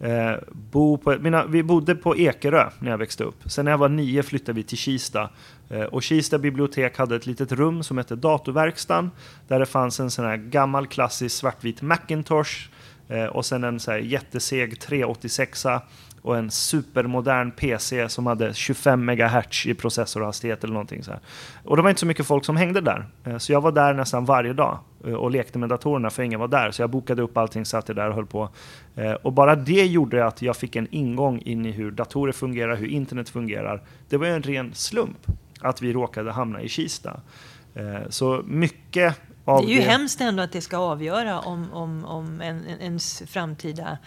Eh, 0.03 0.35
bo 0.51 0.97
på, 0.97 1.17
mina, 1.19 1.45
vi 1.45 1.63
bodde 1.63 1.95
på 1.95 2.17
Ekerö 2.17 2.69
när 2.79 2.91
jag 2.91 2.97
växte 2.97 3.23
upp. 3.23 3.35
Sen 3.45 3.65
när 3.65 3.71
jag 3.71 3.77
var 3.77 3.89
nio 3.89 4.23
flyttade 4.23 4.53
vi 4.53 4.63
till 4.63 4.77
Kista. 4.77 5.29
Eh, 5.69 5.81
och 5.81 6.03
Kista 6.03 6.37
bibliotek 6.37 6.97
hade 6.97 7.15
ett 7.15 7.25
litet 7.25 7.51
rum 7.51 7.83
som 7.83 7.97
hette 7.97 8.15
Datorverkstan. 8.15 9.11
Där 9.47 9.59
det 9.59 9.65
fanns 9.65 9.99
en 9.99 10.11
sån 10.11 10.25
här 10.25 10.37
gammal 10.37 10.87
klassisk 10.87 11.35
svartvit 11.35 11.81
Macintosh. 11.81 12.69
Eh, 13.07 13.25
och 13.25 13.45
sen 13.45 13.63
en 13.63 13.79
så 13.79 13.91
här 13.91 13.97
jätteseg 13.97 14.79
386 14.79 15.65
och 16.23 16.37
en 16.37 16.51
supermodern 16.51 17.51
PC 17.51 18.09
som 18.09 18.27
hade 18.27 18.53
25 18.53 19.05
MHz 19.05 19.65
i 19.65 19.73
processorhastighet 19.73 20.63
eller 20.63 20.73
någonting 20.73 21.03
så 21.03 21.11
här. 21.11 21.19
Och 21.63 21.75
det 21.75 21.81
var 21.81 21.89
inte 21.89 21.99
så 21.99 22.05
mycket 22.05 22.25
folk 22.25 22.45
som 22.45 22.57
hängde 22.57 22.81
där. 22.81 23.05
Eh, 23.23 23.37
så 23.37 23.51
jag 23.51 23.61
var 23.61 23.71
där 23.71 23.93
nästan 23.93 24.25
varje 24.25 24.53
dag 24.53 24.79
eh, 25.05 25.13
och 25.13 25.31
lekte 25.31 25.59
med 25.59 25.69
datorerna 25.69 26.09
för 26.09 26.23
ingen 26.23 26.39
var 26.39 26.47
där. 26.47 26.71
Så 26.71 26.81
jag 26.81 26.89
bokade 26.89 27.21
upp 27.21 27.37
allting, 27.37 27.65
satt 27.65 27.85
där 27.85 28.09
och 28.09 28.15
höll 28.15 28.25
på. 28.25 28.49
Eh, 28.95 29.11
och 29.11 29.33
bara 29.33 29.55
det 29.55 29.85
gjorde 29.85 30.25
att 30.25 30.41
jag 30.41 30.57
fick 30.57 30.75
en 30.75 30.87
ingång 30.91 31.39
in 31.39 31.65
i 31.65 31.71
hur 31.71 31.91
datorer 31.91 32.31
fungerar, 32.31 32.75
hur 32.75 32.87
internet 32.87 33.29
fungerar. 33.29 33.81
Det 34.09 34.17
var 34.17 34.27
en 34.27 34.43
ren 34.43 34.73
slump 34.73 35.27
att 35.61 35.81
vi 35.81 35.93
råkade 35.93 36.31
hamna 36.31 36.61
i 36.61 36.69
Kista. 36.69 37.19
Så 38.09 38.41
mycket 38.45 39.19
av 39.45 39.65
det 39.65 39.71
är 39.71 39.75
ju 39.75 39.79
det... 39.79 39.89
hemskt 39.89 40.21
ändå 40.21 40.43
att 40.43 40.51
det 40.51 40.61
ska 40.61 40.77
avgöra 40.77 41.39
om, 41.39 41.73
om, 41.73 42.05
om 42.05 42.41
en, 42.41 42.67
ens 42.79 43.23
framtida 43.27 43.97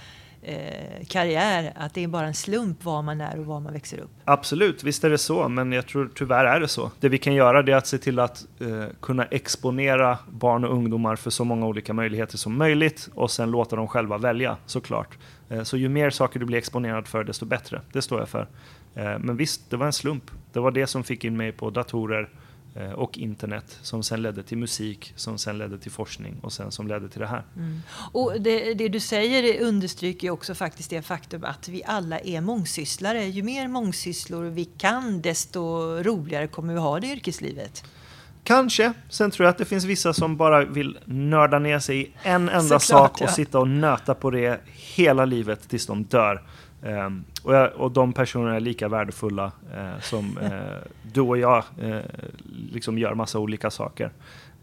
eh, 0.42 1.06
karriär, 1.08 1.72
att 1.76 1.94
det 1.94 2.04
är 2.04 2.08
bara 2.08 2.26
en 2.26 2.34
slump 2.34 2.84
var 2.84 3.02
man 3.02 3.20
är 3.20 3.38
och 3.38 3.46
var 3.46 3.60
man 3.60 3.72
växer 3.72 3.98
upp. 3.98 4.10
Absolut, 4.24 4.84
visst 4.84 5.04
är 5.04 5.10
det 5.10 5.18
så, 5.18 5.48
men 5.48 5.72
jag 5.72 5.86
tror 5.86 6.10
tyvärr 6.14 6.44
är 6.44 6.60
det 6.60 6.68
så. 6.68 6.90
Det 7.00 7.08
vi 7.08 7.18
kan 7.18 7.34
göra 7.34 7.58
är 7.58 7.76
att 7.76 7.86
se 7.86 7.98
till 7.98 8.18
att 8.18 8.46
eh, 8.60 8.84
kunna 9.00 9.24
exponera 9.24 10.18
barn 10.30 10.64
och 10.64 10.72
ungdomar 10.72 11.16
för 11.16 11.30
så 11.30 11.44
många 11.44 11.66
olika 11.66 11.92
möjligheter 11.92 12.38
som 12.38 12.58
möjligt 12.58 13.08
och 13.14 13.30
sen 13.30 13.50
låta 13.50 13.76
dem 13.76 13.88
själva 13.88 14.18
välja 14.18 14.56
såklart. 14.66 15.18
Eh, 15.48 15.62
så 15.62 15.76
ju 15.76 15.88
mer 15.88 16.10
saker 16.10 16.40
du 16.40 16.46
blir 16.46 16.58
exponerad 16.58 17.08
för, 17.08 17.24
desto 17.24 17.46
bättre. 17.46 17.80
Det 17.92 18.02
står 18.02 18.18
jag 18.18 18.28
för. 18.28 18.48
Eh, 18.94 19.18
men 19.18 19.36
visst, 19.36 19.70
det 19.70 19.76
var 19.76 19.86
en 19.86 19.92
slump. 19.92 20.30
Det 20.52 20.60
var 20.60 20.70
det 20.70 20.86
som 20.86 21.04
fick 21.04 21.24
in 21.24 21.36
mig 21.36 21.52
på 21.52 21.70
datorer 21.70 22.28
Eh, 22.28 22.45
och 22.94 23.18
internet 23.18 23.78
som 23.82 24.02
sen 24.02 24.22
ledde 24.22 24.42
till 24.42 24.58
musik, 24.58 25.12
som 25.16 25.38
sen 25.38 25.58
ledde 25.58 25.78
till 25.78 25.90
forskning 25.90 26.36
och 26.42 26.52
sen 26.52 26.72
som 26.72 26.88
ledde 26.88 27.08
till 27.08 27.20
det 27.20 27.26
här. 27.26 27.44
Mm. 27.56 27.82
Och 28.12 28.40
det, 28.40 28.74
det, 28.74 28.88
du 28.88 29.00
säger 29.00 29.62
understryker 29.62 30.30
också 30.30 30.54
faktiskt 30.54 30.90
det 30.90 31.02
faktum 31.02 31.44
att 31.44 31.68
vi 31.68 31.84
alla 31.84 32.18
är 32.18 32.40
mångsysslare. 32.40 33.24
Ju 33.24 33.42
mer 33.42 33.68
mångsysslor 33.68 34.44
vi 34.44 34.64
kan, 34.64 35.22
desto 35.22 35.60
roligare 36.02 36.46
kommer 36.46 36.72
vi 36.72 36.80
ha 36.80 37.00
det 37.00 37.06
i 37.06 37.12
yrkeslivet. 37.12 37.84
Kanske. 38.46 38.92
Sen 39.08 39.30
tror 39.30 39.44
jag 39.44 39.50
att 39.50 39.58
det 39.58 39.64
finns 39.64 39.84
vissa 39.84 40.12
som 40.12 40.36
bara 40.36 40.64
vill 40.64 40.98
nörda 41.04 41.58
ner 41.58 41.78
sig 41.78 42.00
i 42.00 42.12
en 42.22 42.48
enda 42.48 42.60
Såklart, 42.60 42.82
sak 42.82 43.20
och 43.20 43.26
ja. 43.26 43.32
sitta 43.32 43.58
och 43.58 43.68
nöta 43.68 44.14
på 44.14 44.30
det 44.30 44.60
hela 44.66 45.24
livet 45.24 45.68
tills 45.68 45.86
de 45.86 46.04
dör. 46.04 46.42
Um, 46.82 47.24
och, 47.42 47.54
jag, 47.54 47.72
och, 47.74 47.90
de 47.90 48.12
personerna 48.12 48.56
är 48.56 48.60
lika 48.60 48.88
värdefulla 48.88 49.52
uh, 49.76 50.00
som 50.00 50.38
uh, 50.38 50.50
du 51.12 51.20
och 51.20 51.38
jag 51.38 51.64
uh, 51.82 51.98
liksom 52.72 52.98
gör 52.98 53.14
massa 53.14 53.38
olika 53.38 53.70
saker. 53.70 54.10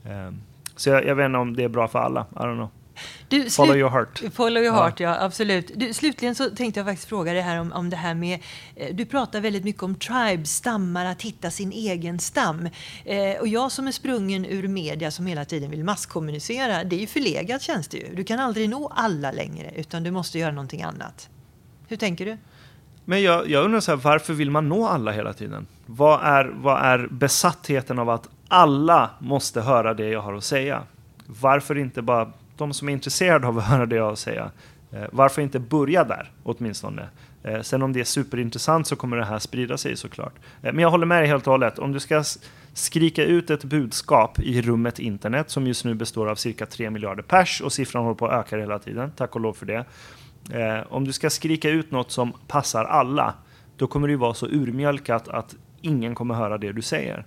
Um, 0.06 0.42
så 0.76 0.90
jag, 0.90 1.06
jag, 1.06 1.16
vet 1.16 1.26
inte 1.26 1.38
om 1.38 1.56
det 1.56 1.64
är 1.64 1.70
bra 1.70 1.88
för 1.88 2.00
alla. 2.00 2.26
I 2.32 2.36
don't 2.36 2.56
know. 2.56 2.70
Du, 3.28 3.50
follow 3.50 3.78
your 3.78 3.90
heart. 3.90 4.24
Follow 4.34 4.64
your 4.64 4.76
heart, 4.76 5.00
ja, 5.00 5.10
ja 5.10 5.26
absolut. 5.26 5.72
Du, 5.76 5.94
slutligen 5.94 6.36
så 6.36 6.50
tänkte 6.50 6.80
jag 6.80 6.88
faktiskt 6.88 7.10
fråga 7.10 7.34
dig 7.34 7.42
här 7.42 7.60
om, 7.60 7.72
om 7.72 7.90
det 7.90 7.96
här 7.96 8.14
med... 8.14 8.40
Du 8.92 9.06
pratar 9.06 9.42
väldigt 9.42 9.64
mycket 9.64 9.84
om 9.84 9.96
tribes, 9.96 10.56
stammar, 10.56 11.06
att 11.06 11.22
hitta 11.22 11.52
sin 11.52 11.72
egen 11.72 12.20
stam. 12.20 12.70
Eh, 13.06 13.40
och 13.40 13.48
jag 13.48 13.72
som 13.72 13.88
är 13.88 13.92
sprungen 13.92 14.46
ur 14.46 14.68
media 14.68 15.12
som 15.12 15.26
hela 15.26 15.46
tiden 15.46 15.72
vill 15.72 15.84
masskommunicera, 15.84 16.84
det 16.84 16.96
är 16.96 17.00
ju 17.00 17.08
förlegat 17.08 17.62
känns 17.62 17.88
det 17.88 17.98
ju. 17.98 18.16
Du 18.16 18.24
kan 18.24 18.40
aldrig 18.40 18.70
nå 18.70 18.92
alla 18.96 19.32
längre, 19.32 19.72
utan 19.76 20.04
du 20.04 20.12
måste 20.12 20.40
göra 20.40 20.52
någonting 20.52 20.84
annat. 20.84 21.30
Hur 21.88 21.98
tänker 21.98 22.26
du? 22.26 22.38
Men 23.06 23.22
jag, 23.22 23.50
jag 23.50 23.66
undrar 23.66 23.80
så 23.80 23.92
här, 23.92 23.98
varför 23.98 24.34
vill 24.34 24.52
man 24.52 24.70
nå 24.70 24.88
alla 24.88 25.12
hela 25.12 25.34
tiden? 25.34 25.68
Vad 25.86 26.20
är, 26.24 26.46
vad 26.46 26.82
är 26.82 27.08
besattheten 27.12 28.00
av 28.00 28.10
att 28.10 28.30
alla 28.48 29.10
måste 29.20 29.62
höra 29.62 29.94
det 29.94 30.10
jag 30.10 30.22
har 30.22 30.34
att 30.34 30.44
säga? 30.44 30.84
Varför 31.26 31.78
inte 31.78 32.02
bara 32.02 32.32
de 32.58 32.74
som 32.74 32.90
är 32.90 32.94
intresserade 32.94 33.48
av 33.48 33.58
att 33.58 33.64
höra 33.64 33.86
det 33.86 33.96
jag 33.96 34.04
har 34.04 34.12
att 34.12 34.20
säga? 34.20 34.52
Eh, 34.92 35.04
varför 35.12 35.42
inte 35.42 35.60
börja 35.60 36.04
där 36.04 36.32
åtminstone? 36.44 37.08
Eh, 37.44 37.62
sen 37.62 37.82
om 37.82 37.94
det 37.94 38.00
är 38.00 38.04
superintressant 38.04 38.88
så 38.88 38.96
kommer 38.96 39.18
det 39.18 39.26
här 39.26 39.40
sprida 39.40 39.78
sig 39.78 39.96
såklart. 39.98 40.34
Eh, 40.62 40.74
men 40.74 40.80
jag 40.80 40.92
håller 40.92 41.06
med 41.06 41.22
dig 41.22 41.28
helt 41.28 41.48
och 41.48 41.52
hållet. 41.52 41.80
Om 41.80 41.92
du 41.92 42.00
ska 42.00 42.24
skrika 42.74 43.24
ut 43.24 43.50
ett 43.50 43.64
budskap 43.64 44.40
i 44.40 44.62
rummet 44.62 45.00
internet 45.00 45.50
som 45.50 45.68
just 45.68 45.86
nu 45.86 45.94
består 45.94 46.30
av 46.30 46.36
cirka 46.36 46.66
3 46.66 46.90
miljarder 46.90 47.24
pers 47.24 47.62
och 47.62 47.74
siffran 47.74 48.04
håller 48.04 48.16
på 48.16 48.28
att 48.28 48.46
öka 48.46 48.58
hela 48.58 48.80
tiden, 48.80 49.12
tack 49.16 49.36
och 49.36 49.42
lov 49.42 49.54
för 49.54 49.66
det 49.66 49.86
Eh, 50.52 50.94
om 50.94 51.06
du 51.06 51.14
ska 51.14 51.30
skrika 51.30 51.70
ut 51.70 51.92
något 51.92 52.12
som 52.12 52.34
passar 52.48 52.86
alla, 52.86 53.34
då 53.78 53.88
kommer 53.88 54.08
det 54.08 54.16
vara 54.16 54.34
så 54.34 54.48
urmjölkat 54.48 55.28
att 55.28 55.56
ingen 55.82 56.16
kommer 56.16 56.36
höra 56.36 56.58
det 56.58 56.72
du 56.72 56.82
säger. 56.82 57.26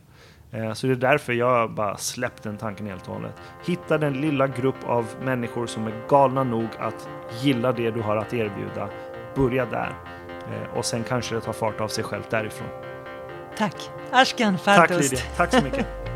Eh, 0.53 0.73
så 0.73 0.87
det 0.87 0.93
är 0.93 0.97
därför 0.97 1.33
jag 1.33 1.71
bara 1.75 1.97
släppt 1.97 2.43
den 2.43 2.57
tanken 2.57 2.87
helt 2.87 3.09
och 3.09 3.14
hållet. 3.14 3.35
Hitta 3.67 3.99
den 3.99 4.12
lilla 4.12 4.47
grupp 4.47 4.85
av 4.87 5.07
människor 5.23 5.67
som 5.67 5.87
är 5.87 6.09
galna 6.09 6.45
nog 6.45 6.69
att 6.79 7.09
gilla 7.43 7.73
det 7.73 7.91
du 7.91 8.01
har 8.01 8.17
att 8.17 8.35
erbjuda. 8.35 8.89
Börja 9.35 9.67
där. 9.67 9.93
Eh, 10.29 10.79
och 10.79 10.85
sen 10.85 11.05
kanske 11.05 11.35
det 11.35 11.41
tar 11.41 11.53
fart 11.53 11.81
av 11.81 11.89
sig 11.89 12.05
själv 12.05 12.23
därifrån. 12.31 12.69
Tack. 13.59 13.91
Ashkan 14.11 14.59
Fardost. 14.59 14.89
Tack 14.89 15.01
Lydia. 15.03 15.21
Tack 15.37 15.53
så 15.53 15.62
mycket. 15.62 15.87